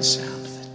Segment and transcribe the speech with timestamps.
[0.00, 0.66] The sound of it.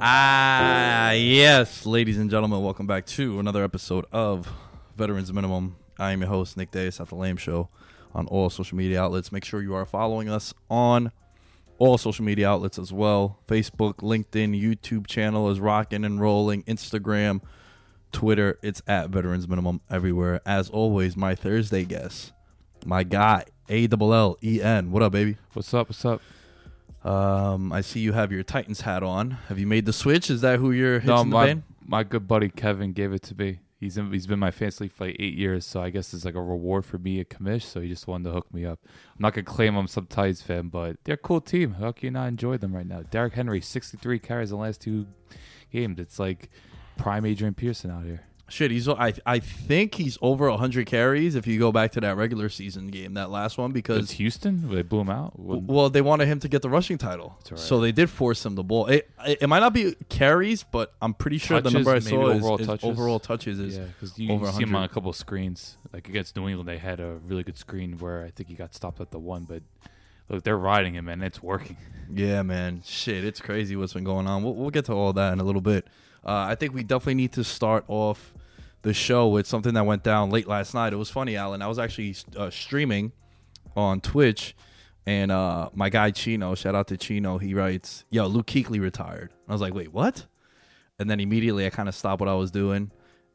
[0.00, 4.52] Ah, yes, ladies and gentlemen, welcome back to another episode of
[4.96, 5.76] Veterans Minimum.
[5.98, 7.68] I am your host, Nick Davis at The Lame Show
[8.14, 9.30] on all social media outlets.
[9.32, 11.12] Make sure you are following us on
[11.78, 17.40] all social media outlets as well Facebook, LinkedIn, YouTube channel is rocking and rolling, Instagram,
[18.12, 18.58] Twitter.
[18.62, 20.40] It's at Veterans Minimum everywhere.
[20.46, 22.32] As always, my Thursday guest,
[22.84, 24.90] my guy, A L L E N.
[24.90, 25.36] What up, baby?
[25.52, 25.88] What's up?
[25.88, 26.20] What's up?
[27.04, 29.32] Um, I see you have your Titans hat on.
[29.48, 30.30] Have you made the switch?
[30.30, 31.62] Is that who you're hitting No, the my band?
[31.86, 33.58] my good buddy Kevin gave it to me.
[33.84, 36.34] He's in, he's been my fantasy for like eight years, so I guess it's like
[36.34, 37.64] a reward for me a commish.
[37.64, 38.78] So he just wanted to hook me up.
[38.84, 41.74] I'm not gonna claim I'm some Titans fan, but they're a cool team.
[41.74, 43.02] How can you not enjoy them right now?
[43.02, 45.06] Derrick Henry, 63 carries in the last two
[45.70, 45.98] games.
[45.98, 46.48] It's like
[46.96, 48.22] prime Adrian Peterson out here.
[48.46, 48.86] Shit, he's.
[48.88, 52.88] I I think he's over hundred carries if you go back to that regular season
[52.88, 54.68] game, that last one, because It's Houston.
[54.70, 55.32] They blew him out.
[55.38, 57.58] well, they wanted him to get the rushing title, That's right.
[57.60, 58.86] so they did force him the ball.
[58.86, 61.94] It, it it might not be carries, but I'm pretty sure the Touches, number I
[61.94, 62.84] maybe saw is overall is touches.
[62.90, 65.78] overall touches is yeah, because you, over you see him on a couple of screens.
[65.92, 68.74] Like against New England, they had a really good screen where I think he got
[68.74, 69.62] stopped at the one, but
[70.28, 71.78] look, they're riding him and it's working.
[72.12, 72.82] Yeah, man.
[72.84, 74.42] Shit, it's crazy what's been going on.
[74.42, 75.86] We'll, we'll get to all that in a little bit.
[76.24, 78.32] Uh, I think we definitely need to start off
[78.82, 80.92] the show with something that went down late last night.
[80.92, 81.62] It was funny, Allen.
[81.62, 83.12] I was actually uh, streaming
[83.76, 84.54] on Twitch,
[85.06, 89.32] and uh, my guy Chino, shout out to Chino, he writes, Yo, Luke Kuechly retired.
[89.48, 90.26] I was like, Wait, what?
[90.98, 92.90] And then immediately I kind of stopped what I was doing,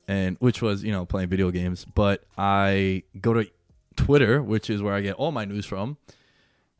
[0.07, 1.85] and which was, you know, playing video games.
[1.85, 3.49] But I go to
[3.95, 5.97] Twitter, which is where I get all my news from.
[6.07, 6.13] I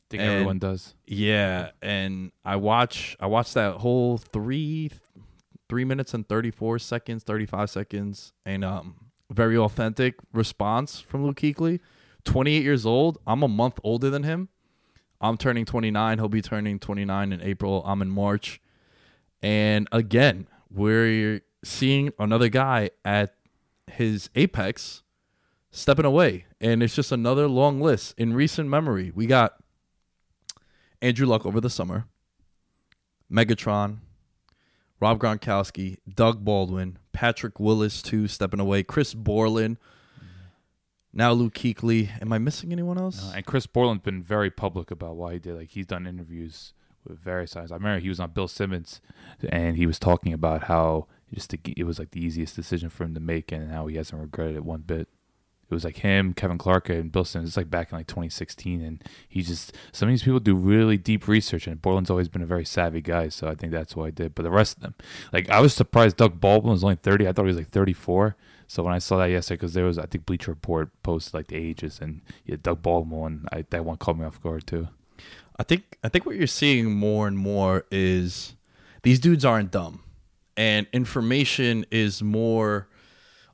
[0.09, 0.95] think And- everyone does.
[1.05, 4.89] Yeah, and I watch I watched that whole three
[5.69, 11.25] three minutes and thirty four seconds, thirty five seconds, and um very authentic response from
[11.25, 11.79] Luke.
[12.25, 13.19] Twenty eight years old.
[13.25, 14.49] I'm a month older than him.
[15.21, 16.17] I'm turning twenty nine.
[16.17, 17.83] He'll be turning twenty nine in April.
[17.85, 18.59] I'm in March,
[19.41, 23.35] and again we're seeing another guy at
[23.87, 25.03] his apex
[25.71, 29.11] stepping away, and it's just another long list in recent memory.
[29.13, 29.55] We got
[31.01, 32.05] Andrew Luck over the summer,
[33.31, 33.97] Megatron,
[34.99, 39.77] Rob Gronkowski, Doug Baldwin, Patrick Willis too stepping away, Chris Borland,
[41.13, 42.09] now Luke Kuechly.
[42.21, 43.31] Am I missing anyone else?
[43.33, 45.55] And Chris Borland's been very public about why he did.
[45.55, 46.73] Like he's done interviews
[47.07, 47.71] with various sides.
[47.71, 49.01] I remember he was on Bill Simmons,
[49.49, 53.03] and he was talking about how just the, it was like the easiest decision for
[53.03, 55.07] him to make, and how he hasn't regretted it one bit.
[55.69, 57.51] It was like him, Kevin Clark, and Bill Simmons.
[57.51, 60.97] It's like back in like 2016, and he just some of these people do really
[60.97, 64.05] deep research, and Borland's always been a very savvy guy, so I think that's what
[64.05, 64.33] I did.
[64.33, 64.95] But the rest of them,
[65.31, 67.27] like I was surprised Doug Baldwin was only 30.
[67.27, 68.35] I thought he was like 34.
[68.67, 71.47] So when I saw that yesterday, because there was I think Bleacher Report posted like
[71.47, 74.87] the ages, and yeah, Doug Baldwin, I, that one caught me off guard too.
[75.57, 78.55] I think I think what you're seeing more and more is
[79.03, 80.01] these dudes aren't dumb,
[80.57, 82.88] and information is more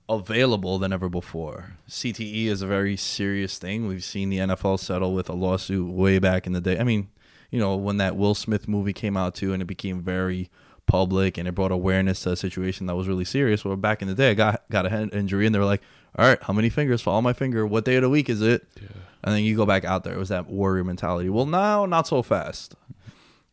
[0.07, 1.77] available than ever before.
[1.89, 3.87] CTE is a very serious thing.
[3.87, 6.77] We've seen the NFL settle with a lawsuit way back in the day.
[6.77, 7.09] I mean,
[7.51, 10.49] you know, when that Will Smith movie came out too, and it became very
[10.85, 13.65] public and it brought awareness to a situation that was really serious.
[13.65, 15.81] Well, back in the day, I got got a head injury, and they were like,
[16.17, 17.01] "All right, how many fingers?
[17.01, 17.65] Follow my finger.
[17.65, 18.87] What day of the week is it?" Yeah.
[19.23, 20.13] And then you go back out there.
[20.13, 21.29] It was that warrior mentality.
[21.29, 22.75] Well, now not so fast.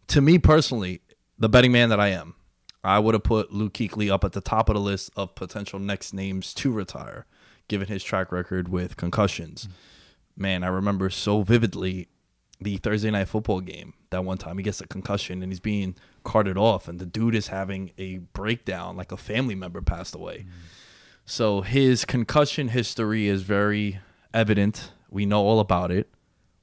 [0.08, 1.00] To me personally,
[1.38, 2.34] the betting man that I am,
[2.84, 5.78] I would have put Luke Kuechly up at the top of the list of potential
[5.78, 7.26] next names to retire,
[7.68, 9.68] given his track record with concussions.
[10.36, 12.08] Man, I remember so vividly
[12.60, 13.94] the Thursday night football game.
[14.10, 15.94] That one time he gets a concussion and he's being
[16.24, 20.38] carted off, and the dude is having a breakdown, like a family member passed away.
[20.38, 20.50] Mm-hmm.
[21.24, 24.00] So his concussion history is very
[24.34, 24.90] evident.
[25.08, 26.08] We know all about it.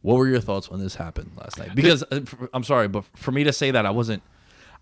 [0.02, 1.76] What were your thoughts when this happened last night?
[1.76, 2.22] Because uh,
[2.54, 4.24] I'm sorry, but for me to say that I wasn't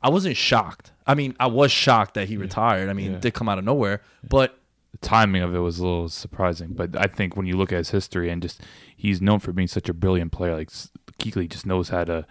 [0.01, 0.91] I wasn't shocked.
[1.07, 2.89] I mean, I was shocked that he retired.
[2.89, 4.59] I mean, it did come out of nowhere, but
[4.91, 6.73] the timing of it was a little surprising.
[6.73, 8.61] But I think when you look at his history and just
[8.95, 10.69] he's known for being such a brilliant player, like
[11.19, 12.25] Kuechly just knows how to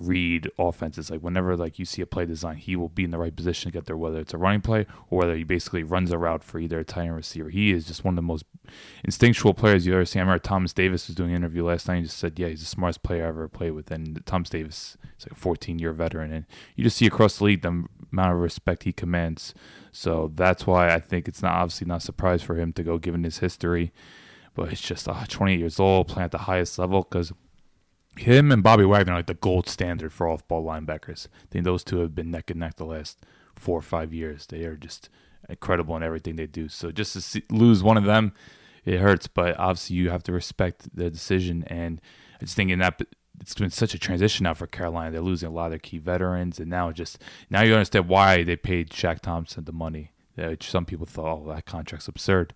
[0.00, 1.10] read offenses.
[1.10, 3.70] Like whenever like you see a play design, he will be in the right position
[3.70, 6.44] to get there, whether it's a running play or whether he basically runs a route
[6.44, 7.50] for either a tight end or receiver.
[7.50, 8.44] He is just one of the most
[9.04, 10.18] instinctual players you ever see.
[10.18, 12.60] I remember Thomas Davis was doing an interview last night and just said, Yeah, he's
[12.60, 13.90] the smartest player I ever played with.
[13.90, 16.32] And Thomas Davis is like a 14 year veteran.
[16.32, 16.46] And
[16.76, 19.54] you just see across the league the amount of respect he commands.
[19.92, 22.98] So that's why I think it's not obviously not a surprise for him to go
[22.98, 23.92] given his history.
[24.54, 27.32] But it's just uh, 28 years old, playing at the highest level because
[28.20, 31.26] him and Bobby Wagner are like the gold standard for off-ball linebackers.
[31.26, 33.24] I think those two have been neck and neck the last
[33.54, 34.46] four or five years.
[34.46, 35.08] They are just
[35.48, 36.68] incredible in everything they do.
[36.68, 38.32] So just to see, lose one of them,
[38.84, 39.26] it hurts.
[39.26, 41.64] But obviously, you have to respect their decision.
[41.66, 42.00] And
[42.40, 43.00] I just think in that
[43.40, 45.10] it's been such a transition now for Carolina.
[45.12, 48.42] They're losing a lot of their key veterans, and now just now you understand why
[48.42, 50.12] they paid Shaq Thompson the money.
[50.34, 52.54] Which some people thought, oh, that contract's absurd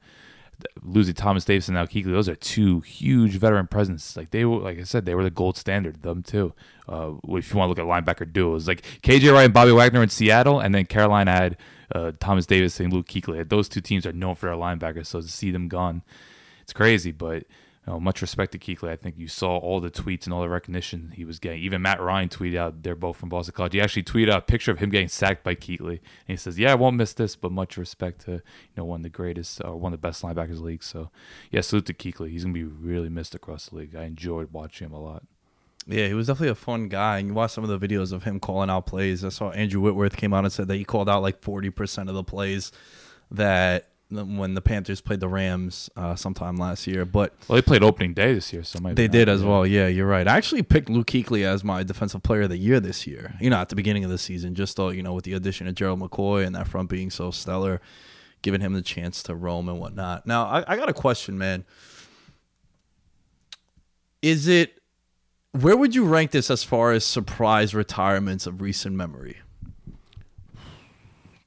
[0.83, 4.17] losing Thomas Davis and now Kuechly, those are two huge veteran presence.
[4.17, 6.03] Like they were, like I said, they were the gold standard.
[6.03, 6.55] Them too.
[6.89, 10.03] Uh, if you want to look at linebacker duos, like KJ Wright and Bobby Wagner
[10.03, 11.57] in Seattle, and then Carolina had
[11.95, 13.49] uh, Thomas Davis and Luke Kuechly.
[13.49, 15.07] Those two teams are known for their linebackers.
[15.07, 16.03] So to see them gone,
[16.63, 17.13] it's crazy.
[17.13, 17.45] But
[17.87, 18.89] you know, much respect to Kuechly.
[18.89, 21.61] I think you saw all the tweets and all the recognition he was getting.
[21.63, 23.73] Even Matt Ryan tweeted out they're both from Boston College.
[23.73, 25.99] He actually tweeted out a picture of him getting sacked by Kuechly.
[25.99, 28.41] And he says, Yeah, I won't miss this, but much respect to you
[28.77, 30.85] know one of the greatest or one of the best linebackers in the league.
[30.85, 31.11] So
[31.51, 32.31] yeah, salute to Kuechly.
[32.31, 33.97] He's gonna be really missed across the league.
[33.97, 35.25] I enjoyed watching him a lot.
[35.89, 37.19] Yeah, he was definitely a fun guy.
[37.19, 39.25] And you watch some of the videos of him calling out plays.
[39.25, 42.09] I saw Andrew Whitworth came out and said that he called out like forty percent
[42.09, 42.71] of the plays
[43.33, 47.05] that when the Panthers played the Rams uh, sometime last year.
[47.05, 49.67] But well, they played opening day this year, so they did as well.
[49.67, 50.27] Yeah, you're right.
[50.27, 53.35] I actually picked Luke Kuechly as my defensive player of the year this year.
[53.41, 55.67] You know, at the beginning of the season, just though you know with the addition
[55.67, 57.81] of Gerald McCoy and that front being so stellar,
[58.43, 60.27] giving him the chance to roam and whatnot.
[60.27, 61.65] Now, I, I got a question, man.
[64.21, 64.79] Is it
[65.53, 69.39] where would you rank this as far as surprise retirements of recent memory?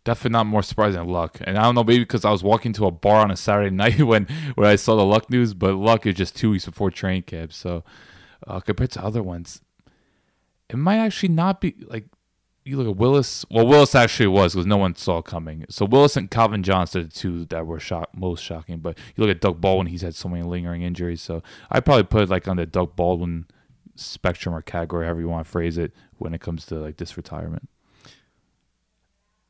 [0.05, 1.39] Definitely not more surprising than Luck.
[1.43, 3.69] And I don't know, maybe because I was walking to a bar on a Saturday
[3.75, 6.89] night when when I saw the Luck news, but Luck is just two weeks before
[6.89, 7.51] training camp.
[7.51, 7.83] So
[8.47, 9.61] uh, compared to other ones,
[10.69, 12.05] it might actually not be like
[12.63, 13.45] you look at Willis.
[13.51, 15.65] Well, Willis actually was because no one saw coming.
[15.69, 18.79] So Willis and Calvin Johnson are the two that were shock, most shocking.
[18.79, 21.21] But you look at Doug Baldwin; he's had so many lingering injuries.
[21.21, 23.45] So I probably put it like on the Doug Baldwin
[23.95, 27.17] spectrum or category, however you want to phrase it, when it comes to like this
[27.17, 27.69] retirement.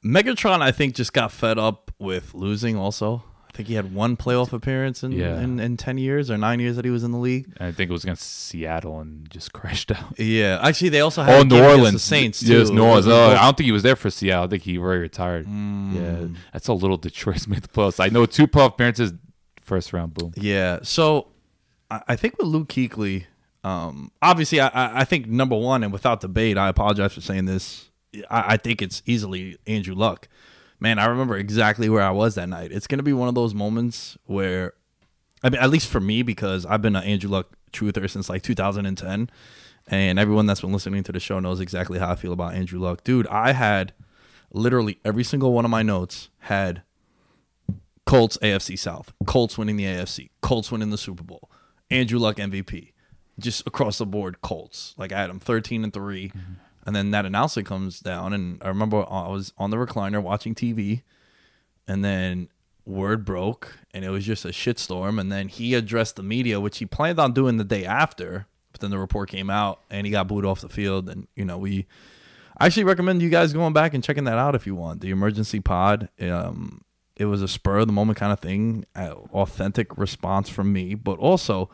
[0.05, 2.77] Megatron, I think, just got fed up with losing.
[2.77, 5.39] Also, I think he had one playoff appearance in, yeah.
[5.39, 7.51] in, in ten years or nine years that he was in the league.
[7.59, 10.19] I think it was against Seattle and just crashed out.
[10.19, 12.59] Yeah, actually, they also had oh New Orleans the Saints too.
[12.59, 13.07] Yes, New Orleans.
[13.07, 14.45] Oh, I don't think he was there for Seattle.
[14.45, 15.47] I think he already retired.
[15.47, 15.95] Mm.
[15.95, 18.03] Yeah, that's a little Detroit's made the playoffs.
[18.03, 19.13] I know two playoff appearances,
[19.61, 20.33] first round, boom.
[20.35, 21.29] Yeah, so
[21.89, 23.25] I think with Luke Kuechly,
[23.63, 27.89] um, obviously, I, I think number one and without debate, I apologize for saying this
[28.29, 30.27] I, I think it's easily Andrew Luck.
[30.79, 32.71] Man, I remember exactly where I was that night.
[32.71, 34.73] It's gonna be one of those moments where,
[35.43, 38.41] I mean, at least for me, because I've been an Andrew Luck truther since like
[38.43, 39.29] 2010,
[39.87, 42.79] and everyone that's been listening to the show knows exactly how I feel about Andrew
[42.79, 43.03] Luck.
[43.03, 43.93] Dude, I had
[44.51, 46.81] literally every single one of my notes had
[48.05, 51.49] Colts AFC South, Colts winning the AFC, Colts winning the Super Bowl,
[51.89, 52.93] Andrew Luck MVP,
[53.39, 54.93] just across the board Colts.
[54.97, 56.53] Like I had them thirteen and 3 mm-hmm.
[56.85, 60.53] And then that announcement comes down, and I remember I was on the recliner watching
[60.53, 61.01] TV,
[61.87, 62.49] and then
[62.85, 65.19] word broke, and it was just a shitstorm.
[65.19, 68.81] And then he addressed the media, which he planned on doing the day after, but
[68.81, 71.09] then the report came out, and he got booed off the field.
[71.09, 71.87] And you know we.
[72.57, 75.01] I actually recommend you guys going back and checking that out if you want.
[75.01, 76.09] The emergency pod.
[76.21, 76.81] Um,
[77.17, 81.17] it was a spur of the moment kind of thing, authentic response from me, but
[81.17, 81.69] also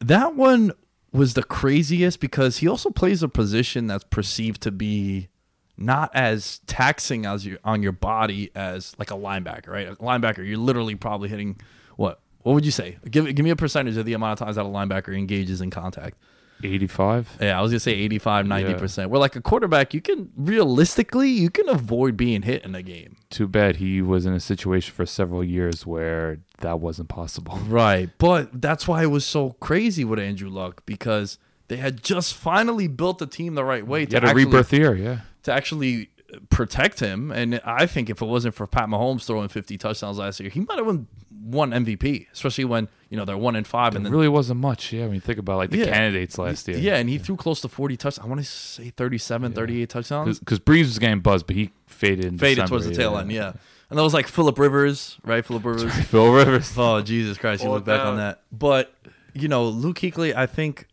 [0.00, 0.72] that one
[1.14, 5.28] was the craziest because he also plays a position that's perceived to be
[5.76, 9.88] not as taxing as you on your body as like a linebacker, right?
[9.88, 11.60] A linebacker, you're literally probably hitting
[11.96, 12.20] what?
[12.42, 12.98] What would you say?
[13.10, 15.70] Give give me a percentage of the amount of times that a linebacker engages in
[15.70, 16.18] contact.
[16.64, 17.38] 85.
[17.40, 19.10] Yeah, I was gonna say 85, 90 percent.
[19.10, 23.16] Where like a quarterback, you can realistically you can avoid being hit in a game.
[23.30, 27.58] Too bad he was in a situation for several years where that wasn't possible.
[27.74, 28.10] Right.
[28.18, 32.86] But that's why it was so crazy with Andrew Luck because they had just finally
[32.86, 35.20] built the team the right way to had a actually, rebirth year, yeah.
[35.42, 37.32] to actually uh, protect him.
[37.32, 40.60] And I think if it wasn't for Pat Mahomes throwing 50 touchdowns last year, he
[40.60, 41.08] might have won
[41.44, 43.92] one MVP, especially when, you know, they're one and five.
[43.92, 45.04] It and then, really wasn't much, yeah.
[45.04, 45.84] When you think about like the Yeah.
[45.84, 46.78] candidates last year.
[46.78, 48.24] yeah, and he threw close to 40 touchdowns.
[48.26, 50.40] I want to say 37, 38 touchdowns.
[50.40, 53.30] Because Brees was getting buzzed, but he faded in Faded December, towards the tail end,
[53.30, 53.52] yeah.
[53.88, 55.44] And that was like Philip Rivers, right?
[55.46, 55.94] Philip Rivers.
[56.06, 56.72] Phil Rivers.
[56.76, 57.62] Oh Jesus Christ!
[57.62, 58.92] You Pull look it back on that, but
[59.32, 60.34] you know Luke Kuechly.
[60.34, 60.88] I think,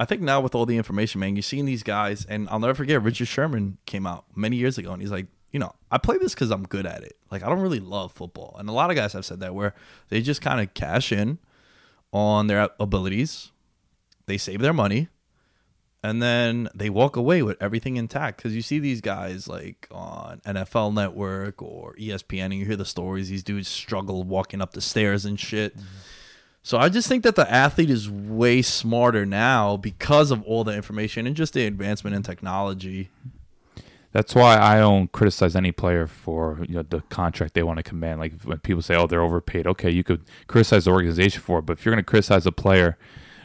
[0.00, 2.74] I think now with all the information, man, you're seeing these guys, and I'll never
[2.74, 3.00] forget.
[3.02, 6.34] Richard Sherman came out many years ago, and he's like, you know, I play this
[6.34, 7.16] because I'm good at it.
[7.30, 9.72] Like I don't really love football, and a lot of guys have said that where
[10.08, 11.38] they just kind of cash in
[12.12, 13.52] on their abilities,
[14.26, 15.06] they save their money,
[16.02, 20.40] and then they walk away with everything intact because you see these guys like on
[20.40, 23.28] NFL Network or ESPN, and you hear the stories.
[23.28, 25.76] These dudes struggle walking up the stairs and shit.
[25.76, 25.86] Mm-hmm.
[26.64, 30.74] So I just think that the athlete is way smarter now because of all the
[30.74, 33.10] information and just the advancement in technology.
[34.14, 37.82] That's why I don't criticize any player for you know the contract they want to
[37.82, 38.20] command.
[38.20, 41.62] Like when people say, "Oh, they're overpaid," okay, you could criticize the organization for it,
[41.62, 42.96] but if you're going to criticize a player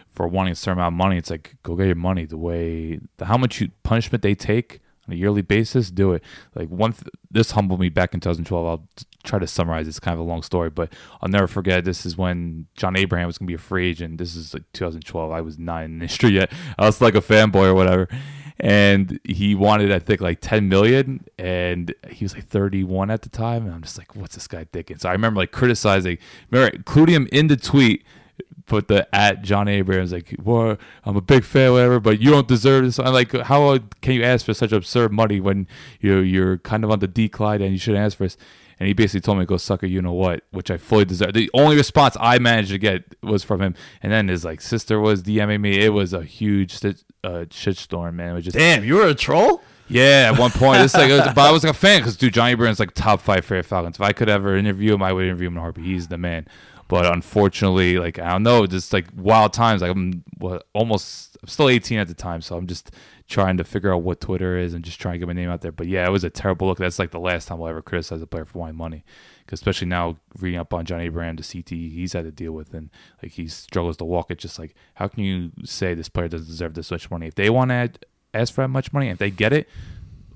[0.08, 2.26] for wanting a certain amount of money, it's like go get your money.
[2.26, 6.24] The way the how much you, punishment they take on a yearly basis, do it.
[6.54, 8.68] Like one, th- this humbled me back in 2012.
[8.68, 8.88] I'll
[9.24, 9.88] try to summarize.
[9.88, 11.84] It's kind of a long story, but I'll never forget.
[11.84, 14.20] This is when John Abraham was going to be a free agent.
[14.20, 15.32] This is like 2012.
[15.32, 16.52] I was not in the industry yet.
[16.78, 18.08] I was like a fanboy or whatever
[18.60, 23.30] and he wanted I think like 10 million and he was like 31 at the
[23.30, 24.98] time and I'm just like what's this guy thinking?
[24.98, 26.18] So I remember like criticizing
[26.50, 28.04] remember including him in the tweet
[28.66, 32.48] put the at John Abrams like well I'm a big fan whatever but you don't
[32.48, 33.00] deserve this.
[33.00, 35.68] I'm like how can you ask for such absurd money when
[36.02, 38.38] you know, you're kind of on the decline and you shouldn't ask for this
[38.80, 41.06] and he basically told me to go suck a you know what, which I fully
[41.06, 41.34] deserve.
[41.34, 45.00] The only response I managed to get was from him, and then his like sister
[45.00, 45.80] was DMing me.
[45.80, 48.32] It was a huge st- uh, shitstorm, man.
[48.32, 49.62] It was just Damn, you were a troll?
[49.90, 50.32] yeah.
[50.32, 52.34] At one point, it's like, it was, but I was like a fan because dude,
[52.34, 53.98] Johnny Burns like top five favorite Falcons.
[53.98, 55.86] If I could ever interview him, I would interview him in heartbeat.
[55.86, 56.48] He's the man.
[56.88, 59.82] But unfortunately, like I don't know, just like wild times.
[59.82, 62.92] Like I'm what, almost, I'm still 18 at the time, so I'm just
[63.30, 65.62] trying to figure out what Twitter is and just trying to get my name out
[65.62, 65.72] there.
[65.72, 66.80] But yeah, it was a terrible look.
[66.80, 69.06] That's like the last time I'll ever criticize a player for wanting money.
[69.48, 72.74] 'Cause especially now reading up on Johnny Abraham, the CT he's had to deal with,
[72.74, 72.90] and
[73.24, 74.30] like he struggles to walk.
[74.30, 77.28] It's just like, how can you say this player doesn't deserve this much money?
[77.28, 77.92] If they want to
[78.34, 79.68] ask for that much money, and if they get it,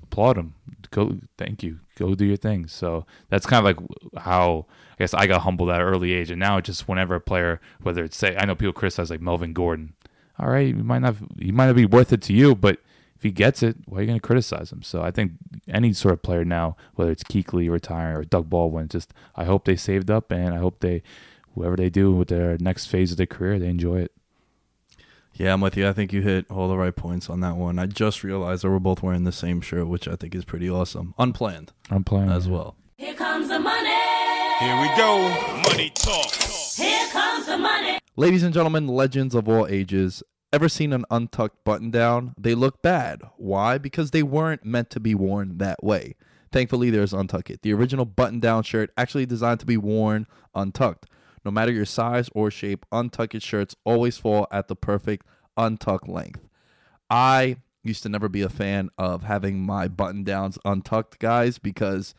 [0.02, 0.54] applaud them.
[0.90, 1.80] Go, thank you.
[1.96, 2.66] Go do your thing.
[2.66, 6.30] So that's kind of like how I guess I got humbled at an early age,
[6.30, 9.20] and now it's just whenever a player, whether it's say, I know people criticize like
[9.20, 9.92] Melvin Gordon.
[10.38, 12.78] All right, you might not, he might not be worth it to you, but
[13.16, 14.82] if he gets it, why are you going to criticize him?
[14.82, 15.32] So I think
[15.68, 19.64] any sort of player now, whether it's Kuechly retiring or Doug Baldwin, just I hope
[19.64, 21.02] they saved up, and I hope they,
[21.54, 24.12] whoever they do with their next phase of their career, they enjoy it.
[25.36, 25.88] Yeah, I'm with you.
[25.88, 27.78] I think you hit all the right points on that one.
[27.78, 30.70] I just realized that we're both wearing the same shirt, which I think is pretty
[30.70, 31.14] awesome.
[31.18, 32.76] Unplanned I'm as well.
[32.96, 33.88] Here comes the money.
[34.60, 35.28] Here we go.
[35.68, 36.30] Money talk.
[36.76, 37.98] Here comes the money.
[38.16, 42.32] Ladies and gentlemen, legends of all ages, ever seen an untucked button down?
[42.38, 43.22] They look bad.
[43.38, 43.76] Why?
[43.76, 46.14] Because they weren't meant to be worn that way.
[46.52, 51.06] Thankfully, there's Untuck It, the original button down shirt actually designed to be worn untucked.
[51.44, 56.06] No matter your size or shape, Untuck It shirts always fall at the perfect untucked
[56.06, 56.48] length.
[57.10, 62.14] I used to never be a fan of having my button downs untucked, guys, because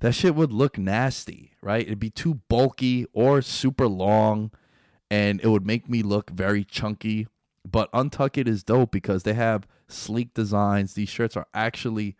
[0.00, 1.86] that shit would look nasty, right?
[1.86, 4.50] It'd be too bulky or super long,
[5.10, 7.28] and it would make me look very chunky.
[7.68, 10.94] But Untuck It is dope because they have sleek designs.
[10.94, 12.16] These shirts are actually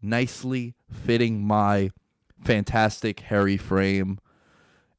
[0.00, 1.90] nicely fitting my
[2.42, 4.18] fantastic hairy frame,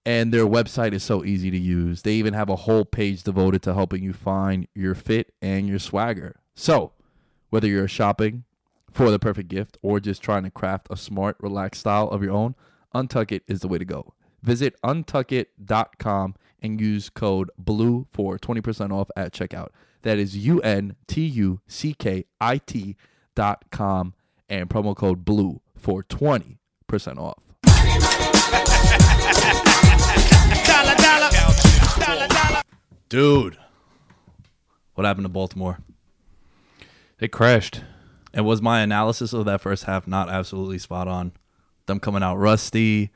[0.05, 2.01] and their website is so easy to use.
[2.01, 5.79] They even have a whole page devoted to helping you find your fit and your
[5.79, 6.39] swagger.
[6.55, 6.93] So,
[7.49, 8.43] whether you're shopping
[8.91, 12.33] for the perfect gift or just trying to craft a smart, relaxed style of your
[12.33, 12.55] own,
[12.93, 14.13] Untuck It is the way to go.
[14.41, 19.69] Visit untuckit.com and use code BLUE for 20% off at checkout.
[20.01, 22.95] That is U N T U C K I T
[23.35, 24.13] dot com
[24.47, 26.57] and promo code BLUE for 20%
[27.17, 27.43] off.
[33.09, 33.57] Dude,
[34.93, 35.79] what happened to Baltimore?
[37.17, 37.81] They crashed.
[38.33, 41.31] And was my analysis of that first half not absolutely spot on?
[41.87, 43.11] Them coming out rusty,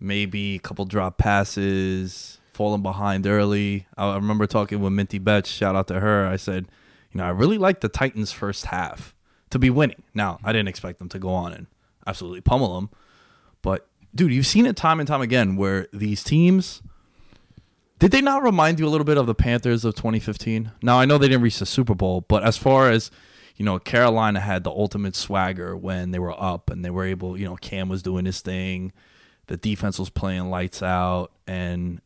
[0.00, 3.86] maybe a couple drop passes, falling behind early.
[3.96, 5.50] I remember talking with Minty Betts.
[5.50, 6.26] Shout out to her.
[6.26, 6.68] I said,
[7.12, 9.14] you know, I really like the Titans' first half
[9.50, 10.02] to be winning.
[10.14, 11.66] Now, I didn't expect them to go on and
[12.06, 12.90] absolutely pummel them,
[13.62, 16.82] but dude, you've seen it time and time again where these teams.
[18.00, 20.72] Did they not remind you a little bit of the Panthers of 2015?
[20.82, 23.10] Now I know they didn't reach the Super Bowl, but as far as
[23.56, 27.38] you know, Carolina had the ultimate swagger when they were up and they were able,
[27.38, 28.92] you know, Cam was doing his thing,
[29.46, 32.00] the defense was playing lights out, and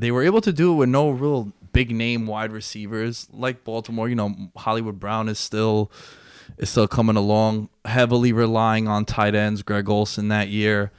[0.00, 4.08] they were able to do it with no real big name wide receivers like Baltimore.
[4.08, 5.90] You know, Hollywood Brown is still
[6.58, 10.90] is still coming along, heavily relying on tight ends, Greg Olsen that year.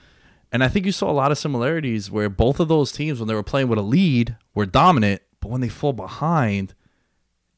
[0.51, 3.27] And I think you saw a lot of similarities where both of those teams, when
[3.27, 6.73] they were playing with a lead, were dominant, but when they fall behind,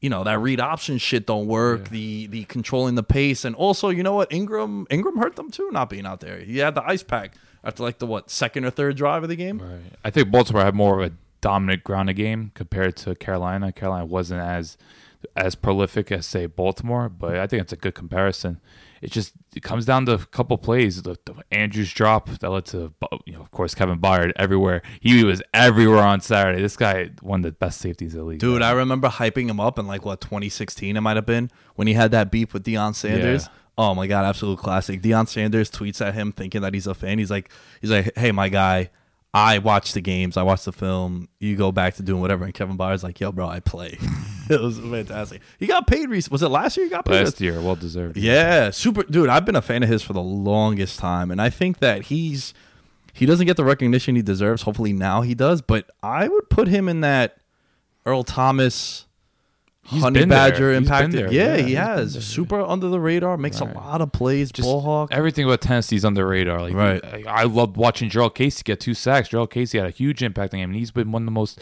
[0.00, 1.88] you know that read option shit don't work.
[1.88, 5.70] The the controlling the pace, and also you know what Ingram Ingram hurt them too,
[5.72, 6.40] not being out there.
[6.40, 7.34] He had the ice pack
[7.64, 9.58] after like the what second or third drive of the game.
[9.58, 9.80] Right.
[10.04, 13.70] I think Baltimore had more of a dominant grounded game compared to Carolina.
[13.70, 14.78] Carolina wasn't as
[15.36, 18.60] as prolific as say Baltimore, but I think it's a good comparison.
[19.02, 21.02] It just it comes down to a couple plays.
[21.02, 22.94] The, the Andrews drop that led to
[23.26, 24.80] you know of course Kevin Byard everywhere.
[25.00, 26.62] He was everywhere on Saturday.
[26.62, 28.38] This guy one of the best safeties in the league.
[28.38, 31.86] Dude, I remember hyping him up in like what 2016 it might have been when
[31.86, 33.44] he had that beef with Deion Sanders.
[33.44, 33.52] Yeah.
[33.76, 35.02] Oh my god, absolute classic.
[35.02, 37.18] Deion Sanders tweets at him thinking that he's a fan.
[37.18, 37.50] He's like
[37.82, 38.88] he's like, "Hey my guy,
[39.34, 41.28] I watch the games, I watch the film.
[41.40, 43.98] You go back to doing whatever." And Kevin Byard's like, "Yo, bro, I play."
[44.48, 45.42] it was fantastic.
[45.58, 46.34] He got paid recently.
[46.34, 46.86] Was it last year?
[46.86, 47.24] He got paid.
[47.24, 48.16] last year, well deserved.
[48.16, 49.28] Yeah, super dude.
[49.28, 52.54] I've been a fan of his for the longest time, and I think that he's
[53.12, 54.62] he doesn't get the recognition he deserves.
[54.62, 57.38] Hopefully now he does, but I would put him in that
[58.04, 59.06] Earl Thomas,
[59.86, 60.28] He's Honey there.
[60.28, 61.12] Badger been impacted.
[61.12, 61.32] there.
[61.32, 62.14] Yeah, Yeah, he has.
[62.14, 62.22] there.
[62.22, 63.74] Super under the radar, makes Right.
[63.74, 64.50] a lot of plays.
[64.50, 65.10] Just ball hawk.
[65.12, 66.60] Everything about Tennessee's under the radar.
[66.62, 67.04] Like, Right.
[67.04, 69.28] I, I loved watching Jurrell Casey get two sacks.
[69.28, 71.60] Jurrell Casey had a huge impact on him, and he's been one of the most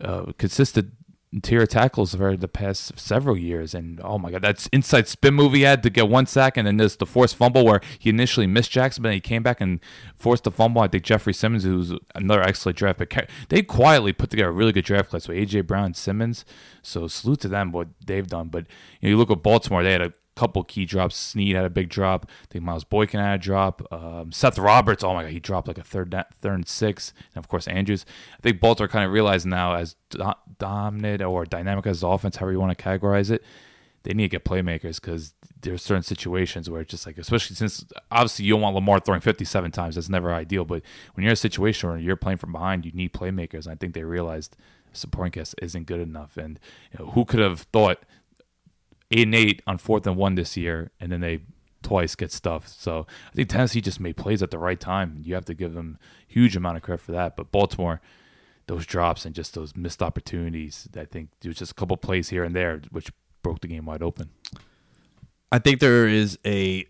[0.00, 0.92] uh, consistent
[1.32, 3.74] interior tackles for the past several years.
[3.74, 6.66] And oh my god, that's inside spin move he had to get one sack, and
[6.66, 9.60] then there's the forced fumble where he initially missed Jackson, but then he came back
[9.60, 9.80] and
[10.14, 10.82] forced the fumble.
[10.82, 14.72] I think Jeffrey Simmons, who's another excellent draft pick, they quietly put together a really
[14.72, 16.44] good draft class with AJ Brown and Simmons.
[16.82, 18.48] So salute to them what they've done.
[18.48, 18.66] But
[19.00, 21.16] you, know, you look at Baltimore, they had a couple key drops.
[21.16, 22.26] Snead had a big drop.
[22.42, 23.86] I think Miles Boykin had a drop.
[23.92, 27.12] Um, Seth Roberts, oh my god, he dropped like a third, third and six.
[27.34, 28.04] And of course Andrews.
[28.38, 32.36] I think Baltimore kind of realized now as do- dominant or dynamic as the offense,
[32.36, 33.42] however you want to categorize it,
[34.04, 37.84] they need to get playmakers because there's certain situations where it's just like, especially since
[38.10, 39.94] obviously you don't want Lamar throwing 57 times.
[39.94, 40.64] That's never ideal.
[40.64, 40.82] But
[41.14, 43.64] when you're in a situation where you're playing from behind, you need playmakers.
[43.64, 44.56] And I think they realized
[44.92, 46.36] supporting cast isn't good enough.
[46.36, 46.58] And
[46.92, 48.00] you know, who could have thought
[49.12, 51.40] eight and eight on fourth and one this year, and then they
[51.82, 52.68] twice get stuffed.
[52.68, 55.20] So I think Tennessee just made plays at the right time.
[55.22, 57.36] You have to give them huge amount of credit for that.
[57.36, 58.00] But Baltimore,
[58.66, 62.28] those drops and just those missed opportunities, I think there was just a couple plays
[62.30, 63.10] here and there which
[63.42, 64.30] broke the game wide open.
[65.50, 66.86] I think there is a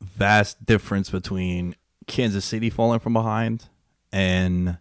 [0.00, 1.74] vast difference between
[2.06, 3.64] Kansas City falling from behind
[4.12, 4.78] and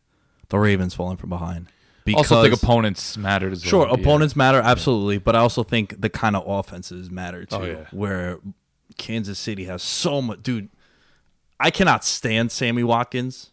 [0.50, 1.68] the Ravens falling from behind.
[2.14, 3.70] Also, think opponents matter as well.
[3.70, 3.94] Sure, Yeah.
[3.96, 7.64] opponents matter absolutely, but I also think the kind of offenses matter oh, too.
[7.64, 7.86] Oh, yeah.
[7.92, 8.40] Where
[8.98, 10.70] Kansas City has so much, dude.
[11.60, 13.52] I cannot stand Sammy Watkins.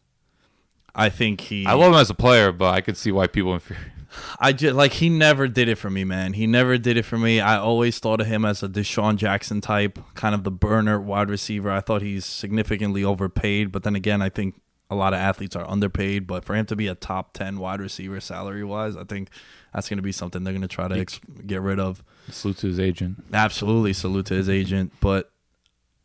[0.95, 1.65] I think he.
[1.65, 3.93] I love him as a player, but I could see why people inferior.
[4.39, 6.35] I just like he never did it for me, man.
[6.35, 7.41] He never did it for me.
[7.41, 11.31] I always thought of him as a DeSean Jackson type, kind of the burner wide
[11.31, 11.71] receiver.
[11.71, 14.61] I thought he's significantly overpaid, but then again, I think
[14.93, 16.27] a lot of athletes are underpaid.
[16.27, 19.31] But for him to be a top ten wide receiver salary wise, I think
[19.73, 22.05] that's going to be something they're going to try to ex- get rid of.
[22.31, 23.25] Salute to his agent.
[23.33, 24.93] Absolutely, salute to his agent.
[25.01, 25.33] But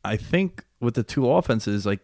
[0.04, 2.00] I think with the two offenses, like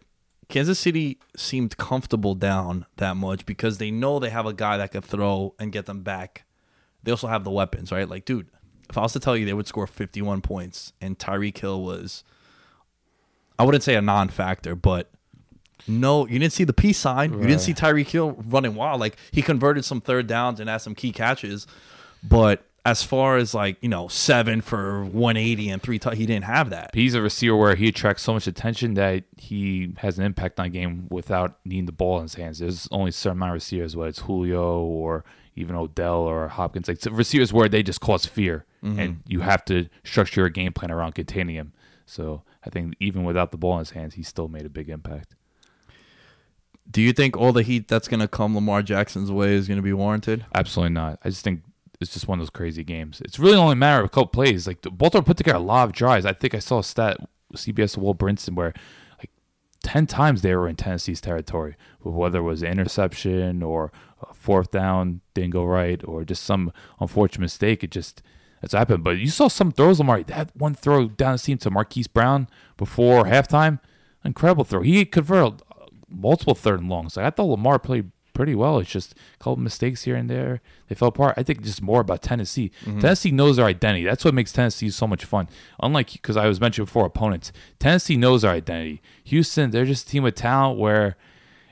[0.48, 4.92] Kansas City seemed comfortable down that much because they know they have a guy that
[4.92, 6.44] could throw and get them back.
[7.02, 8.08] They also have the weapons, right?
[8.08, 8.48] Like, dude,
[8.88, 12.24] if I was to tell you they would score 51 points and Tyreek Hill was,
[13.58, 15.10] I wouldn't say a non factor, but
[15.86, 17.32] no, you didn't see the peace sign.
[17.32, 19.00] You didn't see Tyreek Hill running wild.
[19.00, 21.66] Like he converted some third downs and had some key catches,
[22.22, 26.44] but as far as like you know seven for 180 and three, tou- he didn't
[26.44, 26.90] have that.
[26.94, 30.66] He's a receiver where he attracts so much attention that he has an impact on
[30.66, 32.58] a game without needing the ball in his hands.
[32.58, 35.24] There's only certain amount of receivers, whether it's Julio or
[35.56, 38.98] even Odell or Hopkins, like receivers where they just cause fear, mm-hmm.
[38.98, 41.72] and you have to structure your game plan around containing him.
[42.06, 44.90] So I think even without the ball in his hands, he still made a big
[44.90, 45.34] impact.
[46.90, 49.78] Do you think all the heat that's going to come Lamar Jackson's way is going
[49.78, 50.46] to be warranted?
[50.54, 51.18] Absolutely not.
[51.24, 51.62] I just think
[52.00, 53.20] it's just one of those crazy games.
[53.24, 54.66] It's really only a matter of a couple plays.
[54.66, 56.26] Like Baltimore put together a lot of drives.
[56.26, 57.18] I think I saw a stat
[57.54, 58.74] CBS Will Brinson where
[59.18, 59.30] like
[59.82, 63.92] ten times they were in Tennessee's territory, whether it was an interception or
[64.28, 67.82] a fourth down didn't go right or just some unfortunate mistake.
[67.82, 68.22] It just
[68.60, 69.04] that's happened.
[69.04, 70.22] But you saw some throws, Lamar.
[70.22, 73.78] That one throw down the seam to Marquise Brown before halftime,
[74.24, 74.80] incredible throw.
[74.80, 75.62] He converted
[76.14, 77.16] multiple third and longs.
[77.16, 78.78] Like I thought Lamar played pretty well.
[78.78, 80.60] It's just a couple mistakes here and there.
[80.88, 81.34] They fell apart.
[81.36, 82.70] I think just more about Tennessee.
[82.84, 82.98] Mm-hmm.
[82.98, 84.04] Tennessee knows their identity.
[84.04, 85.48] That's what makes Tennessee so much fun.
[85.80, 87.52] Unlike because I was mentioned before, opponents.
[87.78, 89.00] Tennessee knows their identity.
[89.24, 91.16] Houston, they're just a team with talent where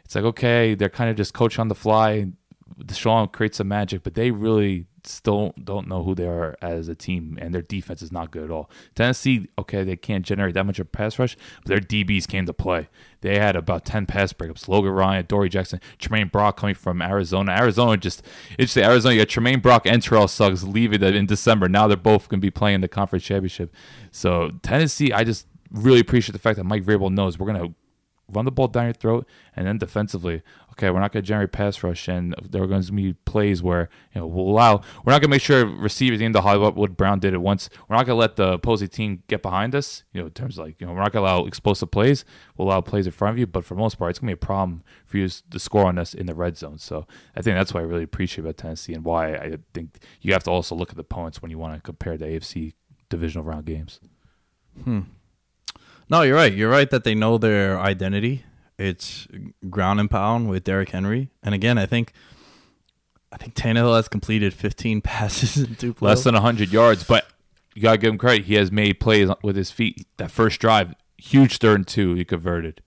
[0.05, 2.13] it's like okay, they're kind of just coach on the fly.
[2.13, 2.37] And
[2.79, 6.95] Deshaun creates some magic, but they really still don't know who they are as a
[6.95, 8.71] team, and their defense is not good at all.
[8.95, 12.53] Tennessee, okay, they can't generate that much of pass rush, but their DBs came to
[12.53, 12.89] play.
[13.21, 14.69] They had about ten pass breakups.
[14.69, 17.53] Logan Ryan, Adoree' Jackson, Tramaine Brock coming from Arizona.
[17.53, 18.23] Arizona just
[18.59, 19.15] it's the Arizona.
[19.15, 21.69] You got Tramaine Brock and Terrell Suggs leaving in December.
[21.69, 23.75] Now they're both going to be playing the conference championship.
[24.11, 27.75] So Tennessee, I just really appreciate the fact that Mike Vrabel knows we're going to
[28.33, 31.53] run the ball down your throat, and then defensively, okay, we're not going to generate
[31.53, 34.77] pass rush, and there are going to be plays where you know we'll allow.
[35.05, 37.71] We're not going to make sure receivers into Hollywood what Brown did it once.
[37.89, 40.05] We're not going to let the opposing team get behind us.
[40.13, 42.25] You know, in terms of like you know, we're not going to allow explosive plays.
[42.57, 44.37] We'll allow plays in front of you, but for the most part, it's going to
[44.37, 46.79] be a problem for you to score on us in the red zone.
[46.79, 47.07] So
[47.37, 50.45] I think that's what I really appreciate about Tennessee, and why I think you have
[50.45, 52.75] to also look at the opponents when you want to compare the AFC
[53.09, 54.01] divisional round games.
[54.85, 55.01] Hmm.
[56.09, 56.53] No, you're right.
[56.53, 58.45] You're right that they know their identity.
[58.83, 59.29] It's
[59.71, 62.13] ground and pound with Derrick Henry, and again, I think,
[63.33, 66.09] I think Tannehill has completed 15 passes in two plays.
[66.09, 67.27] less than 100 yards, but
[67.75, 68.47] you got to give him credit.
[68.47, 70.07] He has made plays with his feet.
[70.17, 72.83] That first drive, huge third and two, he converted.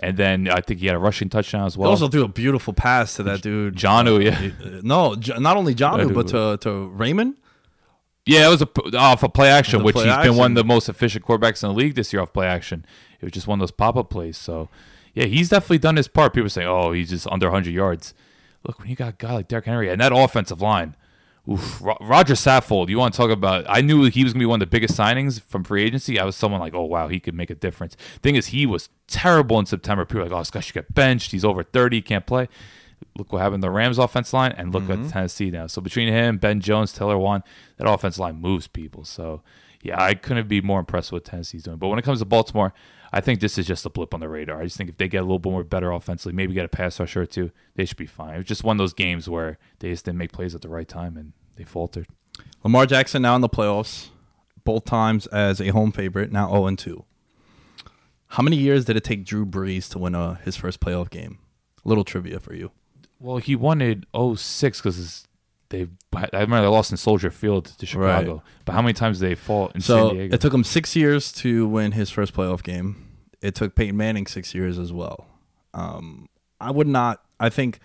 [0.00, 1.88] And then I think he had a rushing touchdown as well.
[1.88, 4.50] He also threw a beautiful pass to that dude, Jonnu, yeah.
[4.64, 6.14] Uh, No, not only Jonnu, dude.
[6.14, 7.36] but to to Raymond.
[8.24, 10.62] Yeah, it was a off a play action, which play he's been one of the
[10.62, 12.84] most efficient quarterbacks in the league this year off play action.
[13.20, 14.36] It was just one of those pop up plays.
[14.36, 14.68] So,
[15.18, 16.32] yeah, he's definitely done his part.
[16.32, 18.14] People say, oh, he's just under 100 yards.
[18.64, 20.94] Look, when you got a guy like Derrick Henry and that offensive line,
[21.50, 23.64] oof, Rodger Saffold, you want to talk about?
[23.68, 26.20] I knew he was going to be one of the biggest signings from free agency.
[26.20, 27.96] I was someone like, oh, wow, he could make a difference.
[28.22, 30.04] Thing is, he was terrible in September.
[30.04, 31.32] People were like, oh, this guy should get benched.
[31.32, 32.48] He's over 30, can't play.
[33.16, 35.08] Look what happened to the Rams offense line, and look at mm-hmm.
[35.08, 35.66] Tennessee now.
[35.66, 37.42] So between him, Ben Jones, Taylor Lewan,
[37.78, 39.04] that offense line moves people.
[39.04, 39.42] So
[39.82, 41.78] yeah, I couldn't be more impressed with what Tennessee's doing.
[41.78, 42.72] But when it comes to Baltimore,
[43.12, 44.60] I think this is just a blip on the radar.
[44.60, 46.68] I just think if they get a little bit more better offensively, maybe get a
[46.68, 48.34] pass rusher or two, they should be fine.
[48.34, 50.68] It was just one of those games where they just didn't make plays at the
[50.68, 52.06] right time and they faltered.
[52.62, 54.08] Lamar Jackson now in the playoffs,
[54.64, 57.04] both times as a home favorite, now 0 and 2.
[58.32, 61.38] How many years did it take Drew Brees to win uh, his first playoff game?
[61.84, 62.72] A little trivia for you.
[63.18, 65.26] Well, he wanted 06 because
[65.70, 65.86] they.
[66.14, 68.32] I remember they lost in Soldier Field to Chicago.
[68.34, 68.42] Right.
[68.64, 70.34] But how many times did they fall in So San Diego?
[70.34, 73.06] it took him six years to win his first playoff game.
[73.40, 75.26] It took Peyton Manning six years as well.
[75.74, 76.28] Um,
[76.60, 77.22] I would not.
[77.38, 77.80] I think.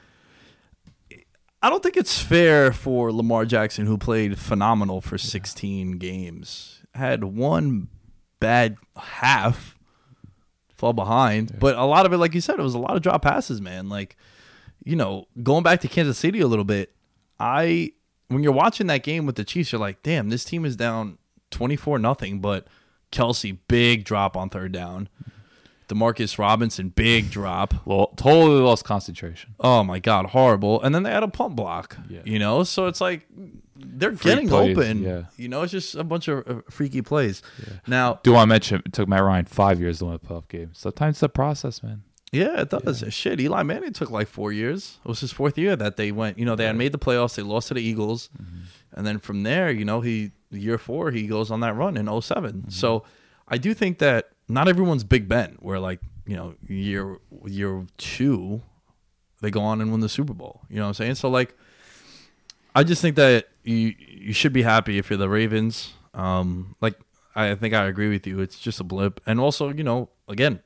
[1.62, 7.24] I don't think it's fair for Lamar Jackson, who played phenomenal for 16 games, had
[7.24, 7.88] one
[8.42, 9.78] bad half,
[10.76, 13.02] fall behind, but a lot of it, like you said, it was a lot of
[13.02, 13.88] drop passes, man.
[13.88, 14.18] Like,
[14.84, 16.92] you know, going back to Kansas City a little bit,
[17.44, 17.92] I
[18.30, 21.18] when you're watching that game with the Chiefs, you're like, damn, this team is down
[21.52, 22.68] 24 nothing, but
[23.12, 25.10] Kelce big drop on third down.
[25.90, 27.74] Demarcus Robinson big drop.
[27.86, 29.54] Well, totally lost concentration.
[29.60, 30.82] Oh my god, horrible.
[30.82, 31.98] And then they had a pump block.
[32.10, 32.22] Yeah.
[32.24, 33.28] You know, so it's like
[33.76, 35.04] they're getting plays, open.
[35.04, 35.24] yeah.
[35.36, 37.42] You know, it's just a bunch of uh, freaky plays.
[37.86, 40.70] Now, Do I mention it took Matt Ryan five years to win a playoff game.
[40.74, 42.04] Sometimes it's a process, man.
[42.34, 43.04] Yeah, it does.
[43.14, 44.98] Shit, Eli Manning took like four years.
[45.06, 46.40] It was his fourth year that they went.
[46.40, 47.36] You know, they had made the playoffs.
[47.36, 48.30] They lost to the Eagles,
[48.92, 52.22] and then from there, you know, he year four he goes on that run in
[52.22, 53.04] 7 So
[53.48, 55.58] I do think that not everyone's Big Ben.
[55.60, 58.64] Where like you know year year two,
[59.42, 60.62] they go on and win the Super Bowl.
[60.70, 61.16] You know what I'm saying?
[61.16, 61.56] So like,
[62.74, 65.94] I just think that you you should be happy if you're the Ravens.
[66.16, 67.00] Um, like
[67.36, 68.40] I think I agree with you.
[68.40, 70.62] It's just a blip, and also you know again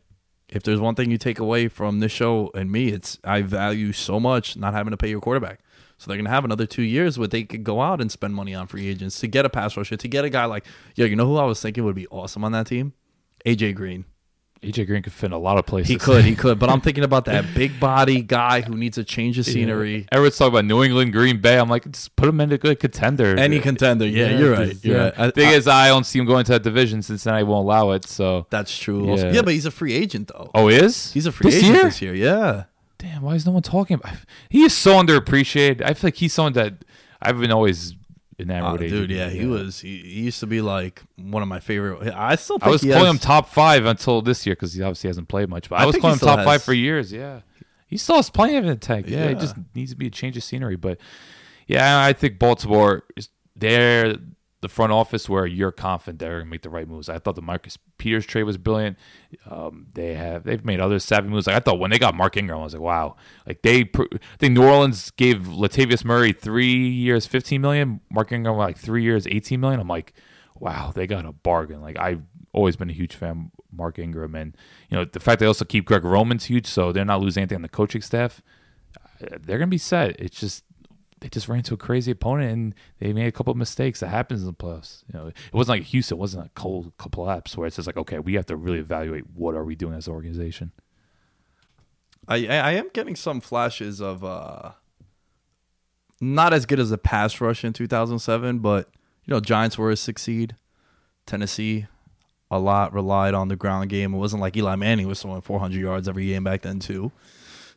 [0.49, 3.91] if there's one thing you take away from this show and me, it's I value
[3.91, 5.59] so much not having to pay your quarterback.
[5.97, 8.53] So they're gonna have another two years where they could go out and spend money
[8.53, 11.15] on free agents to get a pass rusher, to get a guy like, yo, you
[11.15, 12.93] know who I was thinking would be awesome on that team?
[13.45, 14.05] AJ Green.
[14.63, 15.87] AJ Green could fit in a lot of places.
[15.89, 19.03] He could, he could, but I'm thinking about that big body guy who needs a
[19.03, 20.07] change of scenery.
[20.11, 21.59] Everyone's talking about New England, Green Bay.
[21.59, 23.37] I'm like, just put him in a good contender.
[23.37, 24.69] Any contender, yeah, you're right.
[24.71, 25.03] just- You're yeah.
[25.03, 25.13] right.
[25.19, 27.01] I- Thing I- is, I don't see him going to that division.
[27.03, 28.05] Cincinnati won't allow it.
[28.05, 29.15] So, that's true.
[29.15, 29.31] Yeah.
[29.31, 30.49] Yeah, but he's a free agent though.
[30.55, 31.83] oh, he is he's a free this agent year?
[31.83, 32.15] this year.
[32.15, 32.63] Yeah.
[32.97, 34.13] Damn, why is no one talking about?
[34.49, 35.83] He is so underappreciated.
[35.83, 36.83] I feel like he's someone that
[37.21, 37.93] I've been always
[38.39, 38.89] enamored Uh, with.
[38.91, 39.79] Dude, yeah, he was.
[39.79, 42.13] He, he used to be like one of my favorite.
[42.13, 42.57] I still.
[42.59, 45.27] Think I was calling has- him top five until this year because he obviously hasn't
[45.27, 45.69] played much.
[45.69, 47.11] But I, I was calling him top has- five for years.
[47.11, 47.41] Yeah,
[47.87, 49.07] he still has plenty of in the tank.
[49.09, 49.29] Yeah, Yeah.
[49.31, 50.75] it just needs to be a change of scenery.
[50.75, 50.99] But
[51.67, 54.15] yeah, I think Baltimore is they're
[54.61, 57.09] the front office where you're confident they're gonna make the right moves.
[57.09, 58.97] I thought the Marcus Peters trade was brilliant.
[59.49, 61.47] Um, they have they've made other savvy moves.
[61.47, 63.15] Like I thought when they got Mark Ingram, I was like, wow.
[63.45, 68.01] Like they, I think New Orleans gave Latavius Murray three years, fifteen million.
[68.09, 69.79] Mark Ingram like three years, eighteen million.
[69.79, 70.13] I'm like,
[70.55, 71.81] wow, they got a bargain.
[71.81, 74.57] Like I've always been a huge fan Mark Ingram, and
[74.89, 77.57] you know the fact they also keep Greg Roman's huge, so they're not losing anything
[77.57, 78.41] on the coaching staff.
[79.21, 80.19] Uh, They're gonna be set.
[80.19, 80.63] It's just
[81.19, 84.01] they just ran into a crazy opponent and they made a couple of mistakes.
[84.01, 85.03] That happens in the playoffs.
[85.11, 86.17] You know, it wasn't like Houston.
[86.17, 89.25] It wasn't a cold collapse where it's just like, okay, we have to really evaluate
[89.33, 90.71] what are we doing as an organization.
[92.27, 94.71] I, I I am getting some flashes of uh
[96.19, 98.89] not as good as the pass rush in 2007, but
[99.25, 100.55] you know Giants were a six seed.
[101.25, 101.87] Tennessee
[102.49, 104.13] a lot relied on the ground game.
[104.13, 107.11] It wasn't like Eli Manning was throwing 400 yards every game back then too.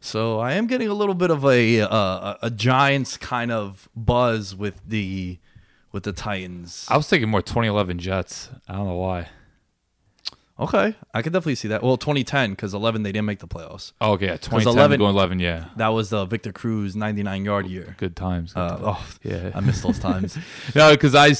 [0.00, 4.54] So I am getting a little bit of a uh, a Giants kind of buzz
[4.54, 5.38] with the
[5.92, 6.86] with the Titans.
[6.88, 8.48] I was thinking more 2011 Jets.
[8.66, 9.28] I don't know why.
[10.60, 11.82] Okay, I could definitely see that.
[11.82, 13.92] Well, 2010 because 11 they didn't make the playoffs.
[13.98, 15.64] Oh, okay, yeah, 2010 11 going 11, yeah.
[15.76, 17.94] That was the Victor Cruz 99 yard year.
[17.96, 18.52] Good times.
[18.52, 18.82] good Uh, times.
[18.84, 19.50] oh, Yeah.
[19.54, 20.36] I miss those times.
[20.74, 21.32] No, because I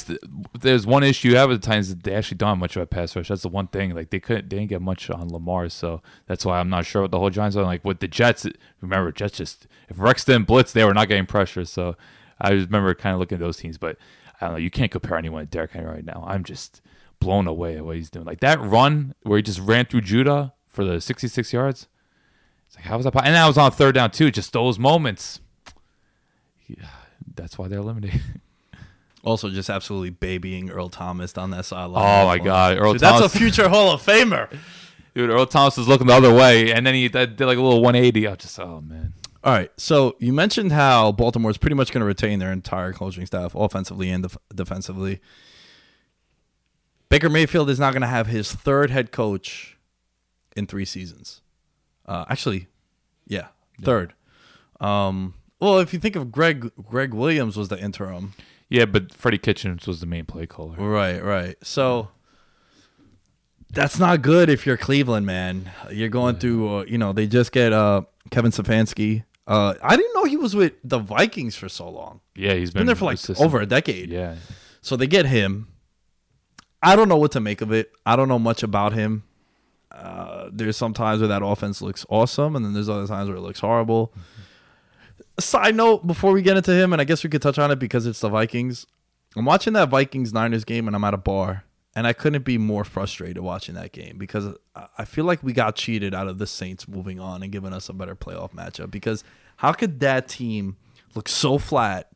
[0.58, 2.82] there's one issue you have at the times that they actually don't have much of
[2.82, 3.28] a pass rush.
[3.28, 3.94] That's the one thing.
[3.94, 7.02] Like they couldn't they didn't get much on Lamar, so that's why I'm not sure
[7.02, 8.46] what the whole Giants are like with the Jets.
[8.80, 11.64] Remember, Jets just if Rex didn't blitz, they were not getting pressure.
[11.66, 11.96] So
[12.40, 13.96] I just remember kind of looking at those teams, but
[14.40, 14.58] I don't know.
[14.58, 16.24] You can't compare anyone to Derrick Henry right now.
[16.26, 16.80] I'm just
[17.20, 18.24] blown away at what he's doing.
[18.24, 21.86] Like that run where he just ran through Judah for the 66 yards.
[22.66, 23.14] It's like how was that?
[23.16, 24.30] And that was on third down too.
[24.30, 25.40] Just those moments.
[26.66, 26.86] Yeah,
[27.34, 28.22] that's why they're eliminated.
[29.24, 32.04] also, just absolutely babying Earl Thomas down that sideline.
[32.04, 32.78] Oh, my God.
[32.78, 34.48] Earl Dude, that's a future Hall of Famer.
[35.14, 37.82] Dude, Earl Thomas was looking the other way, and then he did like a little
[37.82, 38.28] 180.
[38.28, 39.14] I just, oh man.
[39.42, 42.92] All right, so you mentioned how Baltimore is pretty much going to retain their entire
[42.92, 45.20] coaching staff, offensively and def- defensively.
[47.10, 49.76] Baker Mayfield is not going to have his third head coach
[50.56, 51.42] in three seasons.
[52.06, 52.68] Uh, actually,
[53.26, 53.48] yeah,
[53.82, 54.14] third.
[54.80, 58.32] Um, well, if you think of Greg, Gregg Williams was the interim.
[58.68, 60.76] Yeah, but Freddie Kitchens was the main play caller.
[60.76, 61.56] Right, right.
[61.62, 62.08] So
[63.72, 65.70] that's not good if you're Cleveland, man.
[65.90, 69.24] You're going through, uh, you know, they just get uh, Kevin Stefanski.
[69.46, 72.20] Uh, I didn't know he was with the Vikings for so long.
[72.36, 73.44] Yeah, he's been, Been there for like assistant.
[73.44, 74.08] over a decade.
[74.10, 74.36] Yeah,
[74.82, 75.66] So they get him.
[76.82, 77.92] I don't know what to make of it.
[78.06, 79.24] I don't know much about him.
[79.90, 83.36] Uh, there's some times where that offense looks awesome, and then there's other times where
[83.36, 84.12] it looks horrible.
[85.38, 87.78] Side note before we get into him, and I guess we could touch on it
[87.78, 88.86] because it's the Vikings.
[89.36, 91.64] I'm watching that Vikings Niners game, and I'm at a bar,
[91.94, 94.54] and I couldn't be more frustrated watching that game because
[94.96, 97.88] I feel like we got cheated out of the Saints moving on and giving us
[97.88, 98.90] a better playoff matchup.
[98.90, 99.24] Because
[99.56, 100.76] how could that team
[101.14, 102.08] look so flat?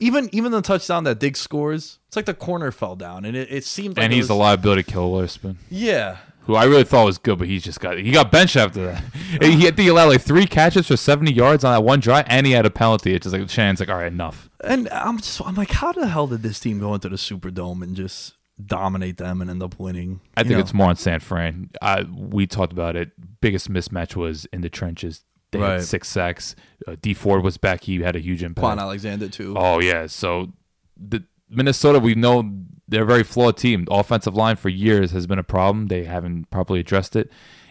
[0.00, 3.48] Even even the touchdown that Diggs scores, it's like the corner fell down, and it,
[3.50, 6.84] it seemed like and it he's was, a liability killer, Witherspoon, Yeah, who I really
[6.84, 9.04] thought was good, but he's just got he got benched after that.
[9.42, 12.26] he, I think he allowed like three catches for 70 yards on that one drive,
[12.28, 13.14] and he had a penalty.
[13.14, 14.50] It's just like Shanahan's like, all right, enough.
[14.64, 17.82] and I'm just I'm like, how the hell did this team go into the Superdome
[17.82, 20.20] and just dominate them and end up winning?
[20.36, 20.60] I You think know?
[20.60, 21.70] it's more on San Fran.
[21.80, 23.12] I, we talked about it.
[23.40, 25.24] Biggest mismatch was in the trenches.
[25.52, 25.72] They Right.
[25.74, 26.56] had six sacks.
[26.88, 27.84] Uh, Dee Ford was back.
[27.84, 28.66] He had a huge impact.
[28.66, 29.54] Kwon Alexander too.
[29.56, 30.06] Oh yeah.
[30.06, 30.52] So
[30.96, 32.50] the Minnesota, we know
[32.88, 33.84] they're a very flawed team.
[33.84, 35.86] The offensive line for years has been a problem.
[35.88, 37.30] They haven't properly addressed it,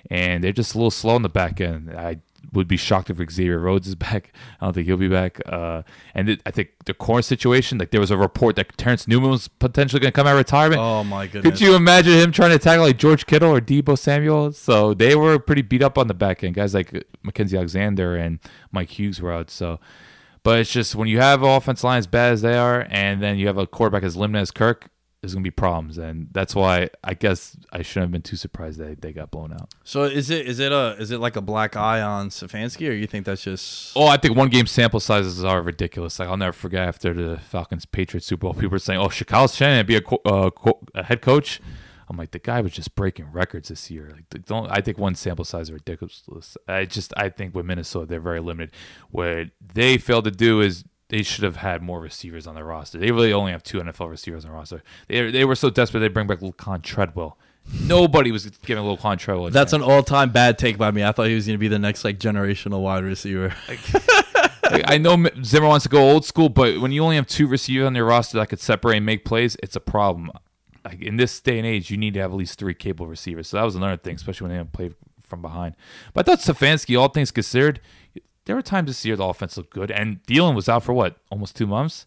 [0.10, 1.92] and they're just a little slow in the back end.
[1.92, 2.18] I
[2.54, 4.34] would be shocked if Xavier Rhodes is back.
[4.60, 5.40] I don't think he'll be back.
[5.46, 9.08] Uh, and it, I think the corner situation, like there was a report that Terrence
[9.08, 10.82] Newman was potentially going to come out of retirement.
[10.82, 11.60] Oh my goodness!
[11.60, 14.52] Could you imagine him trying to tackle like George Kittle or Deebo Samuel?
[14.52, 16.56] So they were pretty beat up on the back end.
[16.56, 16.92] Guys like
[17.26, 18.40] Mackensie Alexander and
[18.72, 19.50] Mike Hughes were out.
[19.50, 19.80] So,
[20.44, 23.38] but it's just when you have offense line as bad as they are, and then
[23.38, 24.90] you have a quarterback as limited as Kirk,
[25.22, 28.80] there's gonna be problems, and that's why I guess I shouldn't have been too surprised
[28.80, 29.72] that they got blown out.
[29.84, 32.94] So is it is it a is it like a black eye on Stefanski, or
[32.94, 33.96] you think that's just?
[33.96, 36.18] Oh, I think one game sample sizes are ridiculous.
[36.18, 39.48] Like I'll never forget after the Falcons Patriots Super Bowl, people were saying, "Oh, Kyle
[39.48, 41.62] Shanahan be a, co- uh, co- a head coach?"
[42.10, 44.12] I'm like, the guy was just breaking records this year.
[44.14, 46.58] Like, don't I think one sample size is ridiculous.
[46.68, 48.74] I just I think with Minnesota they're very limited.
[49.12, 52.98] What they failed to do is they should have had more receivers on their roster.
[52.98, 54.82] They really only have two NFL receivers on the roster.
[55.08, 57.38] They they were so desperate they bring back Laquan Treadwell.
[57.84, 59.48] Nobody was giving Laquan Treadwell.
[59.48, 59.84] a That's chance.
[59.84, 61.04] an all time bad take by me.
[61.04, 63.54] I thought he was going to be the next like generational wide receiver.
[64.64, 67.86] I know Zimmer wants to go old school, but when you only have two receivers
[67.88, 70.32] on your roster that could separate and make plays, it's a problem.
[70.86, 73.50] Like in this day and age, you need to have at least three capable receivers.
[73.50, 75.76] So that was another thing, especially when they don't play from behind.
[76.14, 77.82] But I thought Stefanski, all things considered,
[78.46, 81.18] there were times this year the offense looked good, and Thielen was out for what
[81.30, 82.06] almost two months.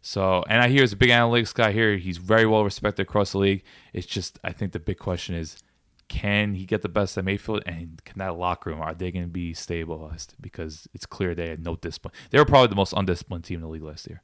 [0.00, 3.32] So, and I hear he's a big analytics guy here, he's very well respected across
[3.32, 3.64] the league.
[3.92, 5.56] It's just, I think the big question is,
[6.08, 9.24] can he get the best at Mayfield, and can that locker room are they going
[9.24, 10.34] to be stabilized?
[10.40, 12.14] Because it's clear they had no discipline.
[12.30, 14.22] They were probably the most undisciplined team in the league last year.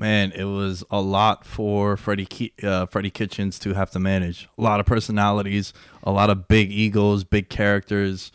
[0.00, 4.48] Man, it was a lot for Freddie uh, Freddie Kitchens to have to manage.
[4.56, 5.72] A lot of personalities,
[6.04, 8.30] a lot of big egos, big characters,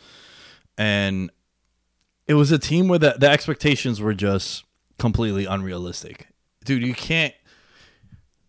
[0.76, 1.30] and
[2.26, 4.64] it was a team where the, the expectations were just
[4.98, 6.28] completely unrealistic.
[6.64, 7.34] Dude, you can't.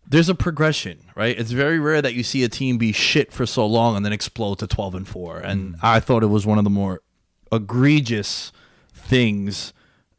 [0.08, 1.36] There's a progression, right?
[1.38, 4.12] It's very rare that you see a team be shit for so long and then
[4.12, 5.38] explode to 12 and 4.
[5.38, 5.78] And mm.
[5.82, 7.02] I thought it was one of the more
[7.50, 8.52] egregious
[8.94, 9.72] things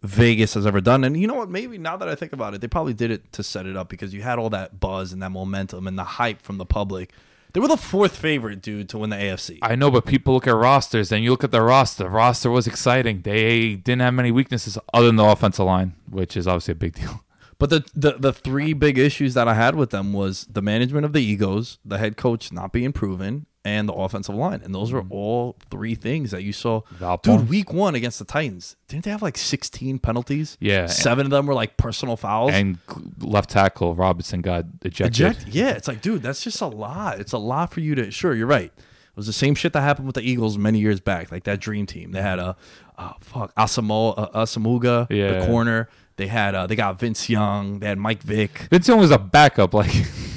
[0.03, 1.03] Vegas has ever done.
[1.03, 1.49] And you know what?
[1.49, 3.89] Maybe now that I think about it, they probably did it to set it up
[3.89, 7.13] because you had all that buzz and that momentum and the hype from the public.
[7.57, 9.57] They were the fourth favorite, dude, to win the AFC.
[9.63, 12.03] I know, but people look at rosters, and you look at the roster.
[12.03, 13.21] The roster was exciting.
[13.23, 16.93] They didn't have many weaknesses other than the offensive line, which is obviously a big
[16.93, 17.23] deal.
[17.57, 21.05] But the, the the three big issues that I had with them was the management
[21.05, 24.61] of the egos, the head coach not being proven, and the offensive line.
[24.63, 26.81] And those are all three things that you saw.
[26.99, 27.21] Valpo.
[27.23, 30.57] Dude, week one against the Titans, didn't they have like 16 penalties?
[30.61, 30.85] Yeah.
[30.85, 32.51] Seven of them were like personal fouls.
[32.53, 32.77] And
[33.19, 35.07] left tackle Robinson got ejected.
[35.27, 35.47] Eject?
[35.49, 37.19] Yeah, it's like, dude, that's just a lot.
[37.19, 38.09] It's a lot for you to.
[38.09, 38.71] Sure, you're right.
[38.73, 41.59] It was the same shit that happened with the Eagles many years back, like that
[41.59, 42.11] dream team.
[42.11, 42.55] They had a,
[42.97, 45.39] uh, fuck, Asamo, uh, Asomugha, Yeah.
[45.39, 45.89] the corner.
[46.17, 47.79] They had, uh, they got Vince Young.
[47.79, 48.67] They had Mike Vick.
[48.71, 49.73] Vince Young was a backup.
[49.73, 49.91] Like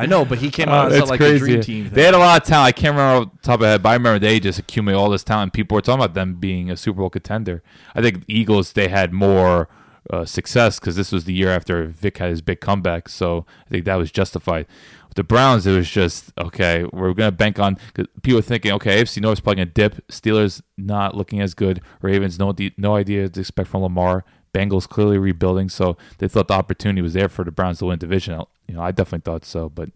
[0.00, 1.36] I know, but he came Uh, out as like crazy.
[1.36, 1.90] a dream team.
[1.92, 2.68] They had a lot of talent.
[2.68, 5.00] I can't remember off the top of my head, but I remember they just accumulated
[5.00, 5.52] all this talent.
[5.52, 7.62] People were talking about them being a Super Bowl contender.
[7.94, 9.68] I think the Eagles they had more
[10.12, 13.70] uh, success because this was the year after Vick had his big comeback, so I
[13.70, 14.66] think that was justified.
[15.08, 16.84] With the Browns, it was just okay.
[16.92, 20.06] We're gonna bank on 'cause people were thinking, okay, AFC North's probably gonna dip.
[20.08, 21.80] Steelers not looking as good.
[22.00, 24.24] Ravens no no idea to expect from Lamar.
[24.52, 27.98] Bengals clearly rebuilding, so they thought the opportunity was there for the Browns to win
[27.98, 28.40] division.
[28.66, 29.90] You know, I definitely thought so, but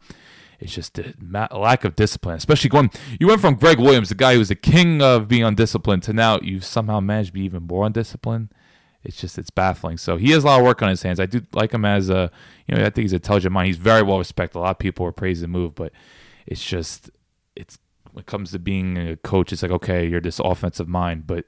[0.60, 2.90] it's just a lack of discipline, especially going.
[3.18, 6.12] You went from Gregg Williams, the guy who was the king of being undisciplined, to
[6.12, 8.50] now you've somehow managed to be even more undisciplined.
[9.02, 9.98] It's just it's baffling.
[9.98, 11.20] So he has a lot of work on his hands.
[11.20, 12.30] I do like him as a,
[12.66, 13.66] you know, I think he's an intelligent mind.
[13.66, 14.58] He's very well respected.
[14.58, 15.92] A lot of people are praising the move, but
[16.46, 17.10] it's just
[17.54, 17.78] it's
[18.12, 21.44] when it comes to being a coach, it's like okay, you're this offensive mind, but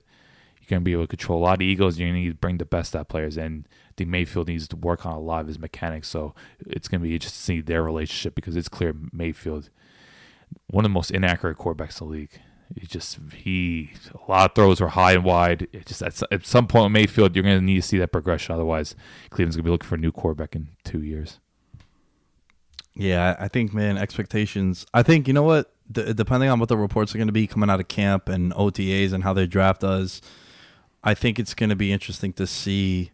[0.69, 1.99] you're gonna be able to control a lot of egos.
[1.99, 5.07] You're gonna need to bring the best out players, and the Mayfield needs to work
[5.07, 6.09] on a lot of his mechanics.
[6.09, 6.35] So
[6.67, 9.71] it's gonna be interesting to see their relationship because it's clear Mayfield,
[10.69, 12.41] one of the most inaccurate quarterbacks in the league.
[12.79, 15.69] He just he a lot of throws were high and wide.
[15.73, 18.55] It just at, at some point Mayfield, you're gonna need to see that progression.
[18.55, 18.97] Otherwise,
[19.31, 21.39] Cleveland's gonna be looking for a new quarterback in two years.
[22.97, 24.87] Yeah, I think, man, expectations.
[24.95, 25.71] I think, you know what?
[25.93, 28.53] D- depending on what the reports are going to be coming out of camp and
[28.55, 30.23] OTAs and how their draft does,
[31.05, 33.13] I think it's going to be interesting to see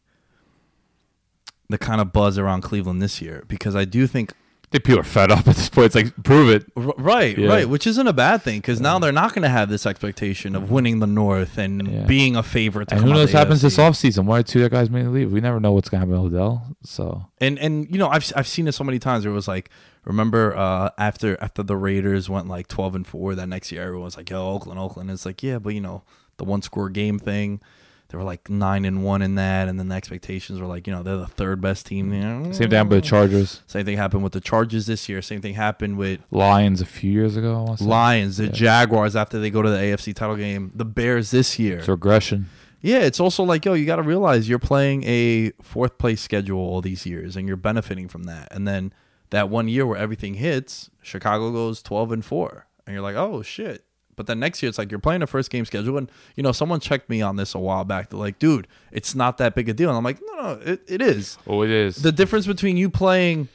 [1.69, 4.33] the kind of buzz around Cleveland this year because I do think
[4.71, 5.87] think people are fed up at this point.
[5.87, 6.65] It's like prove it.
[6.77, 7.49] R- right, Yeah.
[7.49, 10.55] right, which isn't a bad thing because now they're not going to have this expectation
[10.57, 12.05] of winning the North and Yeah.
[12.07, 12.89] being a favorite.
[12.89, 14.09] To And who knows the what happens this AFC.
[14.11, 14.25] offseason?
[14.25, 15.31] One or two guys may leave.
[15.31, 16.75] We never know what's gonna happen with Odell.
[16.85, 19.25] So And and you know I've I've seen it so many times.
[19.27, 19.69] Where it was like,
[20.07, 24.05] remember uh, after after the Raiders went like twelve and four that next year, everyone
[24.07, 26.03] was like, "Yo, Oakland, Oakland." It's like, yeah, but you know
[26.43, 27.61] the one score game thing.
[28.09, 30.93] They were like nine and one in that, and then the expectations were like, you
[30.93, 32.11] know, they're the third best team.
[32.11, 32.15] Mm.
[32.15, 32.53] You know?
[32.53, 35.23] same thing happened with the Chargers, Same thing happened with the Chargers this year.
[35.23, 37.75] Same thing happened with Lions a few years ago.
[37.81, 37.83] I.
[37.83, 38.51] Lions, the Yeah.
[38.51, 41.79] Jaguars after they go to the AFC title game, the Bears this year.
[41.79, 42.51] It's regression.
[42.83, 46.59] Yeah, it's also like, yo, you got to realize you're playing a fourth place schedule
[46.59, 48.49] all these years and you're benefiting from that.
[48.51, 48.93] And then
[49.31, 52.67] that one year where everything hits, Chicago goes 12 and 4.
[52.87, 53.85] And you're like, oh, shit.
[54.15, 55.97] But then next year, it's like you're playing a first game schedule.
[55.97, 58.11] And, you know, someone checked me on this a while back.
[58.11, 59.89] They're like, dude, it's not that big a deal.
[59.89, 61.39] And I'm like, no, no, it, it is.
[61.47, 61.97] Oh, it is.
[61.97, 63.49] The difference between you playing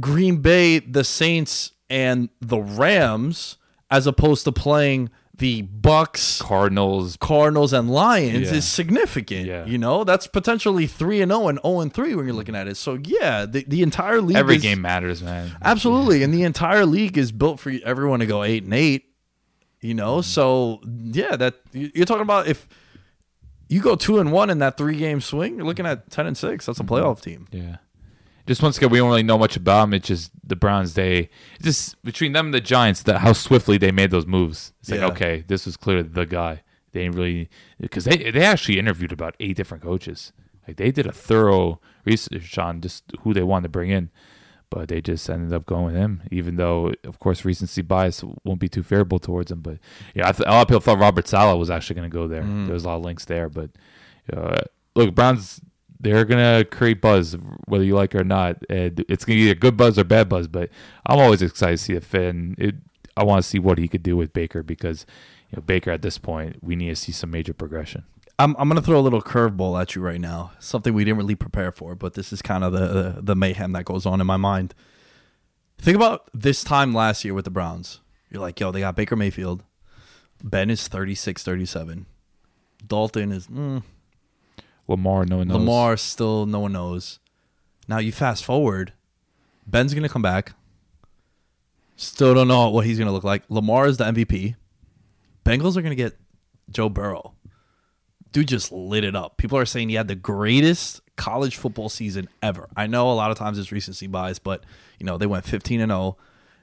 [0.00, 3.58] Green Bay, the Saints, and the Rams,
[3.90, 7.16] as opposed to playing the Bucks, Cardinals.
[7.18, 8.56] Cardinals, and Lions, Yeah.
[8.58, 9.46] is significant.
[9.46, 9.66] Yeah.
[9.66, 12.68] You know, that's potentially three and zero and zero and three when you're looking at
[12.68, 12.76] it.
[12.76, 15.50] So yeah, the, the entire league Every is- game matters, man.
[15.62, 19.06] Absolutely, and the entire league is built for everyone to go eight and eight.
[19.84, 20.22] You know, mm-hmm.
[20.22, 22.66] so yeah, that you- you're talking about if
[23.68, 26.38] you go two and one in that three game swing, you're looking at ten and
[26.38, 26.64] six.
[26.64, 26.94] That's a mm-hmm.
[26.94, 27.48] playoff team.
[27.52, 27.76] Yeah.
[28.46, 29.92] Just once again, we don't really know much about them.
[29.92, 30.94] It's just the Browns.
[30.94, 31.28] They
[31.60, 34.72] just between them and the Giants, that how swiftly they made those moves.
[34.80, 35.08] It's like Yeah.
[35.08, 36.62] okay, this was clearly the guy.
[36.92, 40.32] They didn't really because they they actually interviewed about eight different coaches.
[40.66, 44.10] Like they did a thorough research on just who they wanted to bring in,
[44.74, 46.20] but they just ended up going with him.
[46.32, 49.60] Even though, of course, recency bias won't be too favorable towards him.
[49.60, 49.78] But
[50.16, 52.26] yeah, I th- a lot of people thought Robert Saleh was actually going to go
[52.26, 52.42] there.
[52.64, 53.70] There was a lot of links there, but
[54.36, 54.62] uh,
[54.96, 55.60] look, Browns
[56.00, 58.58] they're gonna create buzz whether you like it or not.
[58.68, 60.48] And it's gonna be either good buzz or bad buzz.
[60.48, 60.70] But
[61.06, 62.34] I'm always excited to see a fit.
[62.34, 62.74] And it,
[63.16, 65.06] I want to see what he could do with Baker because
[65.50, 68.04] you know Baker at this point we need to see some major progression.
[68.38, 70.52] I'm I'm gonna throw a little curveball at you right now.
[70.58, 73.72] Something we didn't really prepare for, but this is kind of the, the the mayhem
[73.72, 74.74] that goes on in my mind.
[75.78, 78.00] Think about this time last year with the Browns.
[78.30, 79.62] You're like, yo, they got Baker Mayfield.
[80.42, 82.06] Ben is 36, 37.
[82.86, 83.82] Dalton is mm,
[84.88, 85.58] Lamar, no one knows.
[85.58, 87.20] Lamar still no one knows.
[87.86, 88.92] Now you fast forward,
[89.66, 90.52] Ben's gonna come back.
[91.96, 93.44] Still don't know what he's gonna look like.
[93.48, 94.56] Lamar is the MVP.
[95.44, 96.18] Bengals are gonna get
[96.70, 97.34] Joe Burrow.
[98.34, 99.36] Dude just lit it up.
[99.36, 102.68] People are saying he had the greatest college football season ever.
[102.76, 104.64] I know a lot of times it's recency bias, but
[104.98, 106.16] you know they went 15 and 0.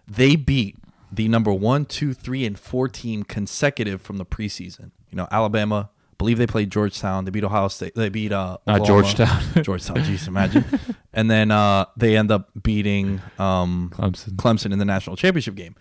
[0.06, 0.76] They beat
[1.14, 4.92] the number one, two, three, and four team consecutive from the preseason.
[5.12, 5.90] You know Alabama.
[5.94, 7.24] I believe they played Georgetown.
[7.24, 7.96] They beat Ohio State.
[7.96, 9.42] They beat uh, Not Georgetown.
[9.64, 9.96] Georgetown.
[9.96, 10.66] Jeez, imagine.
[11.14, 14.36] and then uh, they end up beating um, Clemson.
[14.36, 15.76] Clemson in the national championship game.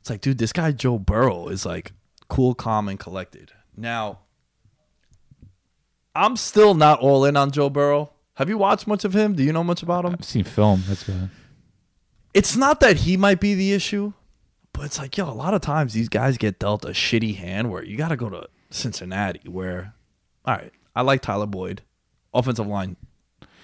[0.00, 1.92] It's like, dude, this guy Joe Burrow is like
[2.28, 3.52] cool, calm, and collected.
[3.76, 4.20] Now,
[6.16, 8.10] I'm still not all in on Joe Burrow.
[8.34, 9.34] Have you watched much of him?
[9.34, 10.14] Do you know much about him?
[10.18, 10.82] I've seen film.
[10.88, 11.30] That's bad.
[12.34, 14.12] It's not that he might be the issue,
[14.72, 17.70] but it's like, yo, a lot of times these guys get dealt a shitty hand
[17.70, 19.94] where you got to go to Cincinnati, where,
[20.44, 21.82] all right, I like Tyler Boyd,
[22.34, 22.96] offensive line.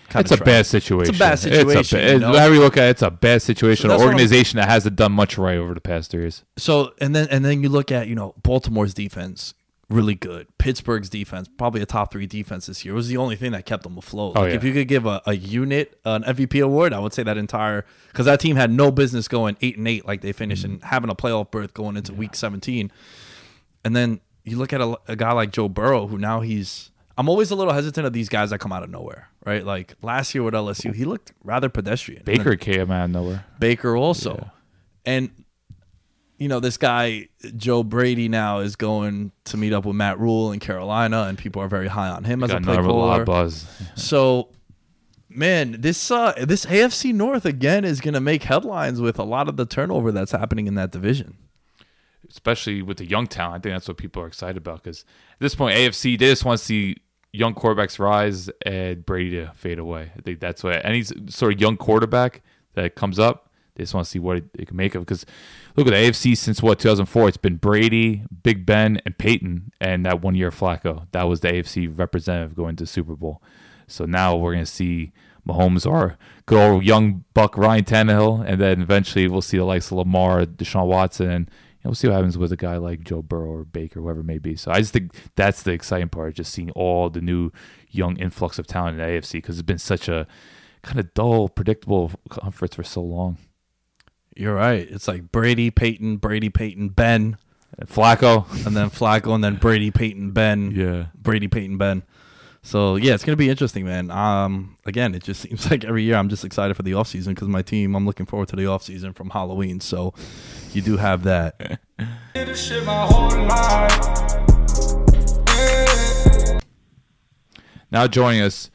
[0.09, 1.11] kinda It's a bad situation.
[1.15, 2.29] It's a bad situation, It's a, you know?
[2.29, 3.83] However you look at it, it's a bad situation.
[3.83, 6.23] So An that's what I'm- organization that hasn't done much right over the past three
[6.23, 6.45] years.
[6.57, 9.53] So and then and then you look at you know Baltimore's defense
[9.93, 10.47] really good.
[10.59, 12.95] Pittsburgh's defense probably a top three defense this year.
[12.95, 14.33] Was the only thing that kept them afloat.
[14.37, 14.57] Oh, like yeah.
[14.57, 17.85] if you could give a, a unit an MVP award, I would say that entire
[18.09, 20.73] because that team had no business going eight and eight like they finished Mm-hmm.
[20.75, 22.91] and having a playoff berth going into week seventeen.
[23.85, 26.91] And then you look at a, a guy like Joe Burrow who now he's.
[27.19, 29.65] I'm always a little hesitant of these guys that come out of nowhere, right?
[29.65, 32.23] Like last year with LSU, he looked rather pedestrian.
[32.25, 33.45] Baker came out of nowhere.
[33.59, 34.51] Baker also.
[35.05, 35.31] And
[36.43, 40.51] you know, this guy Joe Brady now is going to meet up with Matt Rhule
[40.51, 43.21] in Carolina and people are very high on him as a play caller.
[43.21, 43.65] of buzz.
[43.95, 44.49] So
[45.29, 49.49] man, this uh this AFC North again is going to make headlines with a lot
[49.49, 51.37] of the turnover that's happening in that division.
[52.29, 53.55] especially with the young talent.
[53.55, 56.45] I think that's what people are excited about because at this point, AFC they just
[56.45, 56.97] want to see
[57.33, 60.11] young quarterbacks rise and Brady to fade away.
[60.17, 62.43] I think that's what any sort of young quarterback
[62.75, 63.49] that comes up,
[63.83, 65.03] they just want to see what it, can make of.
[65.03, 65.27] Because
[65.77, 70.07] look at the AFC since what 2004, it's been Brady, Big Ben, and Peyton, and
[70.07, 71.07] that one year Flacco.
[71.13, 73.43] That was the AFC representative going to Super Bowl.
[73.87, 75.13] So now we're gonna see.
[75.45, 76.17] Mahomes or
[76.47, 80.45] good old young buck Ryan Tannehill, and then eventually we'll see the likes of Lamar,
[80.45, 81.51] Deshaun Watson, and
[81.85, 84.39] we'll see what happens with a guy like Joe Burrow or Baker, whoever it may
[84.39, 84.55] be.
[84.55, 87.51] So I just think that's the exciting part, just seeing all the new
[87.91, 90.29] young influx of talent in the AFC because it's been such a
[90.83, 93.39] kind of dull, predictable conference for so long.
[94.35, 94.87] You're right.
[94.91, 97.37] It's like Brady, Peyton, Brady, Peyton, Ben,
[97.83, 100.71] Flacco, and then Flacco and then Brady, Peyton, Ben.
[100.71, 102.03] yeah, Brady Peyton Ben.
[102.63, 104.11] So yeah, it's gonna be interesting, man.
[104.11, 107.35] Um, again, it just seems like every year I'm just excited for the off season
[107.35, 107.95] because my team.
[107.95, 109.81] I'm looking forward to the off season from Halloween.
[109.81, 110.15] So
[110.73, 111.81] you do have that.
[117.91, 118.71] Now joining us,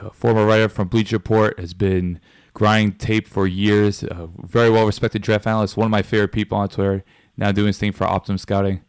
[0.00, 2.20] uh, former writer from Bleacher Report, has been
[2.54, 4.02] grinding tape for years.
[4.02, 7.04] Uh, very well respected draft analyst, one of my favorite people on Twitter.
[7.36, 8.82] Now doing his thing for Optimum Scouting.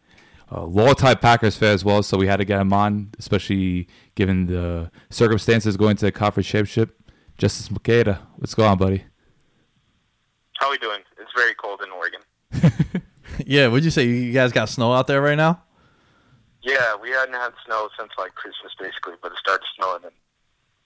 [0.51, 4.45] Uh, long-time Packers fan as well, so we had to get him on, especially given
[4.45, 7.01] the circumstances going to the conference championship.
[7.39, 9.03] Justis Mosqueda, what's going on, buddy?
[10.59, 11.01] How we doing?
[11.19, 13.01] It's very cold in Oregon.
[13.45, 15.63] yeah, would you say you guys got snow out there right now?
[16.61, 20.13] Yeah, we hadn't had snow since like Christmas basically, but it started snowing and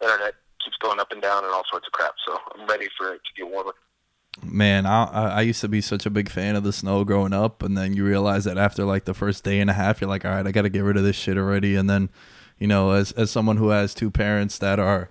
[0.02, 0.36] internet
[0.70, 2.14] keeps going up and down and all sorts of crap.
[2.28, 3.74] So I'm ready for it to get warmer.
[4.44, 7.34] man, I, I I used to be such a big fan of the snow growing
[7.34, 10.10] up, and then you realize that after like the first day and a half, you're
[10.10, 11.76] like, all right, I got to get rid of this shit already.
[11.76, 12.10] And then,
[12.60, 15.10] you know, as as someone who has two parents that are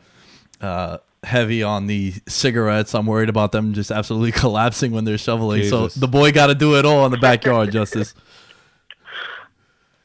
[0.61, 5.63] uh, heavy on the cigarettes, I'm worried about them just absolutely collapsing when they're shoveling.
[5.63, 5.95] Jesus.
[5.95, 8.15] So the boy got to do it all in the backyard, Justis.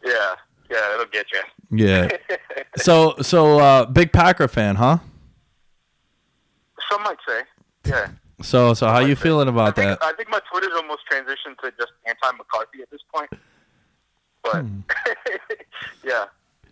[0.06, 0.36] Yeah,
[0.70, 1.78] yeah, it'll get you.
[1.78, 2.10] Yeah.
[2.78, 4.98] So so uh, big Packer fan, huh?
[6.94, 7.42] Some might say,
[7.86, 8.08] yeah.
[8.44, 9.22] So so how you say.
[9.24, 10.04] feeling about I think, that?
[10.06, 13.30] I think my Twitter's almost transitioned to just anti-McCarthy at this point.
[14.44, 14.80] But Hmm.
[16.06, 16.26] yeah,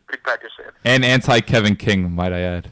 [0.10, 0.72] big Packers fan.
[0.86, 2.70] And anti Kevin King, might I add.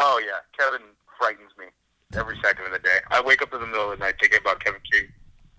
[0.00, 0.80] Oh yeah, Kevin
[1.18, 1.66] frightens me
[2.18, 2.98] every second of the day.
[3.10, 5.08] I wake up in the middle of the night thinking about Kevin King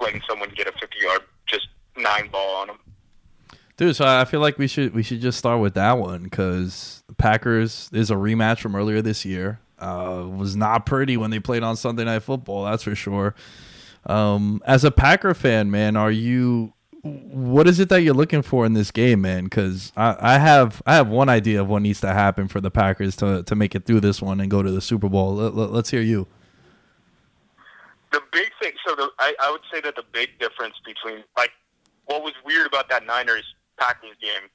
[0.01, 1.67] letting someone get a 50-yard just
[1.97, 2.77] nine ball on him.
[3.77, 7.03] Dude, so I feel like we should we should just start with that one because
[7.17, 9.59] Packers is a rematch from earlier this year.
[9.77, 13.35] Uh, was not pretty when they played on Sunday Night Football, that's for sure.
[14.05, 16.73] Um, as a Packer fan, man, are you?
[17.01, 19.43] What is it that you're looking for in this game, man?
[19.43, 22.71] Because I, I have I have one idea of what needs to happen for the
[22.71, 25.35] Packers to to make it through this one and go to the Super Bowl.
[25.35, 26.25] Let, let, let's hear you.
[28.11, 31.51] The big thing, so the, I, I would say that the big difference between like
[32.05, 33.45] what was weird about that Niners
[33.77, 34.49] Packers game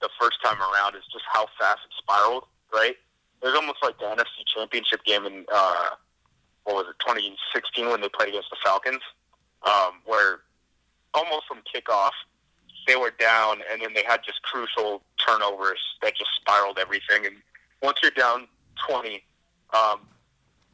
[0.00, 2.44] the first time around is just how fast it spiraled.
[2.72, 2.96] Right?
[3.42, 5.88] It was almost like the NFC Championship game in uh,
[6.64, 9.02] what was it, 2016 when they played against the Falcons,
[9.66, 10.40] um, where
[11.14, 12.12] almost from kickoff
[12.86, 17.26] they were down, and then they had just crucial turnovers that just spiraled everything.
[17.26, 17.36] And
[17.82, 18.48] once you're down
[18.88, 19.22] 20
[19.74, 20.08] um,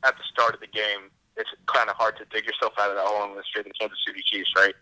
[0.05, 2.97] at the start of the game, it's kind of hard to dig yourself out of
[2.97, 4.75] that hole unless you're the Kansas City Chiefs, right?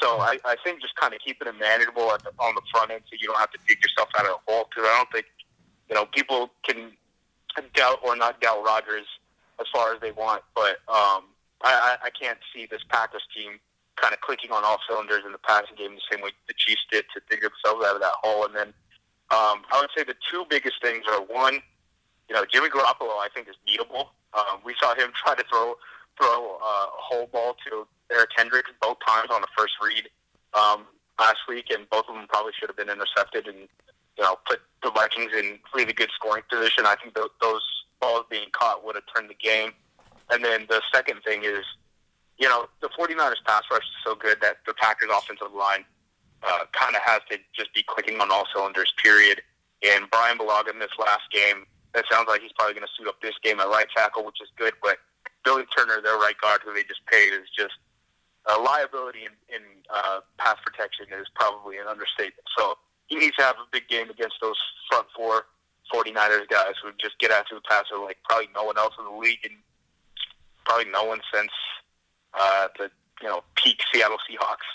[0.00, 2.90] So I, I think just kind of keeping it manageable at the, on the front
[2.90, 4.68] end, so you don't have to dig yourself out of a hole.
[4.70, 5.26] Because I don't think
[5.88, 6.92] you know people can
[7.74, 9.06] doubt or not doubt Rodgers
[9.60, 11.24] as far as they want, but um,
[11.62, 13.58] I, I can't see this Packers team
[13.96, 16.86] kind of clicking on all cylinders in the passing game the same way the Chiefs
[16.90, 18.44] did to dig themselves out of that hole.
[18.44, 18.68] And then
[19.30, 21.58] um, I would say the two biggest things are one,
[22.28, 24.08] you know, Jimmy Garoppolo I think is beatable.
[24.34, 25.74] Um, we saw him try to throw
[26.16, 30.08] throw uh, a whole ball to Eric Kendricks both times on the first read
[30.54, 30.86] um,
[31.18, 33.68] last week, and both of them probably should have been intercepted and
[34.18, 36.84] you know put the Vikings in really good scoring position.
[36.86, 37.62] I think th- those
[38.00, 39.72] balls being caught would have turned the game.
[40.30, 41.64] And then the second thing is,
[42.38, 45.84] you know, the 49ers pass rush is so good that the Packers offensive line
[46.42, 49.42] uh, kind of has to just be clicking on all cylinders, period.
[49.82, 53.08] And Bryan Bulaga in this last game, that sounds like he's probably going to suit
[53.08, 54.74] up this game at right tackle, which is good.
[54.82, 54.98] But
[55.44, 57.74] Billy Turner, their right guard, who they just paid, is just
[58.46, 59.62] a liability in, in
[59.92, 62.46] uh, pass protection is probably an understatement.
[62.56, 62.78] So
[63.08, 64.56] he needs to have a big game against those
[64.88, 65.46] front four
[65.92, 69.18] 49ers guys who just get after the passer like probably no one else in the
[69.18, 69.54] league and
[70.64, 71.50] probably no one since
[72.38, 72.90] uh, the
[73.22, 74.68] you know peak Seattle Seahawks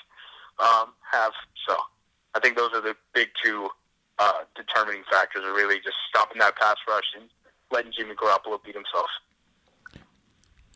[0.60, 1.32] um, have.
[1.68, 1.78] So
[2.34, 3.70] I think those are the big two
[4.20, 7.30] uh, determining factors are really just stopping that pass rush and
[7.72, 9.08] letting Jimmy Garoppolo beat himself.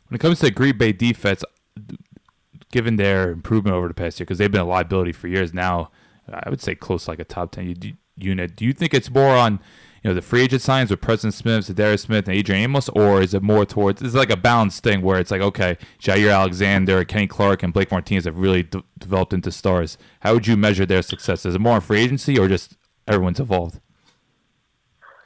[0.08, 1.44] When it comes to Green Bay defense,
[2.72, 5.92] given their improvement over the past year, because they've been a liability for years now,
[6.32, 7.76] I would say close like a top ten
[8.18, 8.56] unit.
[8.56, 9.60] Do you think it's more on
[10.04, 13.22] you know the free agent signs with Preston Smith, Za'Darius Smith, and Adrian Amos, or
[13.22, 14.02] is it more towards?
[14.02, 17.92] It's like a balanced thing where it's like okay, Jaire Alexander, Kenny Clark, and Blake
[17.92, 19.98] Martinez have really de- developed into stars.
[20.22, 21.46] How would you measure their success?
[21.46, 23.80] Is it more on free agency or just everyone's evolved?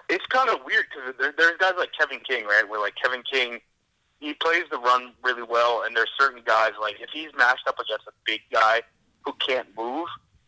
[0.10, 2.68] It's kind of weird because there, there's guys like Kevin King, right?
[2.68, 3.60] Where like Kevin King,
[4.20, 7.80] he plays the run really well, and there's certain guys like if he's matched up
[7.80, 8.82] against a big guy
[9.24, 10.08] who can't move,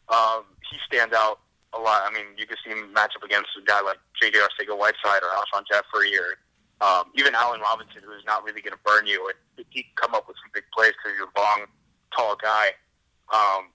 [0.10, 1.40] um, he stands out
[1.74, 2.04] a lot.
[2.06, 4.38] I mean, you can see him match up against a guy like J.J.
[4.38, 6.38] Arcega-Whiteside or Alshon Jeffery or
[6.82, 9.32] um, even Allen Robinson, who's not really going to burn you.
[9.70, 11.68] He can come up with some big plays because he's a long,
[12.16, 12.76] tall guy.
[13.34, 13.70] Um,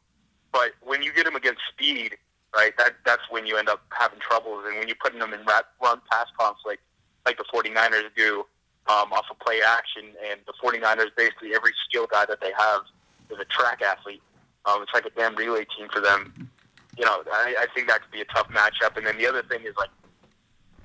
[0.53, 2.17] but when you get him against speed,
[2.55, 4.65] right, that that's when you end up having troubles.
[4.67, 6.83] And when you're putting them in rat, run pass conflict,
[7.27, 8.45] like the 49ers do
[8.89, 12.83] um, off of play action, and the 49ers, basically every skill guy that they have
[13.31, 14.23] is a track athlete.
[14.69, 16.51] Um, it's like a damn relay team for them.
[16.99, 18.97] You know, I, I think that could be a tough matchup.
[18.97, 19.91] And then the other thing is like,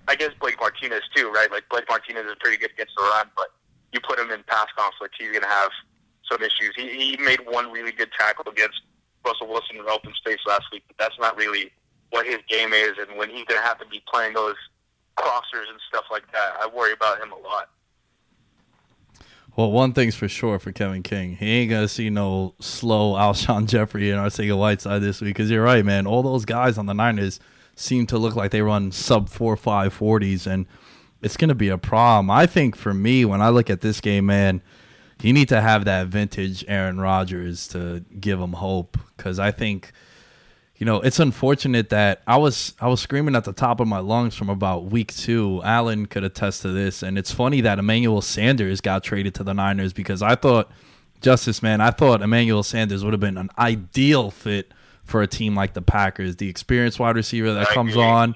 [0.07, 1.51] I guess Blake Martinez too, right?
[1.51, 3.47] Like Blake Martinez is pretty good against the run, but
[3.91, 5.69] you put him in pass conflict, he's going to have
[6.29, 6.73] some issues.
[6.75, 8.81] He, he made one really good tackle against
[9.25, 11.71] Russell Wilson in open space last week, but that's not really
[12.11, 12.93] what his game is.
[12.99, 14.55] And when he's going to have to be playing those
[15.17, 17.69] crossers and stuff like that, I worry about him a lot.
[19.55, 23.67] Well, one thing's for sure for Kevin King, he ain't gonna see no slow Alshon
[23.67, 25.35] Jeffery and Arcega Whiteside this week.
[25.35, 26.07] Because you're right, man.
[26.07, 27.39] All those guys on the Niners
[27.75, 30.65] seem to look like they run sub four five forties, and
[31.21, 32.31] it's gonna be a problem.
[32.31, 34.61] I think for me, when I look at this game, man,
[35.21, 38.97] you need to have that vintage Aaron Rodgers to give him hope.
[39.15, 39.91] Because I think,
[40.83, 43.99] you know, it's unfortunate that I was I was screaming at the top of my
[43.99, 45.61] lungs from about week two.
[45.63, 49.53] Allen could attest to this, and it's funny that Emmanuel Sanders got traded to the
[49.53, 50.69] Niners because I thought,
[51.21, 54.73] Justis man, I thought Emmanuel Sanders would have been an ideal fit
[55.05, 56.35] for a team like the Packers.
[56.35, 58.03] The experienced wide receiver that I comes agree.
[58.03, 58.35] on.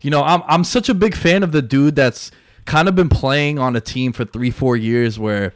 [0.00, 2.30] You know, I'm I'm such a big fan of the dude that's
[2.64, 5.52] kind of been playing on a team for three, four years where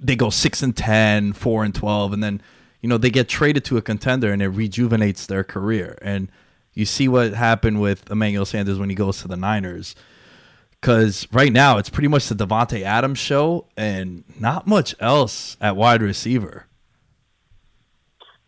[0.00, 2.40] they go six and 10, 4 and 12, and then,
[2.88, 5.98] you know, they get traded to a contender and it rejuvenates their career.
[6.00, 6.32] And
[6.72, 9.94] you see what happened with Emmanuel Sanders when he goes to the Niners.
[10.80, 15.76] Because right now it's pretty much the Davante Adams show and not much else at
[15.76, 16.64] wide receiver.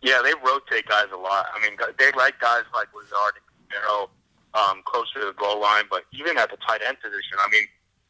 [0.00, 1.44] Yeah, they rotate guys a lot.
[1.54, 4.08] I mean, they like guys like Lazard and Kumerow
[4.58, 7.64] um, closer to the goal line, but even at the tight end position, I mean,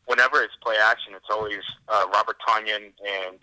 [0.06, 1.58] whenever it's play action, it's always
[1.88, 3.40] uh, Robert Tonyan and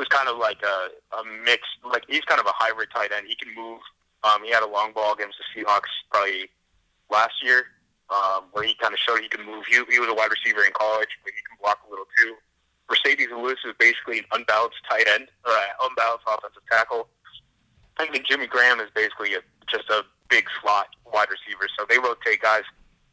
[0.00, 1.68] who's kind of like a, a mix.
[1.84, 3.26] Like he's kind of a hybrid tight end.
[3.28, 3.80] He can move.
[4.24, 6.48] Um, he had a long ball against the Seahawks probably
[7.10, 7.76] last year,
[8.08, 9.64] um, where he kind of showed he can move.
[9.68, 12.34] He, he was a wide receiver in college, but he can block a little too.
[12.88, 17.08] Marcedes Lewis is basically an unbalanced tight end or an unbalanced offensive tackle.
[17.98, 21.68] I think Jimmy Graham is basically a, just a big slot wide receiver.
[21.78, 22.64] So they rotate guys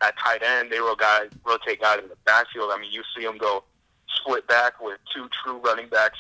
[0.02, 0.72] at tight end.
[0.72, 2.72] They rotate guys in the backfield.
[2.74, 3.66] I mean, you see them go
[4.08, 6.18] split back with two true running backs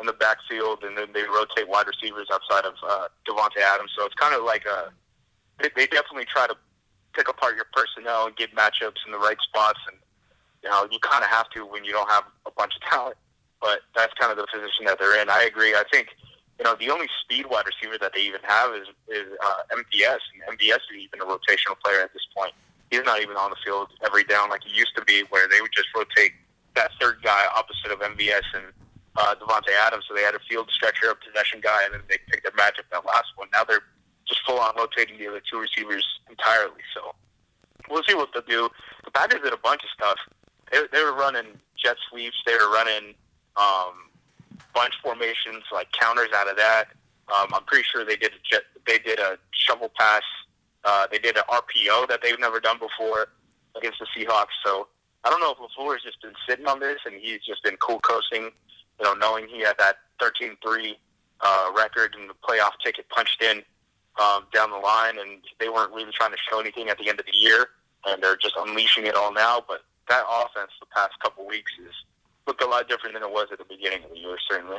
[0.00, 3.90] in the backfield, and then they rotate wide receivers outside of uh, Davante Adams.
[3.96, 4.90] So it's kind of like a
[5.60, 6.56] they, they definitely try to
[7.14, 9.80] pick apart your personnel and get matchups in the right spots.
[9.90, 9.98] And
[10.62, 13.16] you know, you kind of have to when you don't have a bunch of talent.
[13.60, 15.28] But that's kind of the position that they're in.
[15.28, 15.74] I agree.
[15.74, 16.14] I think
[16.58, 20.18] you know, the only speed wide receiver that they even have is is uh, MVS,
[20.34, 22.52] and MVS is even a rotational player at this point.
[22.90, 25.60] He's not even on the field every down like he used to be, where they
[25.60, 26.32] would just rotate
[26.74, 28.64] that third guy opposite of MVS and
[29.18, 30.04] uh, Davante Adams.
[30.08, 32.88] So they had a field stretcher, a possession guy, and then they picked their matchup
[32.90, 33.48] that last one.
[33.52, 33.82] Now they're
[34.26, 36.82] just full on rotating the other two receivers entirely.
[36.94, 37.14] So
[37.90, 38.68] we'll see what they'll do.
[39.04, 40.18] The Packers did a bunch of stuff.
[40.70, 42.36] They, they were running jet sweeps.
[42.46, 43.14] They were running
[43.56, 44.08] um,
[44.74, 46.86] bunch formations, like counters out of that.
[47.34, 50.22] Um, I'm pretty sure they did a jet, they did a shovel pass.
[50.84, 53.28] Uh, they did an RPO that they've never done before
[53.76, 54.54] against the Seahawks.
[54.64, 54.88] So
[55.24, 57.76] I don't know if LaFleur has just been sitting on this and he's just been
[57.76, 58.50] cool coasting,
[59.00, 60.94] you know, knowing he had that 13-3
[61.40, 63.62] uh, record and the playoff ticket punched in
[64.20, 67.20] um, down the line, and they weren't really trying to show anything at the end
[67.20, 67.68] of the year,
[68.06, 69.62] and they're just unleashing it all now.
[69.66, 71.94] But that offense the past couple weeks is
[72.46, 74.78] looked a lot different than it was at the beginning of the year, certainly.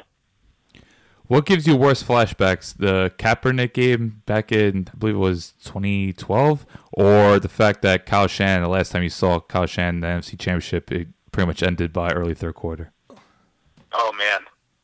[1.27, 2.75] What gives you worse flashbacks?
[2.75, 8.25] The Kaepernick game back in, I believe it was 2012, or the fact that Kyle
[8.25, 11.61] Shanahan, the last time you saw Kyle Shanahan in the NFC Championship, it pretty much
[11.61, 12.91] ended by early third quarter?
[13.93, 14.41] Oh man,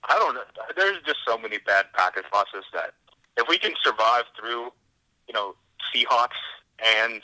[0.08, 0.42] I don't know.
[0.76, 2.94] There's just so many bad Packers losses that
[3.38, 4.72] if we can survive through,
[5.28, 5.56] you know,
[5.94, 6.42] Seahawks
[6.84, 7.22] and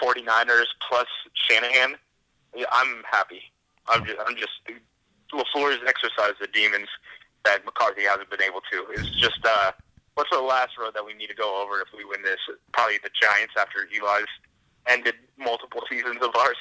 [0.00, 1.96] 49ers plus Shanahan,
[2.72, 3.42] I'm happy.
[3.88, 4.52] I'm just, I'm just
[5.32, 6.88] LaFleur's exercised the demons
[7.44, 8.86] that McCarthy hasn't been able to.
[8.92, 9.72] It's just uh,
[10.14, 12.38] what's the last road that we need to go over if we win this?
[12.72, 14.26] Probably the Giants after Eli's
[14.86, 16.56] ended multiple seasons of ours.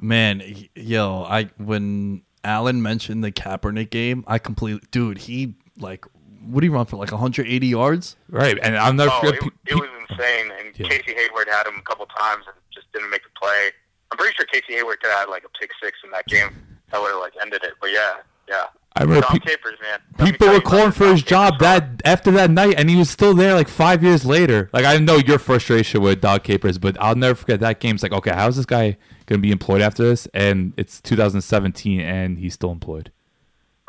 [0.00, 0.42] Man,
[0.74, 6.04] yo, I when Allen mentioned the Kaepernick game, I completely, dude, he like,
[6.46, 8.16] what do you run for like 180 yards?
[8.30, 9.08] Right, and I'm not.
[9.10, 9.34] Oh, forget.
[9.34, 10.52] it, pe- it was insane.
[10.58, 10.88] And Yeah.
[10.88, 13.70] Casey Hayward had him a couple times and just didn't make a play.
[14.12, 16.50] I'm pretty sure Casey Hayward could have had like a pick six in that game
[16.92, 17.74] that would have like ended it.
[17.80, 18.18] But yeah,
[18.48, 18.66] yeah.
[18.96, 20.26] I remember Dom pe- Capers, man.
[20.26, 23.52] People were calling for his job that after that night, and he was still there
[23.54, 24.70] like five years later.
[24.72, 27.96] Like I know your frustration with Dom Capers, but I'll never forget that game.
[27.96, 30.26] It's like, okay, how's this guy gonna be employed after this?
[30.32, 33.12] And it's 2017, and he's still employed.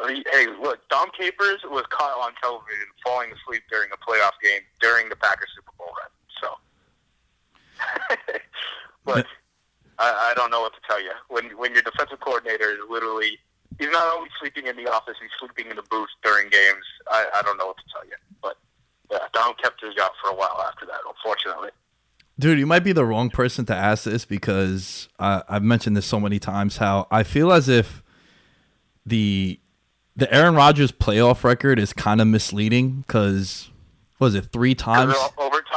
[0.06, 5.08] Hey, look, Dom Capers was caught on television falling asleep during a playoff game during
[5.08, 6.58] the Packers Super Bowl run.
[8.28, 8.36] So,
[9.06, 9.26] but
[10.00, 11.12] I, I don't know what to tell you.
[11.30, 13.40] When when your defensive coordinator is literally
[13.80, 16.84] he's not only sleeping in the office, he's sleeping in the booth during games.
[17.10, 18.16] I, I don't know what to tell you.
[18.42, 18.58] But
[19.12, 21.70] yeah, Dom kept his job for a while after that, unfortunately.
[22.40, 26.06] Dude, you might be the wrong person to ask this because I, I've mentioned this
[26.06, 26.78] so many times.
[26.78, 28.04] How I feel as if
[29.06, 29.60] the
[30.16, 33.70] the Aaron Rodgers playoff record is kind of misleading because
[34.20, 35.14] was it three times?
[35.14, 35.32] Because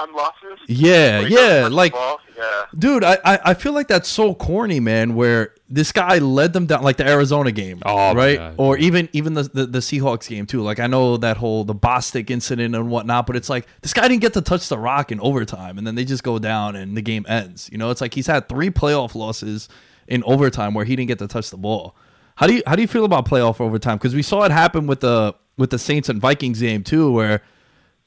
[0.07, 0.59] they're all overtime losses.
[0.69, 1.95] Yeah, Where he doesn't yeah, like
[2.37, 2.65] yeah.
[2.79, 5.15] dude, I, I I feel like that's so corny, man.
[5.15, 8.55] Where this guy led them down, like the Arizona game, Oh, right, God.
[8.59, 10.63] or even even the, the the Seahawks game too.
[10.63, 14.09] Like I know that whole the Bostick incident and whatnot, but it's like this guy
[14.09, 16.97] didn't get to touch the rock in overtime, and then they just go down and
[16.97, 17.69] the game ends.
[17.73, 19.69] You know, it's like he's had three playoff losses
[20.09, 21.95] in overtime where he didn't get to touch the ball.
[22.37, 23.99] How do you how do you feel about playoff overtime?
[23.99, 27.43] Because we saw it happen with the with the Saints and Vikings game too, where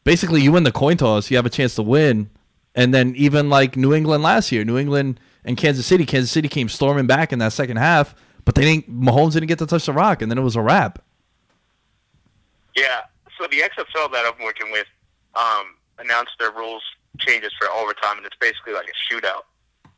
[0.03, 2.29] basically you win the coin toss, you have a chance to win,
[2.75, 6.47] and then even like New England last year, New England and Kansas City, Kansas City
[6.47, 8.89] came storming back in that second half, but they didn't.
[8.89, 11.03] Mahomes didn't get to touch the rock, and then it was a wrap.
[12.75, 13.01] Yeah.
[13.37, 14.87] So the XFL that I'm working with
[15.35, 16.83] um, announced their rules
[17.19, 19.43] changes for overtime, and it's basically like a shootout.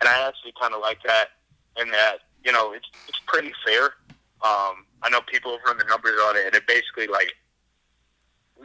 [0.01, 1.30] And I actually kind of like that,
[1.80, 3.93] in that you know it's it's pretty fair.
[4.43, 7.34] Um, I know people have run the numbers on it, and it basically like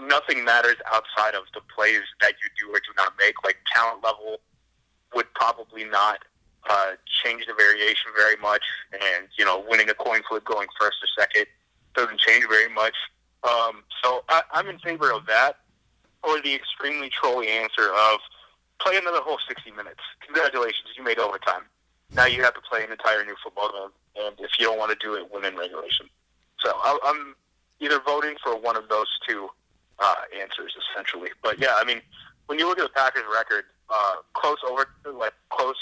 [0.00, 3.34] nothing matters outside of the plays that you do or do not make.
[3.44, 4.40] Like talent level
[5.14, 6.18] would probably not
[6.68, 6.92] uh,
[7.22, 11.22] change the variation very much, and you know winning a coin flip going first or
[11.22, 11.46] second
[11.94, 12.94] doesn't change very much.
[13.42, 15.56] Um, so I, I'm in favor of that,
[16.22, 18.20] or the extremely trolly answer of
[18.78, 20.00] play another whole 60 minutes.
[20.24, 21.62] Congratulations, you made overtime.
[22.14, 24.90] Now you have to play an entire new football game, and if you don't want
[24.92, 26.06] to do it, win in regulation.
[26.58, 27.34] So I, I'm
[27.80, 29.48] either voting for one of those two
[30.00, 31.30] uh, answers, essentially.
[31.42, 32.00] But yeah, I mean,
[32.46, 35.76] when you look at the Packers' record, uh, close over, like close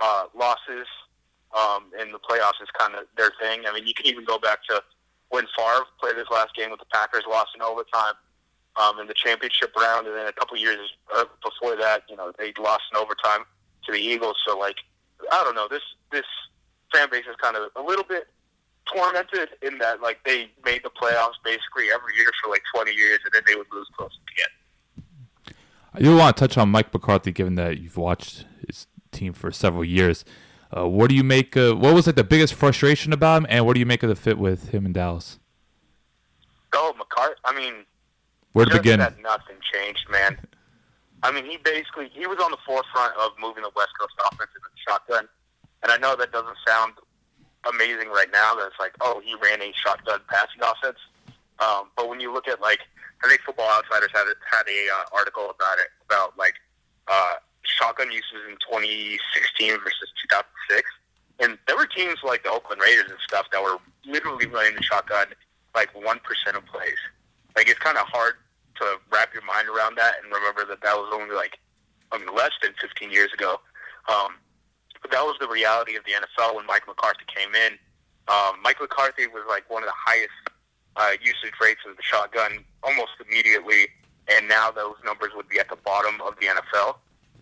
[0.00, 0.86] uh, losses
[1.56, 3.62] um, in the playoffs is kind of their thing.
[3.66, 4.82] I mean, you can even go back to
[5.30, 8.14] when Favre played his last game with the Packers, lost in overtime
[8.76, 10.78] um, in the championship round, and then a couple years
[11.14, 13.44] uh, before that, you know, they lost in overtime
[13.86, 14.36] to the Eagles.
[14.46, 14.76] So, like,
[15.32, 15.82] I don't know, this
[16.12, 16.24] this
[16.92, 18.28] fan base is kind of a little bit
[18.94, 23.18] tormented in that, like, they made the playoffs basically every year for like 20 years,
[23.24, 25.04] and then they would lose close again.
[25.94, 29.50] I do want to touch on Mike McCarthy, given that you've watched his team for
[29.50, 30.24] several years.
[30.76, 31.56] Uh, what do you make?
[31.56, 34.08] Uh, what was like the biggest frustration about him, and what do you make of
[34.10, 35.38] the fit with him in Dallas?
[36.74, 37.34] Oh, McCart.
[37.44, 37.84] I mean,
[38.52, 38.98] Where to begin?
[38.98, 40.38] that nothing changed, man.
[41.22, 44.50] I mean, he basically he was on the forefront of moving the West Coast offense
[44.54, 45.26] into the shotgun,
[45.82, 46.92] and I know that doesn't sound
[47.68, 48.54] amazing right now.
[48.54, 50.98] That it's like, oh, he ran a shotgun passing offense.
[51.58, 52.80] Um, but when you look at like,
[53.24, 56.54] I think Football Outsiders had had a uh, article about it about like
[57.08, 60.88] uh, shotgun uses in 2016 versus 2006,
[61.40, 64.82] and there were teams like the Oakland Raiders and stuff that were literally running the
[64.82, 65.26] shotgun
[65.74, 66.98] like one percent of plays.
[67.56, 68.34] Like it's kind of hard
[68.76, 71.58] to wrap your mind around that and remember that that was only like
[72.12, 73.60] I mean less than 15 years ago.
[74.08, 74.38] Um,
[75.02, 77.78] but that was the reality of the NFL when Mike McCarthy came in.
[78.28, 80.36] Um, Mike McCarthy was like one of the highest
[80.96, 83.88] uh, usage rates of the shotgun almost immediately,
[84.28, 86.96] and now those numbers would be at the bottom of the NFL.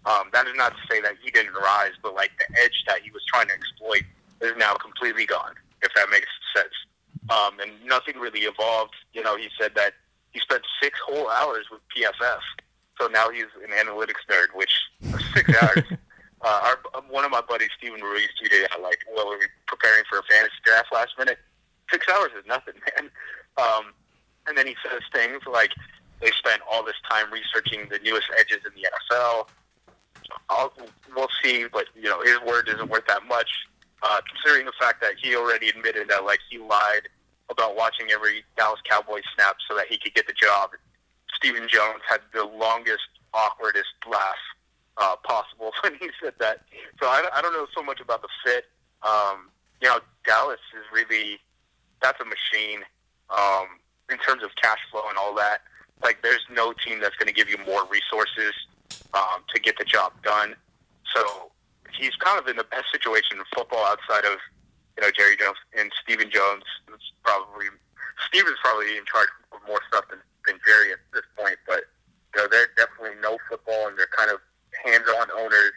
[0.07, 3.03] Um, that is not to say that he didn't rise, but like the edge that
[3.03, 4.05] he was trying to exploit
[4.41, 5.55] is now completely gone.
[5.83, 6.73] If that makes sense.
[7.29, 8.95] Um, and nothing really evolved.
[9.13, 9.95] You know, he said that
[10.31, 12.41] he spent six whole hours with PFF,
[13.01, 14.55] so now he's an analytics nerd.
[14.55, 14.73] Which
[15.35, 15.85] six hours.
[16.43, 20.05] Uh, our, one of my buddies, Stephen Ruiz, tweeted out like, "Well, we were preparing
[20.09, 21.39] for a fantasy draft last minute.
[21.91, 23.11] Six hours is nothing, man."
[23.57, 23.95] Um,
[24.47, 25.73] and then he says things like,
[26.21, 29.49] "They spent all this time researching the newest edges in the NFL."
[30.51, 30.73] I'll,
[31.15, 33.51] we'll see, but you know, his word isn't worth that much,
[34.03, 37.09] uh, considering the fact that he already admitted that like he lied
[37.49, 40.71] about watching every Dallas Cowboys snap so that he could get the job.
[41.35, 44.35] Stephen Jones had the longest, awkwardest laugh
[44.99, 46.63] uh, possible when he said that.
[47.01, 48.65] So I, I don't know so much about the fit.
[49.03, 51.39] Um, you know, Dallas is really
[52.03, 52.81] that's a machine
[53.31, 53.67] um,
[54.11, 55.61] in terms of cash flow and all that.
[56.03, 58.53] Like, there's no team that's going to give you more resources
[59.15, 60.55] um, to get the job done.
[61.15, 61.51] So
[61.93, 64.39] he's kind of in the best situation in football outside of
[64.97, 66.65] you know Jerry Jones and Stephen Jones.
[66.93, 67.67] Is probably
[68.29, 71.85] Stephen's probably in charge of more stuff than, than Jerry at this point, but
[72.35, 74.41] you know they're definitely no football and they're kind of
[74.85, 75.73] hands-on owners.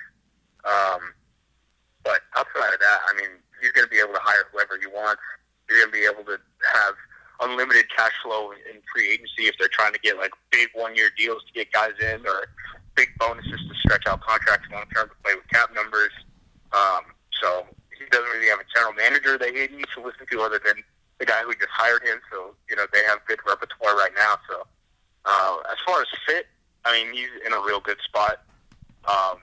[0.65, 1.13] Um,
[2.03, 3.29] but outside of that, I mean,
[3.61, 5.21] he's going to be able to hire whoever he wants.
[5.67, 6.39] He's going to be able to
[6.73, 6.95] have
[7.41, 11.43] unlimited cash flow in free agency if they're trying to get like big one-year deals
[11.47, 12.47] to get guys in or
[12.95, 16.11] big bonuses to stretch out contracts long term to play with cap numbers.
[16.73, 17.65] Um, so
[17.97, 20.83] he doesn't really have a general manager that he needs to listen to other than
[21.17, 22.19] the guy who just hired him.
[22.31, 24.35] So you know they have good repertoire right now.
[24.49, 24.67] So
[25.25, 26.47] uh, as far as fit,
[26.83, 28.43] I mean he's in a real good spot
[29.09, 29.37] um,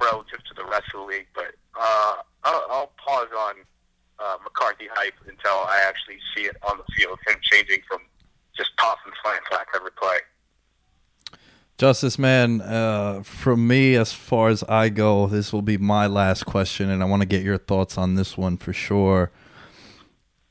[0.00, 1.26] relative to the rest of the league.
[1.34, 3.54] But uh, I'll, I'll pause on
[4.18, 7.18] uh, McCarthy hype until I actually see it on the field.
[7.26, 8.00] Him changing from
[8.56, 10.18] just tossing slant flat every play.
[11.78, 16.44] Justis, man, uh, from me, as far as I go, this will be my last
[16.44, 19.30] question, and I want to get your thoughts on this one for sure.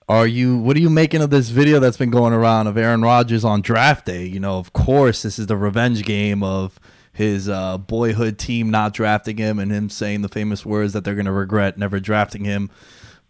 [0.08, 0.58] Are you?
[0.58, 3.60] What are you making of this video that's been going around of Aaron Rodgers on
[3.60, 4.26] draft day?
[4.26, 6.80] You know, of course, this is the revenge game of
[7.18, 11.16] his uh, boyhood team not drafting him and him saying the famous words that they're
[11.16, 12.70] going to regret never drafting him.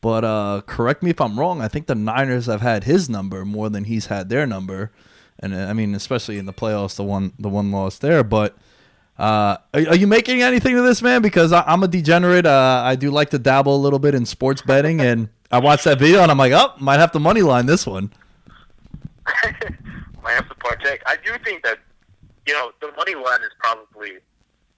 [0.02, 1.62] But uh, correct me if I'm wrong.
[1.62, 4.92] I think the Niners have had his number more than he's had their number,
[5.40, 8.26] and uh, I mean, especially in the playoffs, the one the one loss there.
[8.26, 8.58] But
[9.18, 11.22] uh, are, you making anything of this, man?
[11.22, 12.46] Because I, I'm a degenerate.
[12.46, 15.86] Uh, I do like to dabble a little bit in sports betting, and I watched
[15.86, 18.12] that video, and I'm like, oh, might have to money line this one.
[20.22, 21.02] might have to partake.
[21.06, 21.80] I do think that
[22.48, 24.24] you know the money line is probably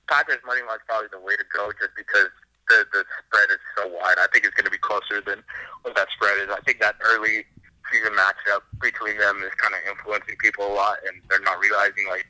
[0.10, 2.34] Packers money line is probably the way to go, just because
[2.68, 4.18] the the spread is so wide.
[4.18, 5.46] I think it's going to be closer than
[5.86, 6.50] what that spread is.
[6.50, 7.46] I think that early
[7.94, 12.10] season matchup between them is kind of influencing people a lot, and they're not realizing
[12.10, 12.26] like,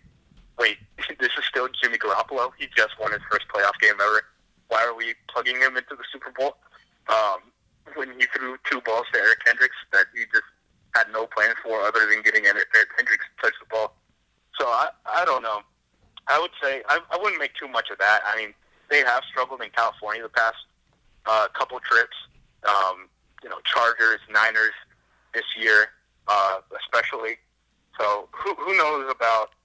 [0.59, 0.77] wait,
[1.23, 2.51] this is still Jimmy Garoppolo.
[2.59, 4.27] He just won his first playoff game ever.
[4.67, 6.59] Why are we plugging him into the Super Bowl?
[7.09, 7.49] Um,
[7.95, 10.45] when he threw two balls to Eric Kendricks that he just
[10.93, 13.95] had no plans for other than getting Eric Kendricks to touch the ball.
[14.59, 15.61] So I I don't know.
[16.27, 18.21] I would say I, I wouldn't make too much of that.
[18.25, 18.53] I mean,
[18.89, 20.57] they have struggled in California the past
[21.25, 22.15] uh, couple trips.
[22.67, 23.07] Um,
[23.41, 24.75] you know, Chargers, Niners
[25.33, 25.95] this year,
[26.27, 27.39] uh, especially.
[27.97, 29.55] So who who knows about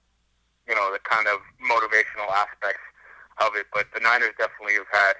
[0.67, 2.83] you know the kind of motivational aspects
[3.43, 3.67] of it?
[3.73, 5.13] But the Niners definitely have had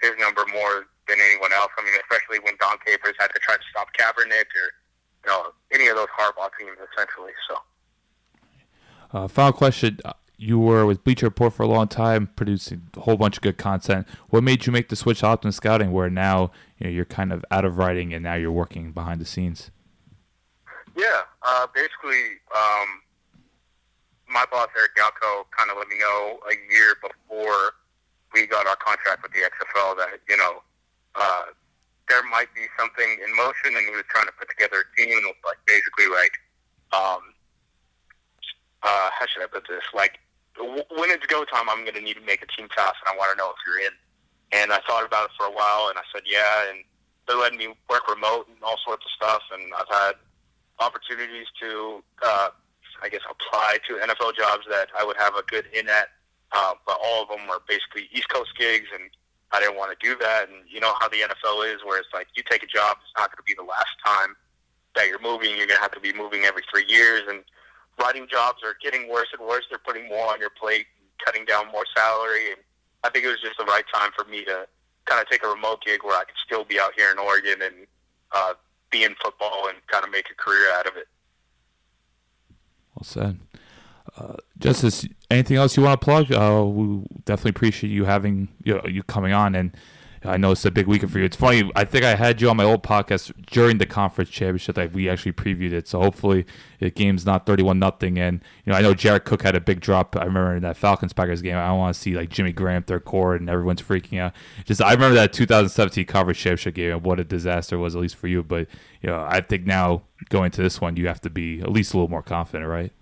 [0.00, 1.70] his number more than anyone else.
[1.76, 4.72] I mean, especially when Dom Capers had to try to stop Kaepernick or
[5.20, 7.36] you know any of those Harbaugh teams, essentially.
[7.46, 7.60] So.
[9.12, 9.98] Uh, final question.
[10.04, 13.42] Uh, You were with Bleacher Report for a long time, producing a whole bunch of
[13.42, 14.06] good content.
[14.28, 17.32] What made you make the switch to Optimum Scouting, where now you know, you're kind
[17.32, 19.72] of out of writing and now you're working behind the scenes?
[20.96, 23.02] Yeah, uh, basically, um,
[24.28, 27.74] my boss Eric Galko kind of let me know a year before
[28.32, 30.62] we got our contract with the XFL that you know
[31.14, 31.44] uh,
[32.08, 35.10] there might be something in motion, and he was trying to put together a team.
[35.16, 36.34] And it was like basically like,
[36.92, 37.22] um,
[38.82, 39.82] uh, how should I put this?
[39.94, 40.18] Like,
[40.56, 43.14] w- when it's go time, I'm going to need to make a team task, and
[43.14, 43.94] I want to know if you're in.
[44.50, 46.84] And I thought about it for a while, and I said yeah, and
[47.26, 50.12] they're letting me work remote and all sorts of stuff, and I've had
[50.80, 52.48] opportunities to, uh,
[53.02, 56.08] I guess, apply to NFL jobs that I would have a good in at.
[56.50, 59.10] Uh, but all of them were basically East Coast gigs, and
[59.52, 60.48] I didn't want to do that.
[60.48, 63.12] And you know how the NFL is, where it's like you take a job, it's
[63.18, 64.34] not going to be the last time
[64.94, 65.50] that you're moving.
[65.50, 67.44] You're going to have to be moving every three years, and
[67.98, 69.64] writing jobs are getting worse and worse.
[69.68, 70.86] They're putting more on your plate,
[71.24, 72.60] cutting down more salary, and
[73.04, 74.66] I think it was just the right time for me to
[75.04, 77.62] kind of take a remote gig where I could still be out here in Oregon
[77.62, 77.74] and
[78.32, 78.54] uh,
[78.90, 81.08] be in football and kind of make a career out of it.
[82.94, 83.38] Well said.
[84.16, 86.32] Uh, Justis, anything else you want to plug?
[86.32, 89.76] Uh, we definitely appreciate you having you, know, you coming on, and
[90.24, 91.24] I know it's a big weekend for you.
[91.24, 91.70] It's funny.
[91.76, 95.08] I think I had you on my old podcast during the conference championship that we
[95.08, 95.86] actually previewed it.
[95.86, 96.46] So hopefully
[96.80, 98.18] the game's not thirty-one nothing.
[98.18, 100.16] And you know, I know Jared Cook had a big drop.
[100.16, 101.56] I remember in that Falcons Packers game.
[101.56, 104.32] I want to see like Jimmy Graham third quarter and everyone's freaking out.
[104.64, 108.02] Just I remember that 2017 conference championship game and what a disaster it was at
[108.02, 108.42] least for you.
[108.42, 108.68] But
[109.02, 111.94] you know, I think now going to this one, you have to be at least
[111.94, 112.92] a little more confident, right?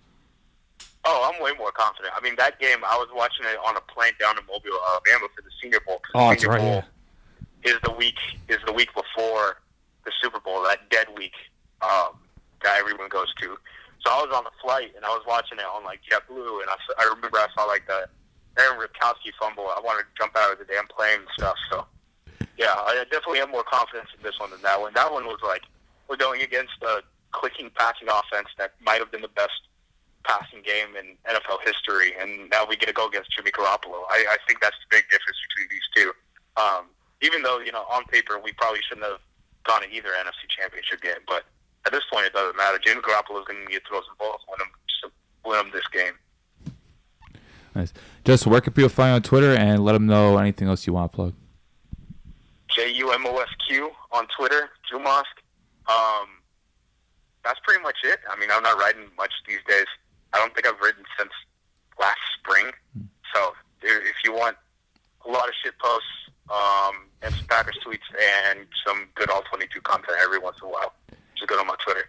[1.09, 2.13] Oh, I'm way more confident.
[2.17, 4.99] I mean, that game, I was watching it on a plane down in Mobile, uh,
[5.07, 6.03] Alabama for the Senior Bowl.
[6.17, 6.83] Oh, that's Senior right, Bowl yeah.
[7.67, 9.59] Is the week is the week before
[10.05, 11.35] the Super Bowl, that dead week
[11.83, 12.17] um,
[12.63, 13.59] that everyone goes to.
[14.01, 16.71] So I was on the flight and I was watching it on like JetBlue, and
[16.71, 18.09] I, I remember I saw like the
[18.59, 19.67] Aaron Ripkowski fumble.
[19.67, 21.57] I wanted to jump out of the damn plane and stuff.
[21.71, 21.87] So
[22.57, 24.95] yeah, I definitely have more confidence in this one than that one.
[24.95, 25.63] That one was like
[26.09, 27.03] we're going against a
[27.33, 29.67] clicking passing offense that might have been the best
[30.23, 34.07] passing game in NFL history, and now we get to go against Jimmy Garoppolo.
[34.11, 36.13] I, I think that's the big difference between these two.
[36.57, 36.87] Um,
[37.23, 39.21] even though you know on paper we probably shouldn't have
[39.65, 41.45] gone to either NFC Championship game, but
[41.87, 42.79] at this point it doesn't matter.
[42.79, 45.11] Jimmy Garoppolo is going to get throws the ball, win him,
[45.45, 46.15] win him this game.
[47.75, 47.93] Nice.
[48.25, 50.95] Just where can people find you on Twitter and let them know anything else you
[50.95, 51.35] want to plug?
[52.69, 55.25] J U M O S Q on Twitter, Jumosk.
[55.89, 56.27] Um,
[57.45, 58.19] that's pretty much it.
[58.31, 59.87] I mean, I'm not writing much these days.
[60.33, 61.31] I don't think I've written since
[62.01, 62.73] last spring.
[63.35, 63.53] So
[63.83, 64.57] if if you want
[65.27, 68.07] a lot of shit posts um, and some Packers tweets
[68.51, 70.93] and some good all 22 content every once in a while,
[71.35, 72.05] just go to my Twitter.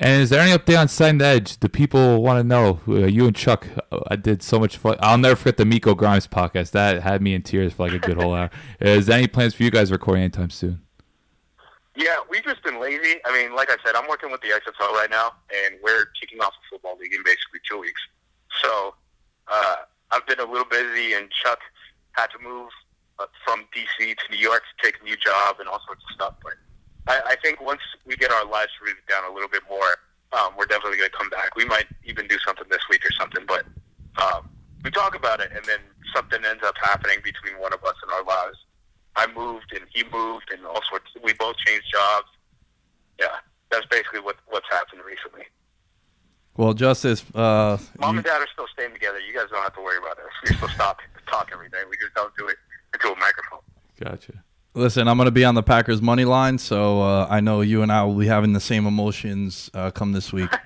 [0.00, 1.58] And is there any update on Signed Edge?
[1.58, 2.80] The people want to know.
[2.86, 4.96] Uh, you and Chuck, uh, I did so much fun.
[5.00, 6.70] I'll never forget the Miko Grimes podcast.
[6.70, 8.48] That had me in tears for like a good whole hour.
[8.80, 10.82] Is there any plans for you guys recording anytime soon?
[11.96, 13.16] Yeah, we've just been lazy.
[13.24, 15.32] I mean, like I said, I'm working with the XFL right now,
[15.66, 18.00] and we're kicking off a football league in basically two weeks.
[18.62, 18.94] So
[19.48, 19.76] uh,
[20.12, 21.58] I've been a little busy, and Chuck
[22.12, 22.70] had to move
[23.44, 26.34] from DC to New York to take a new job and all sorts of stuff.
[26.42, 26.54] But
[27.06, 29.96] I, I think once we get our lives rooted down a little bit more,
[30.32, 31.56] um, we're definitely going to come back.
[31.56, 33.64] We might even do something this week or something, but
[34.22, 34.48] um,
[34.84, 35.78] we talk about it, and then
[36.14, 38.58] something ends up happening between one of us and our lives.
[39.16, 41.06] I moved and he moved and all sorts.
[41.24, 42.28] We both changed jobs.
[43.18, 43.34] Yeah,
[43.70, 45.44] that's basically what what's happened recently.
[46.56, 49.18] Well, Justis, uh, Mom you- and Dad are still staying together.
[49.18, 50.26] You guys don't have to worry about this.
[50.50, 51.82] We still stop talk every day.
[51.88, 52.58] We just don't do it
[52.94, 53.60] into a microphone.
[54.02, 54.44] Gotcha.
[54.74, 57.82] listen, I'm going to be on the Packers money line, so uh, I know you
[57.82, 60.50] and I will be having the same emotions uh, come this week.
[60.52, 60.58] I'm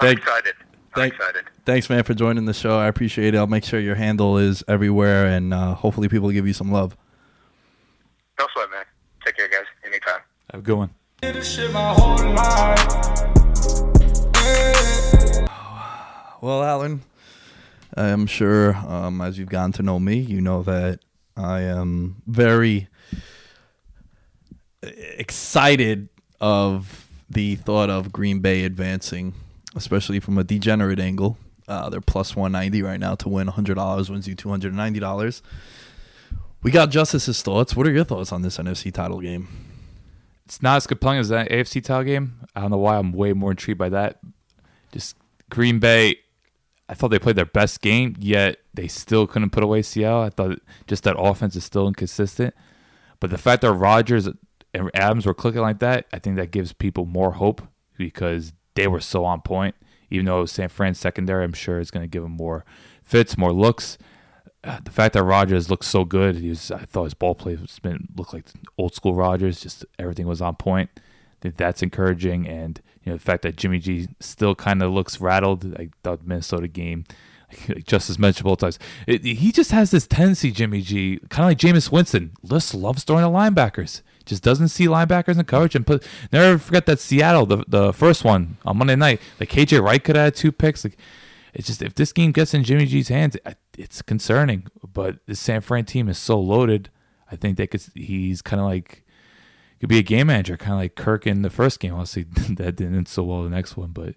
[0.00, 0.54] Thank- excited.
[0.94, 1.44] I'm thank- excited.
[1.66, 2.78] Thanks, man, for joining the show.
[2.78, 3.38] I appreciate it.
[3.38, 6.96] I'll make sure your handle is everywhere, and uh, hopefully, people give you some love.
[8.38, 8.84] No sweat, man.
[9.24, 9.66] Take care, guys.
[9.86, 10.20] Anytime.
[10.50, 10.90] Have a good one.
[16.42, 17.02] Well, Allen,
[17.96, 21.00] I'm sure um, as you've gotten to know me, you know that
[21.36, 22.88] I am very
[24.82, 26.08] excited
[26.40, 29.34] of the thought of Green Bay advancing,
[29.74, 31.36] especially from a degenerate angle.
[31.68, 35.42] Uh, they're plus 190 right now to win $100 wins you $290.
[36.62, 37.76] We got Justis's thoughts.
[37.76, 39.48] What are your thoughts on this NFC title game?
[40.44, 42.40] It's not as compelling as that AFC title game.
[42.56, 44.18] I don't know why I'm way more intrigued by that.
[44.92, 45.16] Just
[45.48, 46.16] Green Bay,
[46.90, 50.22] I thought they played their best game, yet they still couldn't put away Seattle.
[50.22, 52.52] I thought just that offense is still inconsistent.
[53.20, 54.26] But the fact that Rodgers
[54.74, 57.62] and Adams were clicking like that, I think that gives people more hope
[57.96, 59.76] because they were so on point.
[60.10, 62.64] Even though it was San Fran's secondary, I'm sure it's going to give them more
[63.04, 63.96] fits, more looks.
[64.64, 67.56] Uh, the fact that Rodgers looked so good, he was, I thought his ball play
[67.56, 69.60] looked like old school Rodgers.
[69.60, 70.90] Just everything was on point.
[71.40, 75.20] Think that's encouraging, and you know the fact that Jimmy G still kind of looks
[75.20, 75.78] rattled.
[75.78, 77.04] Like the Minnesota game,
[77.68, 81.44] like just as mentioned both times, it, he just has this tendency, Jimmy G, kind
[81.44, 84.02] of like Jameis Winston, just loves throwing to linebackers.
[84.26, 86.06] Just doesn't see linebackers in coverage and put.
[86.30, 90.16] Never forget that Seattle, the the first one on Monday night, like KJ Wright could
[90.16, 90.84] have had two picks.
[90.84, 90.98] Like
[91.54, 93.36] it's just if this game gets in Jimmy G's hands,
[93.76, 94.66] it's concerning.
[94.92, 96.90] But the San Fran team is so loaded.
[97.30, 97.82] I think they could.
[97.94, 99.04] He's kind of like
[99.80, 101.94] could be a game manager, kind of like Kirk in the first game.
[101.94, 102.22] Obviously,
[102.54, 104.14] that didn't so well the next one, but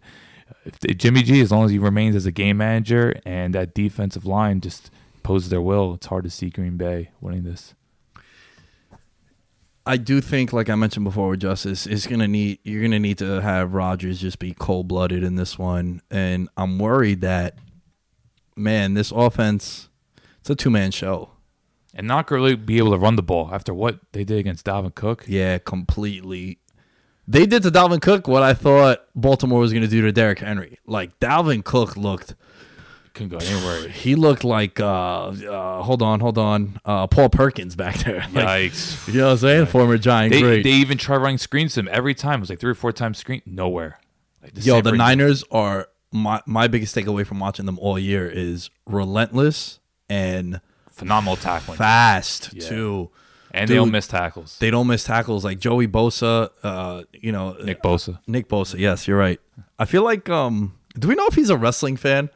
[0.66, 4.26] if Jimmy G, as long as he remains as a game manager and that defensive
[4.26, 4.92] line just
[5.24, 7.74] poses their will, it's hard to see Green Bay winning this.
[9.86, 13.18] I do think, like I mentioned before with Justis, is gonna need you're gonna need
[13.18, 17.58] to have Rodgers just be cold blooded in this one, and I'm worried that
[18.56, 19.90] man, this offense,
[20.40, 21.33] it's a two man show.
[21.94, 24.96] And not really be able to run the ball after what they did against Dalvin
[24.96, 25.26] Cook.
[25.28, 26.58] Yeah, completely.
[27.28, 30.80] They did to Dalvin Cook what I thought Baltimore was gonna do to Derrick Henry.
[30.88, 32.34] Like Dalvin Cook looked,
[33.14, 33.88] Couldn't go anywhere.
[33.90, 38.26] he looked like uh, uh hold on, hold on, uh Paul Perkins back there.
[38.34, 39.08] Like, Yikes.
[39.14, 39.66] you know what I'm saying?
[39.68, 40.64] Former Giant They, great.
[40.64, 42.40] they even tried running screens to him every time.
[42.40, 43.44] It was like three or four times screen.
[43.46, 44.00] Nowhere.
[44.42, 48.28] Like Yo, San the Niners are my my biggest takeaway from watching them all year
[48.28, 49.80] is relentless
[50.10, 50.60] and
[50.94, 51.78] Phenomenal tackling.
[51.78, 52.68] fast Yeah.
[52.70, 53.10] too.
[53.52, 54.58] and they don't miss tackles.
[54.60, 56.50] They don't miss tackles like Joey Bosa.
[56.64, 58.20] Uh, you know Nick Bosa.
[58.26, 58.80] Nick Bosa.
[58.80, 59.40] Yes, you're right.
[59.78, 62.30] I feel like um, do we know if he's a wrestling fan?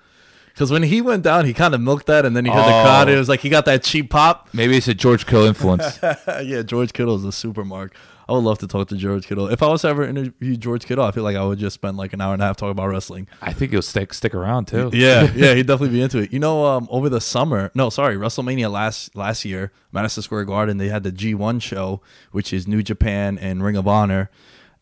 [0.53, 2.80] Because when he went down, he kind of milked that, and then he heard the
[2.80, 2.84] Oh.
[2.84, 3.10] crowd.
[3.10, 4.49] It was like he got that cheap pop.
[4.53, 5.99] Maybe it's a George Kittle influence.
[6.43, 7.95] yeah, George Kittle is a super mark.
[8.30, 9.47] I would love to talk to George Kittle.
[9.47, 11.95] If I was to ever interview George Kittle, I feel like I would just spend
[11.95, 13.28] like an hour and a half talking about wrestling.
[13.41, 14.89] I think he'll stick stick around too.
[14.93, 16.34] Yeah, yeah, he'd definitely be into it.
[16.34, 20.78] You know, um, over the summer, no, sorry, WrestleMania last last year, Madison Square Garden,
[20.78, 22.01] they had the G1 show,
[22.32, 24.30] which is New Japan and Ring of Honor,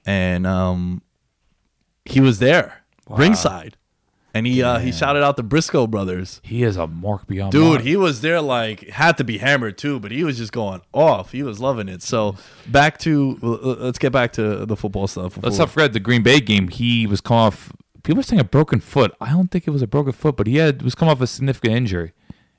[0.05, 1.01] and um,
[2.05, 3.77] he was there ringside,
[4.35, 6.41] and he uh, he shouted out the Briscoe brothers.
[6.43, 7.53] He is a mark beyond.
[7.53, 7.81] Dude, mark.
[7.81, 11.31] he was there like had to be hammered too, but he was just going off.
[11.31, 12.03] He was loving it.
[12.03, 12.35] So
[12.67, 15.41] back to let's get back to the football stuff.
[15.41, 16.67] Let's not forget the Green Bay game.
[16.67, 17.71] He was coming off.
[18.03, 19.15] People are saying a broken foot.
[19.21, 21.27] I don't think it was a broken foot, but he had was coming off a
[21.27, 22.11] significant injury,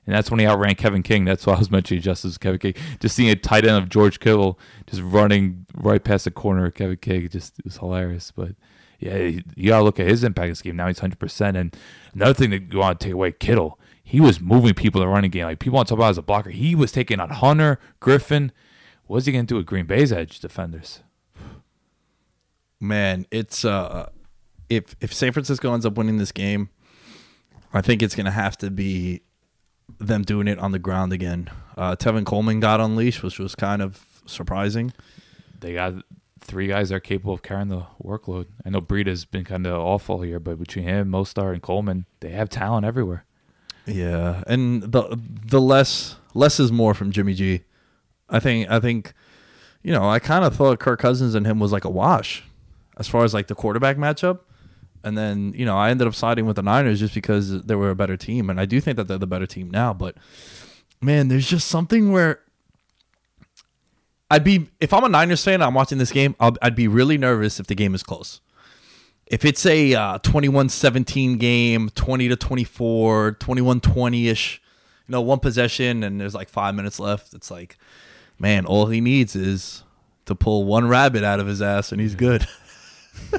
[0.07, 1.25] and that's when he outran Kevin King.
[1.25, 2.73] That's why I was mentioning just as Kevin King.
[2.99, 4.57] Just seeing a tight end of George Kittle
[4.87, 8.33] just running right past the corner of Kevin King, just it was hilarious.
[8.35, 8.55] But
[8.99, 10.75] yeah, you gotta look at his impact in this game.
[10.75, 11.57] Now he's hundred percent.
[11.57, 11.75] And
[12.13, 13.79] another thing that you want to take away, Kittle.
[14.03, 15.43] He was moving people in the running game.
[15.43, 16.49] Like people want to talk about as a blocker.
[16.49, 18.51] He was taking on Hunter Griffen.
[19.05, 21.01] What's he gonna do with Green Bay's edge defenders?
[22.79, 24.09] man, it's uh,
[24.69, 26.69] if if San Francisco ends up winning this game,
[27.73, 29.21] I think it's gonna have to be
[29.99, 31.49] them doing it on the ground again.
[31.75, 34.93] Uh, Tevin Coleman got unleashed, which was kind of surprising.
[35.59, 35.93] they got
[36.39, 38.47] three guys are capable of carrying the workload.
[38.65, 42.05] I know Breida has been kind of awful here, but between him, Mostert, and Coleman,
[42.19, 43.25] they have talent everywhere.
[43.85, 47.61] Yeah, and the the less less is more from Jimmy G.
[48.29, 49.13] I think I think
[49.81, 52.43] you know I kind of thought Kirk Cousins and him was like a wash
[52.97, 54.39] as far as like the quarterback matchup,
[55.03, 57.89] and then you know I ended up siding with the Niners just because they were
[57.89, 59.93] a better team, and I do think that they're the better team now.
[59.93, 60.15] But
[61.01, 62.41] man, there's just something where
[64.29, 66.35] I'd be if I'm a Niners fan, I'm watching this game.
[66.39, 68.41] I'll, I'd be really nervous if the game is close.
[69.25, 74.59] If it's a uh, 21-17 game, 20 to 24, 21-20ish, you
[75.09, 77.77] know, one possession and there's like 5 minutes left, it's like
[78.39, 79.83] man, all he needs is
[80.25, 82.47] to pull one rabbit out of his ass and he's good.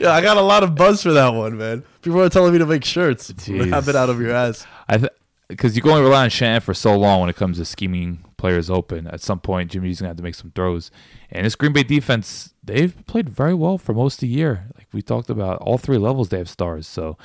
[0.00, 1.84] yeah, I got a lot of buzz for that one, man.
[2.02, 3.32] People are telling me to make shirts.
[3.32, 3.70] Jeez.
[3.70, 4.66] Rabbit out of your ass.
[4.88, 5.08] I
[5.50, 8.24] because you can only rely on Shanahan for so long when it comes to scheming
[8.36, 9.06] players open.
[9.08, 10.90] At some point, Jimmy's gonna have to make some throws.
[11.30, 14.68] And this Green Bay defense, they've played very well for most of the year.
[14.76, 16.86] Like we talked about, all three levels they have stars.
[16.86, 17.18] So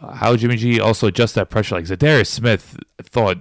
[0.00, 1.76] uh, how Jimmy G also adjusts that pressure?
[1.76, 3.38] Like Za'Darius Smith thought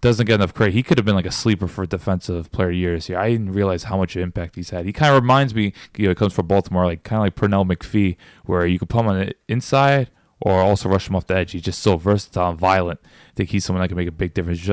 [0.00, 0.74] doesn't get enough credit.
[0.74, 3.18] He could have been like a sleeper for defensive player of the year this year.
[3.18, 4.84] I didn't realize how much impact he's had.
[4.84, 7.36] He kind of reminds me, you know, it comes from Baltimore, like kind of like
[7.36, 10.10] Pernell McPhee, where you could put him on the inside
[10.40, 11.52] or also rush him off the edge.
[11.52, 13.00] He's just so versatile and violent.
[13.04, 14.68] I think he's someone that can make a big difference.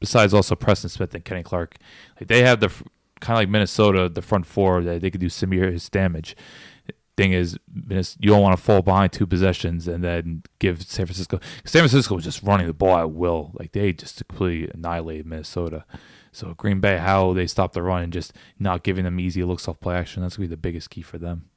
[0.00, 1.76] Besides also Preston Smith and Kenny Clark,
[2.20, 2.68] like they have the
[3.20, 6.36] kind of like Minnesota, the front four that they could do serious damage.
[7.16, 11.38] Thing is, you don't want to fall behind two possessions and then give San Francisco.
[11.64, 15.84] San Francisco was just running the ball at will, like they just completely annihilated Minnesota.
[16.32, 19.68] So Green Bay, how they stop the run and just not giving them easy looks
[19.68, 21.48] off play action, that's gonna be the biggest key for them.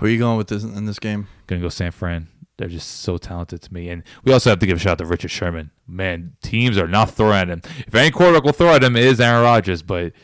[0.00, 1.28] Who are you going with this in this game?
[1.46, 2.28] Gonna go San Fran.
[2.56, 3.90] They're just so talented to me.
[3.90, 5.70] And we also have to give a shout out to Richard Sherman.
[5.86, 7.62] Man, teams are not throwing at him.
[7.86, 9.82] If any quarterback will throw at him, it is Aaron Rodgers.
[9.82, 10.14] But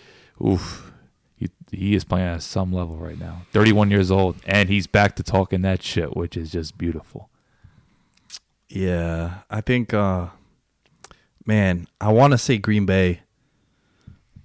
[0.45, 0.91] oof,
[1.37, 3.43] he, he is playing at some level right now.
[3.53, 7.29] 31 years old, and he's back to talking that shit, which is just beautiful.
[8.71, 10.29] Yeah, I think, uh,
[11.45, 13.21] man, I want to say Green Bay,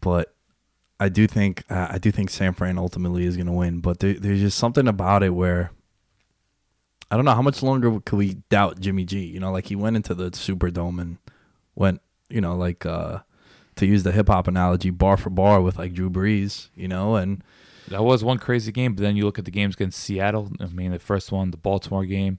[0.01, 0.33] but
[1.01, 3.79] I do think uh, I do think San Fran ultimately is going to win.
[3.79, 5.71] But there, there's just something about it where
[7.09, 9.25] I don't know how much longer could we doubt Jimmy G.
[9.25, 11.17] You know, like he went into the Superdome and
[11.73, 13.21] went, you know, like uh,
[13.77, 16.69] to use the hip hop analogy, bar for bar with like Drew Brees.
[16.75, 17.43] You know, and
[17.87, 20.51] That was one crazy game, but then you look at the games against Seattle.
[20.59, 22.37] I mean, the first one, the Baltimore game.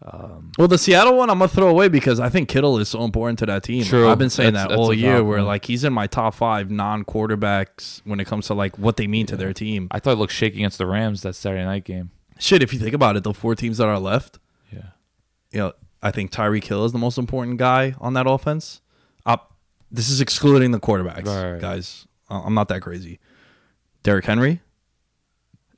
[0.00, 3.38] Well, the Seattle one I'm gonna throw away because I think Kittle is so important
[3.40, 3.84] to that team.
[3.84, 4.08] True.
[4.08, 5.24] I've been saying That's- that that's all year.
[5.24, 9.06] Where like he's in my top five non-quarterbacks when it comes to like what they
[9.06, 9.88] mean to their team.
[9.90, 12.10] I thought it looked shaky against the Rams that Saturday night game.
[12.38, 14.38] Shit, if you think about it, the four teams that are left,
[14.72, 14.82] Yeah.
[15.50, 18.80] you know, I think Tyreek Hill is the most important guy on that offense.
[19.26, 19.54] Up,
[19.90, 21.60] this is excluding the quarterbacks, Right, right.
[21.60, 22.06] guys.
[22.30, 23.18] Uh, I'm not that crazy.
[24.04, 24.60] Derrick Henry,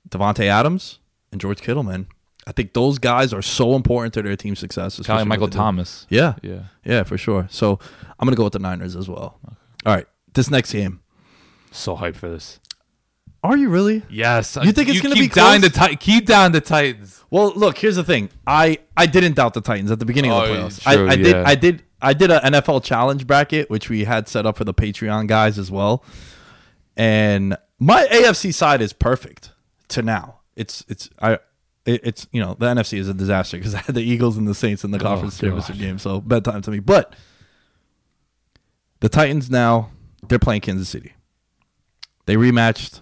[0.09, 0.99] Davante Adams,
[1.33, 2.07] and George Kittle, man.
[2.51, 4.99] I think those guys are so important to their team's success.
[5.07, 5.57] Kind Michael do.
[5.57, 6.05] Thomas.
[6.11, 6.63] Yeah, Yeah.
[6.85, 7.47] yeah, for sure.
[7.49, 7.79] So
[8.19, 9.39] I'm gonna go with the Niners as well.
[9.87, 10.99] All right, this next game.
[11.71, 12.59] So hyped for this.
[13.45, 14.03] Are you really?
[14.11, 14.59] Yes.
[14.61, 15.73] You think it's gonna be keep down close?
[15.73, 17.23] the Ti- keep down the Titans.
[17.31, 17.79] Well, look.
[17.79, 18.29] Here's the thing.
[18.47, 20.81] I I didn't doubt the Titans at the beginning of the Oh, playoffs.
[20.83, 21.37] true, I, I did.
[21.37, 21.83] I did.
[22.03, 25.57] I did a NFL challenge bracket, which we had set up for the Patreon guys
[25.59, 26.03] as well.
[26.97, 29.53] And my AFC side is perfect
[29.89, 30.41] to now.
[30.57, 31.39] It's it's I.
[31.87, 34.47] it- It's you know the NFC is a disaster because I had the Eagles and
[34.47, 36.79] the Saints in the conference Oh, championship game, so bedtime to me.
[36.81, 37.15] But
[39.01, 39.91] the Titans now
[40.29, 41.15] they're playing Kansas City.
[42.27, 43.01] They rematched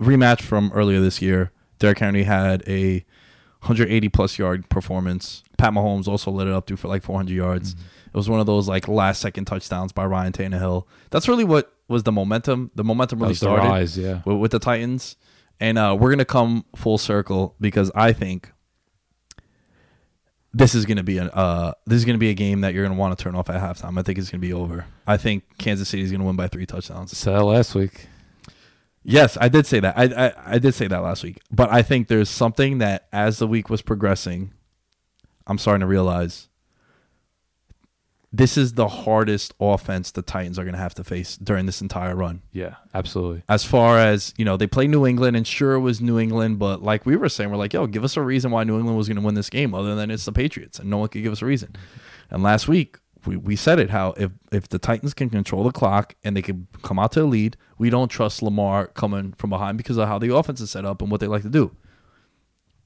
[0.00, 1.52] rematch from earlier this year.
[1.78, 3.04] Derrick Henry had a
[3.60, 5.42] 180 plus yard performance.
[5.56, 7.72] Pat Mahomes also lit it up, threw for like 400 yards.
[8.06, 10.84] It was one of those like last second touchdowns by Ryan Tannehill.
[11.10, 12.70] That's really what was the momentum.
[12.74, 14.22] The momentum really started rise, yeah.
[14.24, 15.16] with, with the Titans,
[15.60, 18.52] and uh, we're gonna come full circle because I think
[20.52, 22.98] this is gonna be a uh, this is gonna be a game that you're gonna
[22.98, 23.98] want to turn off at halftime.
[23.98, 24.86] I think it's gonna be over.
[25.06, 27.16] I think Kansas City is gonna win by three touchdowns.
[27.16, 28.06] Said that last week.
[29.04, 29.96] Yes, I did say that.
[29.96, 31.40] I, I I did say that last week.
[31.50, 34.52] But I think there's something that as the week was progressing,
[35.46, 36.48] I'm starting to realize
[38.38, 41.80] this is the hardest offense the Titans are going to have to face during this
[41.80, 42.40] entire run.
[42.52, 43.42] Yeah, absolutely.
[43.48, 46.60] As far as, you know, they play New England and sure it was New England,
[46.60, 48.96] but like we were saying, we're like, yo, give us a reason why New England
[48.96, 51.24] was going to win this game other than it's the Patriots and no one could
[51.24, 51.74] give us a reason.
[52.30, 55.72] And last week, we, we said it how if, if the Titans can control the
[55.72, 59.50] clock and they can come out to the lead, we don't trust Lamar coming from
[59.50, 61.74] behind because of how the offense is set up and what they like to do.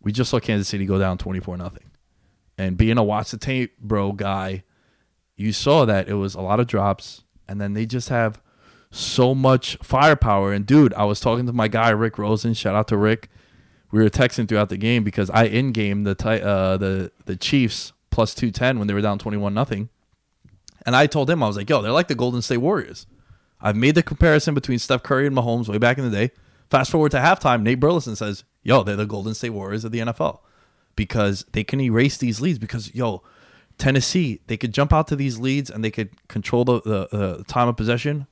[0.01, 1.91] We just saw Kansas City go down 24 nothing.
[2.57, 4.65] And being a watch the tape, bro, guy,
[5.36, 8.40] you saw that it was a lot of drops, and then they just have
[8.90, 10.52] so much firepower.
[10.52, 12.54] And dude, I was talking to my guy Rick Rosen.
[12.54, 13.28] Shout out to Rick.
[13.90, 17.92] We were texting throughout the game because I in game the uh, the the Chiefs
[18.10, 19.88] plus two ten when they were down twenty one nothing,
[20.86, 23.06] and I told him I was like, "Yo, they're like the Golden State Warriors."
[23.64, 26.32] I've made the comparison between Steph Curry and Mahomes way back in the day.
[26.68, 30.00] Fast forward to halftime, Nate Burleson says, "Yo, they're the Golden State Warriors of the
[30.00, 30.40] NFL
[30.96, 33.22] because they can erase these leads because yo."
[33.82, 37.44] Tennessee, they could jump out to these leads and they could control the, the, the
[37.48, 38.28] time of possession.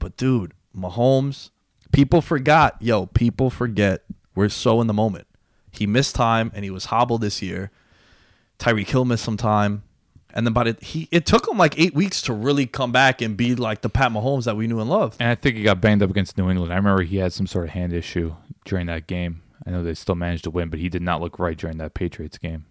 [0.00, 1.50] But dude, Mahomes.
[1.92, 3.06] People forgot, yo.
[3.06, 4.02] People forget.
[4.34, 5.28] We're so in the moment.
[5.70, 7.70] He missed time and he was hobbled this year.
[8.58, 9.84] Tyreek Hill missed some time,
[10.34, 13.36] and then by he it took him like eight weeks to really come back and
[13.36, 15.18] be like the Pat Mahomes that we knew and loved.
[15.20, 16.72] And I think he got banged up against New England.
[16.72, 18.34] I remember he had some sort of hand issue
[18.64, 19.42] during that game.
[19.64, 21.94] I know they still managed to win, but he did not look right during that
[21.94, 22.66] Patriots game,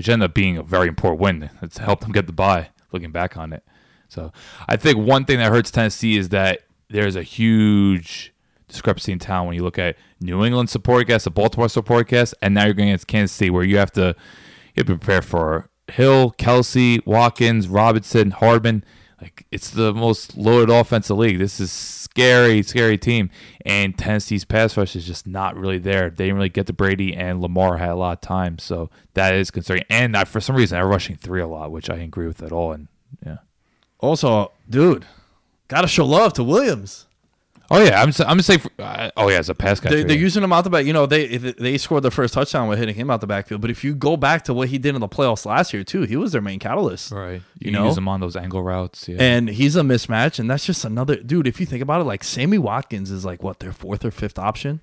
[0.00, 1.50] which ended up being a very important win.
[1.60, 2.70] It's helped them get the bye.
[2.90, 3.62] Looking back on it,
[4.08, 4.32] so
[4.66, 8.32] I think one thing that hurts Tennessee is that there's a huge
[8.66, 12.34] discrepancy in town when you look at New England support cast, the Baltimore support cast,
[12.40, 14.16] and now you're going against Kansas City, where you have to
[14.74, 18.82] you have to prepare for Hill, Kelce, Watkins, Robinson, Hardman.
[19.20, 21.38] Like it's the most loaded offensive league.
[21.38, 23.30] This is scary, scary team.
[23.66, 26.10] And Tennessee's pass rush is just not really there.
[26.10, 29.34] They didn't really get to Brady, and Lamar had a lot of time, so that
[29.34, 29.84] is concerning.
[29.90, 32.52] And I, for some reason, they're rushing three a lot, which I agree with at
[32.52, 32.72] all.
[32.72, 32.88] And
[33.24, 33.38] yeah.
[33.98, 35.04] Also, dude,
[35.68, 37.06] gotta show love to Williams.
[37.72, 38.08] Oh yeah, I'm.
[38.08, 38.58] I'm gonna say.
[38.80, 39.94] Uh, oh yeah, as a pass catcher.
[39.96, 40.22] They, they're yeah.
[40.22, 40.84] using him out the back.
[40.86, 43.60] You know, they they scored the first touchdown with hitting him out the backfield.
[43.60, 46.02] But if you go back to what he did in the playoffs last year too,
[46.02, 47.12] he was their main catalyst.
[47.12, 47.42] right.
[47.60, 47.86] You You, know?
[47.86, 49.08] use them on those angle routes.
[49.08, 49.18] Yeah.
[49.20, 51.46] And he's a mismatch, and that's just another dude.
[51.46, 54.38] If you think about it, like Sammy Watkins is like what their fourth or fifth
[54.38, 54.80] option.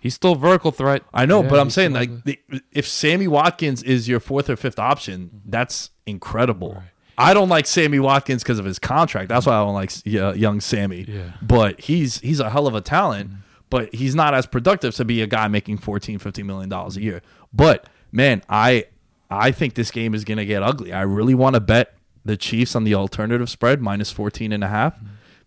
[0.00, 1.02] he's still a vertical threat.
[1.12, 2.38] I know, Yeah, but I'm saying like the,
[2.70, 6.82] if Sammy Watkins is your fourth or fifth option, that's incredible.
[7.18, 9.28] I don't like Sammy Watkins because of his contract.
[9.28, 11.04] That's why I don't like uh, young Sammy.
[11.08, 11.32] Yeah.
[11.42, 13.30] But he's he's a hell of a talent,
[13.70, 17.02] but he's not as productive to be a guy making 14 15 million dollars a
[17.02, 17.22] year.
[17.52, 18.86] But man, I
[19.30, 20.92] I think this game is going to get ugly.
[20.92, 21.94] I really want to bet
[22.24, 24.98] the Chiefs on the alternative spread minus 14 and a half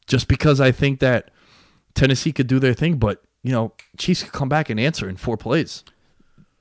[0.07, 1.31] just because I think that
[1.93, 5.17] Tennessee could do their thing, but you know, Chiefs could come back and answer in
[5.17, 5.83] four plays.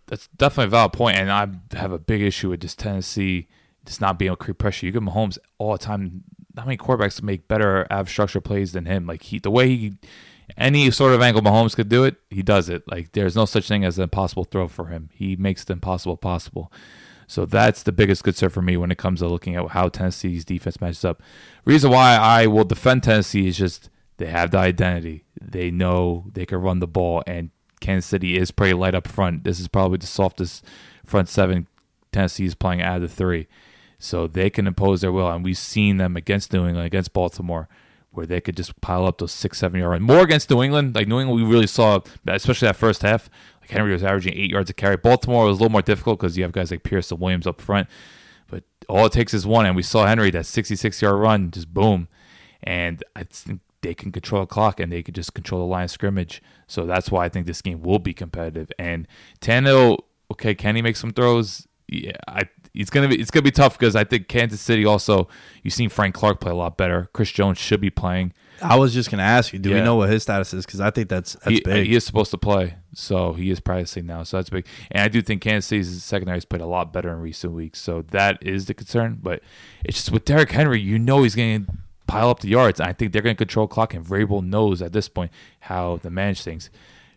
[0.06, 3.48] that's definitely a valid point, and I have a big issue with just Tennessee
[3.84, 4.86] just not being able to create pressure.
[4.86, 6.24] You give Mahomes all the time.
[6.56, 9.06] How many quarterbacks make better av structure plays than him?
[9.06, 9.98] Like he, the way he,
[10.56, 12.82] any sort of angle Mahomes could do it, he does it.
[12.90, 15.10] Like there's no such thing as an impossible throw for him.
[15.12, 16.72] He makes the impossible possible.
[17.26, 20.44] So that's the biggest concern for me when it comes to looking at how Tennessee's
[20.44, 21.22] defense matches up.
[21.64, 23.88] Reason why I will defend Tennessee is just
[24.18, 25.24] they have the identity.
[25.40, 27.50] They know they can run the ball, and
[27.80, 29.44] Kansas City is pretty light up front.
[29.44, 30.64] This is probably the softest
[31.04, 31.66] front seven
[32.12, 33.46] Tennessee is playing out of the three.
[34.04, 35.30] So they can impose their will.
[35.30, 37.70] And we've seen them against New England, against Baltimore,
[38.10, 40.02] where they could just pile up those six, seven yard runs.
[40.02, 40.94] More against New England.
[40.94, 43.30] Like New England, we really saw, especially that first half,
[43.62, 44.98] like Henry was averaging eight yards a carry.
[44.98, 47.62] Baltimore was a little more difficult because you have guys like Pierce and Williams up
[47.62, 47.88] front.
[48.46, 49.64] But all it takes is one.
[49.64, 52.08] And we saw Henry, that 66 yard run, just boom.
[52.62, 55.84] And I think they can control the clock and they could just control the line
[55.84, 56.42] of scrimmage.
[56.66, 58.70] So that's why I think this game will be competitive.
[58.78, 59.08] And
[59.40, 60.00] Tannehill,
[60.30, 61.66] okay, can he make some throws?
[61.88, 65.28] Yeah, I, it's gonna be it's gonna be tough because I think Kansas City also
[65.62, 67.08] you've seen Frank Clark play a lot better.
[67.12, 68.32] Chris Jones should be playing.
[68.62, 70.66] I was just gonna ask you, do we know what his status is?
[70.66, 71.86] Because I think that's that's he, big.
[71.86, 74.22] he is supposed to play, so he is practicing now.
[74.22, 74.66] So that's big.
[74.90, 77.80] And I do think Kansas City's secondary has played a lot better in recent weeks.
[77.80, 79.18] So that is the concern.
[79.22, 79.42] But
[79.84, 81.72] it's just with Derrick Henry, you know he's going to
[82.06, 82.80] pile up the yards.
[82.80, 85.30] I think they're going to control clock, and Vrabel knows at this point
[85.60, 86.70] how to manage things.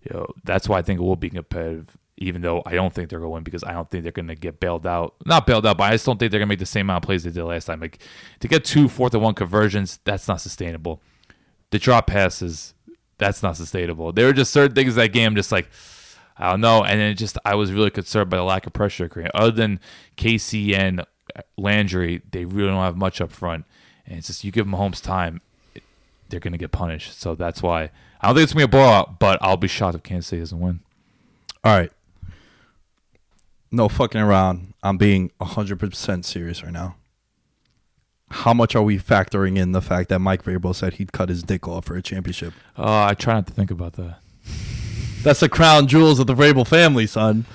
[0.03, 1.97] You know, that's why I think it will be competitive.
[2.19, 4.27] Even though I don't think they're going to win because I don't think they're going
[4.27, 5.15] to get bailed out.
[5.25, 7.03] Not bailed out, but I just don't think they're going to make the same amount
[7.03, 7.79] of plays they did last time.
[7.79, 7.99] Like
[8.39, 11.01] to get two fourth and one conversions, that's not sustainable
[11.71, 12.73] the drop passes,
[13.17, 14.11] that's not sustainable.
[14.11, 15.69] There were just certain things that game, just like
[16.37, 19.09] I don't know, and then just I was really concerned by the lack of pressure.
[19.33, 19.79] Other than
[20.15, 21.03] Casey and
[21.57, 23.65] Landry, they really don't have much up front,
[24.05, 25.41] and it's just you give Mahomes time,
[26.29, 27.19] they're gonna get punished.
[27.19, 27.89] So that's why
[28.21, 30.41] I don't think it's gonna be a blowout, but I'll be shocked if Kansas City
[30.41, 30.81] doesn't win.
[31.63, 31.91] All right.
[33.71, 34.73] No fucking around.
[34.83, 36.95] I'm being 100% serious right now.
[38.29, 41.43] How much are we factoring in the fact that Mike Vrabel said he'd cut his
[41.43, 42.53] dick off for a championship?
[42.77, 44.19] Uh, I try not to think about that.
[45.23, 47.45] That's the crown jewels of the Vrabel family, son.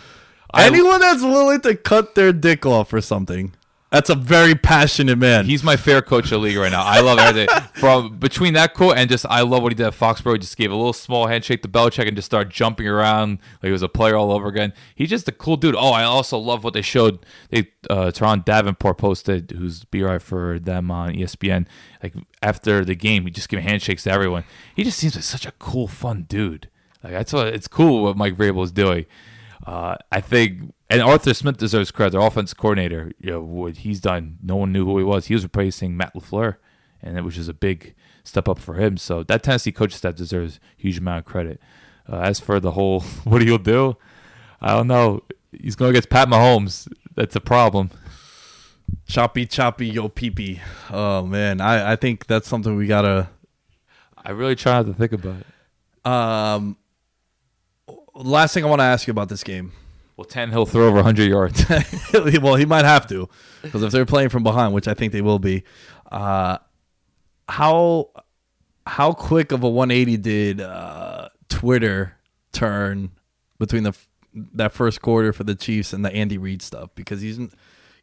[0.53, 3.53] I- Anyone that's willing to cut their dick off for something,
[3.93, 5.45] that's a very passionate man.
[5.45, 6.83] He's my fair coach of the league right now.
[6.83, 9.93] I love everything from between that quote and just I love what he did at
[9.93, 10.33] Foxborough.
[10.33, 13.69] He just gave a little small handshake to Belichick and just started jumping around like
[13.69, 14.73] he was a player all over again.
[14.95, 15.77] He's just a cool dude.
[15.77, 17.27] Oh, I also love what they showed.
[17.51, 21.67] They uh, Turron Davenport posted, who's BR for them on ESPN.
[22.03, 24.45] Like after the game, he just gave handshakes to everyone.
[24.75, 26.71] He just seems like such a cool, fun dude.
[27.05, 29.05] Like that's what it's cool what Mike Vrabel is doing.
[29.67, 32.11] Uh, I think, and Arthur Smith deserves credit.
[32.11, 34.37] Their offense coordinator, you know, what he's done.
[34.43, 35.27] No one knew who he was.
[35.27, 36.57] He was replacing Matt LaFleur,
[37.01, 37.95] and it was just a big
[38.25, 38.99] step up for him.
[38.99, 41.63] So that Tennessee coach staff deserves a huge amount of credit.
[42.07, 43.97] Uh, as for the whole, what he'll do,
[44.61, 45.23] I don't know.
[45.51, 46.93] He's going against Pat Mahomes.
[47.15, 47.91] That's a problem.
[49.09, 50.61] choppy, choppy, yo, pee pee.
[50.91, 51.63] Oh, man.
[51.63, 53.31] I, I think that's something we got to.
[54.17, 56.07] I really try not to think about it.
[56.11, 56.77] Um,
[58.15, 59.73] last thing I want to ask you about this game.
[60.17, 61.65] Well, Tannehill throw over 100 yards.
[62.43, 63.29] well, he might have to
[63.63, 65.65] because if they're playing from behind, which I think they will be,
[66.11, 66.59] uh,
[67.49, 68.11] how
[68.87, 72.17] how quick of a 180 did uh, Twitter
[72.53, 73.11] turn
[73.59, 73.97] between the
[74.35, 76.91] that first quarter for the Chiefs and the Andy Reid stuff?
[76.95, 77.51] Because he's, you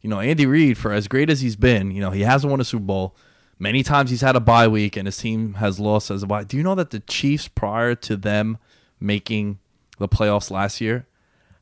[0.04, 2.64] know, Andy Reid for as great as he's been, you know, he hasn't won a
[2.64, 3.16] Super Bowl.
[3.58, 6.44] Many times he's had a bye week and his team has lost as a bye.
[6.44, 8.58] Do you know that the Chiefs, prior to them
[8.98, 9.58] making
[9.98, 11.06] the playoffs last year,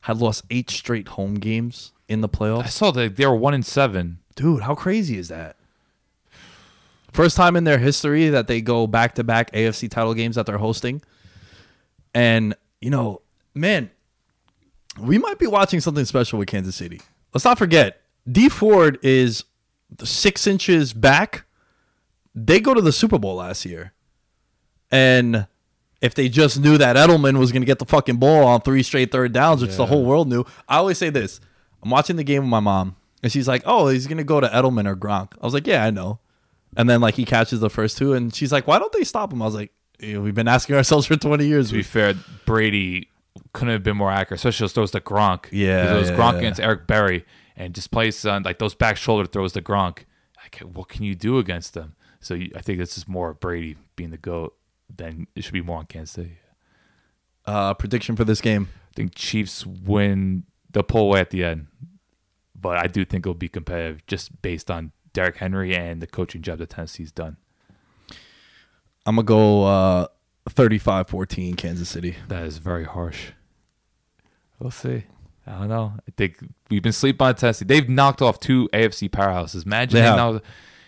[0.01, 2.63] had lost eight straight home games in the playoffs.
[2.63, 4.19] I saw that they were one in seven.
[4.35, 5.57] Dude, how crazy is that?
[7.11, 10.45] First time in their history that they go back to back AFC title games that
[10.45, 11.01] they're hosting.
[12.13, 13.21] And, you know,
[13.53, 13.89] man,
[14.99, 17.01] we might be watching something special with Kansas City.
[17.33, 19.43] Let's not forget, Dee Ford is
[20.03, 21.45] six inches back.
[22.35, 23.93] They go to the Super Bowl last year.
[24.91, 25.47] And
[26.01, 28.83] if they just knew that Edelman was going to get the fucking ball on three
[28.83, 31.39] straight third downs, which the whole world knew, I always say this.
[31.83, 34.39] I'm watching the game with my mom, and she's like, "Oh, he's going to go
[34.39, 36.19] to Edelman or Gronk." I was like, "Yeah, I know."
[36.77, 39.31] And then like he catches the first two, and she's like, "Why don't they stop
[39.31, 39.71] him?" I was like,
[40.01, 42.15] "Eh, "We've been asking ourselves for 20 years." To be fair,
[42.45, 43.09] Brady
[43.53, 45.47] couldn't have been more accurate, especially those throws to Gronk.
[45.51, 46.39] Yeah, was yeah, Gronk yeah.
[46.39, 49.99] against Eric Berry, and just plays on like those back shoulder throws to Gronk.
[50.37, 51.95] Like, what can you do against them?
[52.21, 54.55] So you, I think this is more of Brady being the goat
[54.95, 56.37] than it should be more on Kansas City.
[57.45, 60.43] Uh, prediction for this game: I think Chiefs win.
[60.71, 61.67] They'll pull away at the end,
[62.55, 66.41] but I do think it'll be competitive just based on Derrick Henry and the coaching
[66.41, 67.37] job that Tennessee's done.
[69.05, 70.07] I'm gonna go uh,
[70.49, 72.15] 35-14 Kansas City.
[72.27, 73.31] That is very harsh.
[74.59, 75.05] We'll see.
[75.47, 75.93] I don't know.
[76.07, 76.37] I think
[76.69, 77.65] we've been sleeping on Tennessee.
[77.65, 79.65] They've knocked off two AFC powerhouses.
[79.65, 80.17] Imagine They they have.
[80.17, 80.41] now.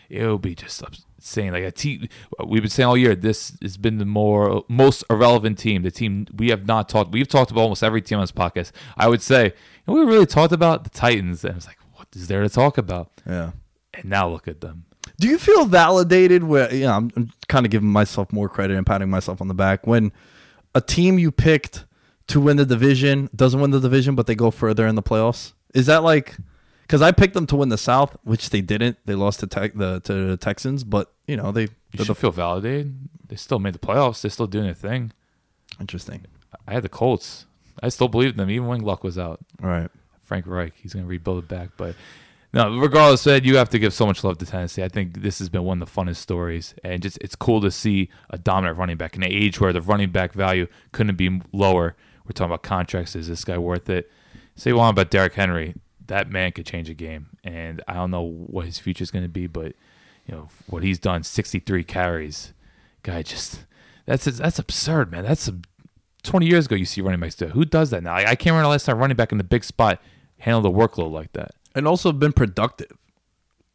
[0.10, 0.84] It'll be just
[1.22, 1.54] insane.
[1.54, 2.08] Like a team,
[2.46, 3.16] we've been saying all year.
[3.16, 5.84] This has been the more most irrelevant team.
[5.84, 7.12] The team we have not talked.
[7.12, 8.72] We've talked about almost every team on this podcast.
[8.98, 9.54] I would say,
[9.88, 12.78] know, we really talked about the Titans, and it's like, what is there to talk
[12.78, 13.12] about?
[13.26, 13.52] Yeah.
[13.94, 14.86] And now look at them.
[15.20, 18.76] Do you feel validated where you know, I'm, I'm kind of giving myself more credit
[18.76, 20.12] and patting myself on the back when
[20.74, 21.86] a team you picked
[22.28, 25.54] to win the division doesn't win the division but they go further in the playoffs?
[25.74, 26.38] Is that like
[26.92, 28.98] cuz I picked them to win the South, which they didn't.
[29.06, 32.32] They lost to tech, the to the Texans, but you know, they You should feel
[32.32, 33.10] validated.
[33.28, 34.22] They still made the playoffs.
[34.22, 35.14] They're still doing their thing.
[35.80, 36.26] interesting.
[36.68, 37.46] I had the Colts.
[37.82, 39.40] I still believed in them even when Luck was out.
[39.64, 39.90] All right.
[40.22, 40.74] Frank Reich.
[40.76, 41.70] He's going to rebuild it back.
[41.78, 41.96] But
[42.54, 44.84] no, regardless, said you have to give so much love to Tennessee.
[44.84, 47.72] I think this has been one of the funnest stories, and just it's cool to
[47.72, 51.42] see a dominant running back in an age where the running back value couldn't be
[51.54, 51.96] lower.
[52.26, 53.16] We're talking about contracts.
[53.16, 54.12] Is this guy worth it?
[54.56, 55.76] Say what you want about Derrick Henry.
[56.12, 59.24] That man could change a game, and I don't know what his future is going
[59.24, 59.74] to be, but
[60.28, 61.24] you know what he's done.
[61.24, 62.54] Sixty-three carries,
[63.04, 63.64] guy just
[64.06, 65.24] that's that's absurd, man.
[65.24, 65.56] That's a
[66.24, 67.48] 20 years ago, you see running backs do.
[67.48, 68.14] Who does that now?
[68.14, 70.00] I, I can't remember the last time running back in the big spot
[70.38, 71.52] handled the workload like that.
[71.74, 72.92] And also been productive.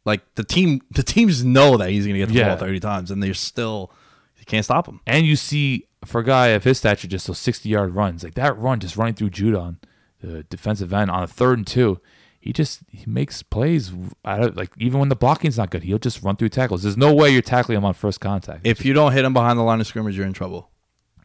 [0.05, 2.49] Like the team the teams know that he's going to get the Yeah.
[2.49, 3.91] ball 30 times and they're still
[4.39, 5.01] you can't stop him.
[5.05, 8.35] And you see, for a guy of his stature, just those 60 yard runs, like
[8.35, 9.77] that run just running through Judon,
[10.21, 11.99] the defensive end on a third and two.
[12.47, 13.91] He just he makes plays
[14.23, 16.81] out of like even when the blocking's not good, he'll just run through tackles.
[16.81, 18.65] There's no way you're tackling him on first contact.
[18.65, 20.69] If you don't hit him behind the line of scrimmage, you're in trouble.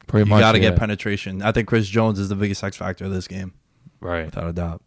[0.09, 0.70] Pretty You got to yeah.
[0.70, 1.40] get penetration.
[1.40, 3.55] I think Chris Jones is the biggest X factor of this game,
[4.01, 4.24] right.
[4.24, 4.82] without a doubt.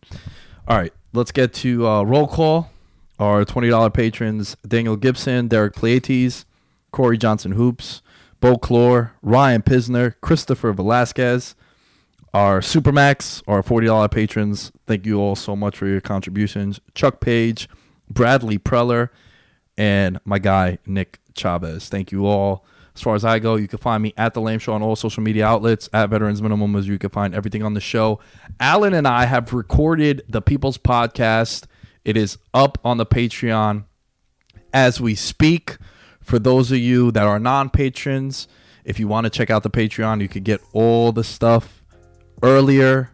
[0.68, 2.70] All right, let's get to uh, roll call.
[3.18, 6.46] Our twenty dollar patrons: Daniel Gibson, Derek Pleiades,
[6.92, 8.02] Corey Johnson Hoops,
[8.42, 11.56] Bo Clore, Ryan Pisner, Christopher Velasquez.
[12.36, 14.70] Our Supermax, our forty dollar patrons.
[14.88, 16.82] Thank you all so much for your contributions.
[16.94, 17.70] Chuck Page,
[18.10, 19.08] Bradley Preller,
[19.78, 21.88] and my guy Nick Chavez.
[21.88, 22.66] Thank you all.
[22.94, 24.98] As far as I go, you can find me at the Lame Show on all
[24.98, 25.88] social media outlets.
[25.94, 28.20] At Veterans Minimum, as you can find everything on the show.
[28.60, 31.68] Allen and I have recorded the People's Podcast.
[32.04, 33.86] It is up on the Patreon
[34.74, 35.78] as we speak.
[36.20, 38.50] For those of you that are non patrons,
[38.84, 41.75] if you want to check out the Patreon, you could get all the stuff
[42.46, 43.10] earlier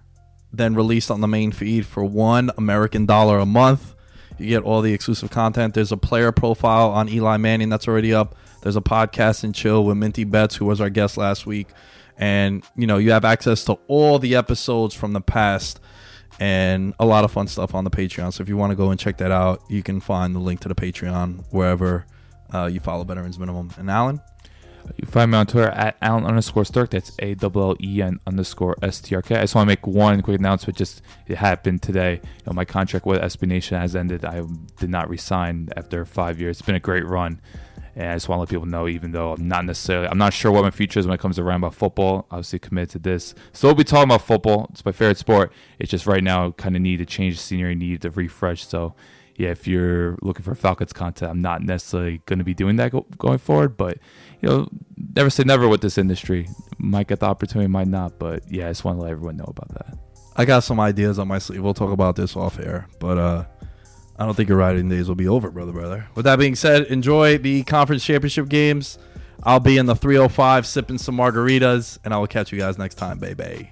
[0.51, 3.95] than released on the main feed for one American dollar a month.
[4.37, 5.73] You get all the exclusive content.
[5.73, 8.35] There's a player profile on Eli Manning that's already up.
[8.61, 11.69] There's a podcast and chill with Minty Betts, who was our guest last week.
[12.17, 15.79] And, you know, you have access to all the episodes from the past
[16.39, 18.33] and a lot of fun stuff on the Patreon.
[18.33, 20.59] So if you want to go and check that out, you can find the link
[20.61, 22.05] to the Patreon wherever
[22.53, 23.71] uh, you follow Veterans Minimum.
[23.77, 24.19] And Allen?
[24.97, 26.91] You find me on Twitter at Allen underscore Sturk.
[26.91, 29.35] That's A L L E N underscore S T R K.
[29.35, 30.77] I just want to make one quick announcement.
[30.77, 32.13] Just it happened today.
[32.23, 34.25] You know, my contract with SB Nation has ended.
[34.25, 34.43] I
[34.79, 36.59] did not resign after five years.
[36.59, 37.41] It's been a great run,
[37.95, 40.33] And I just want to let people know, even though I'm not necessarily, I'm not
[40.33, 42.27] sure what my future is when it comes to around about football.
[42.31, 43.35] Obviously, committed to this.
[43.53, 44.67] So we'll be talking about football.
[44.71, 45.51] It's my favorite sport.
[45.79, 48.65] It's just right now, kind of need to change the scenery, need to refresh.
[48.65, 48.93] So
[49.37, 52.91] yeah, if you're looking for Falcons content, I'm not necessarily going to be doing that
[52.91, 53.75] go- going forward.
[53.75, 53.97] But
[54.41, 54.69] you know,
[55.15, 56.47] never say never with this industry.
[56.77, 58.19] Might get the opportunity, might not.
[58.19, 59.97] But yeah, I just want to let everyone know about that.
[60.35, 61.61] I got some ideas on my sleeve.
[61.61, 63.45] We'll talk about this off air, but uh,
[64.17, 66.07] I don't think your riding days will be over, brother, brother.
[66.15, 68.97] With that being said, enjoy the conference championship games.
[69.43, 72.95] I'll be in the 305 sipping some margaritas, and I will catch you guys next
[72.95, 73.71] time, baby.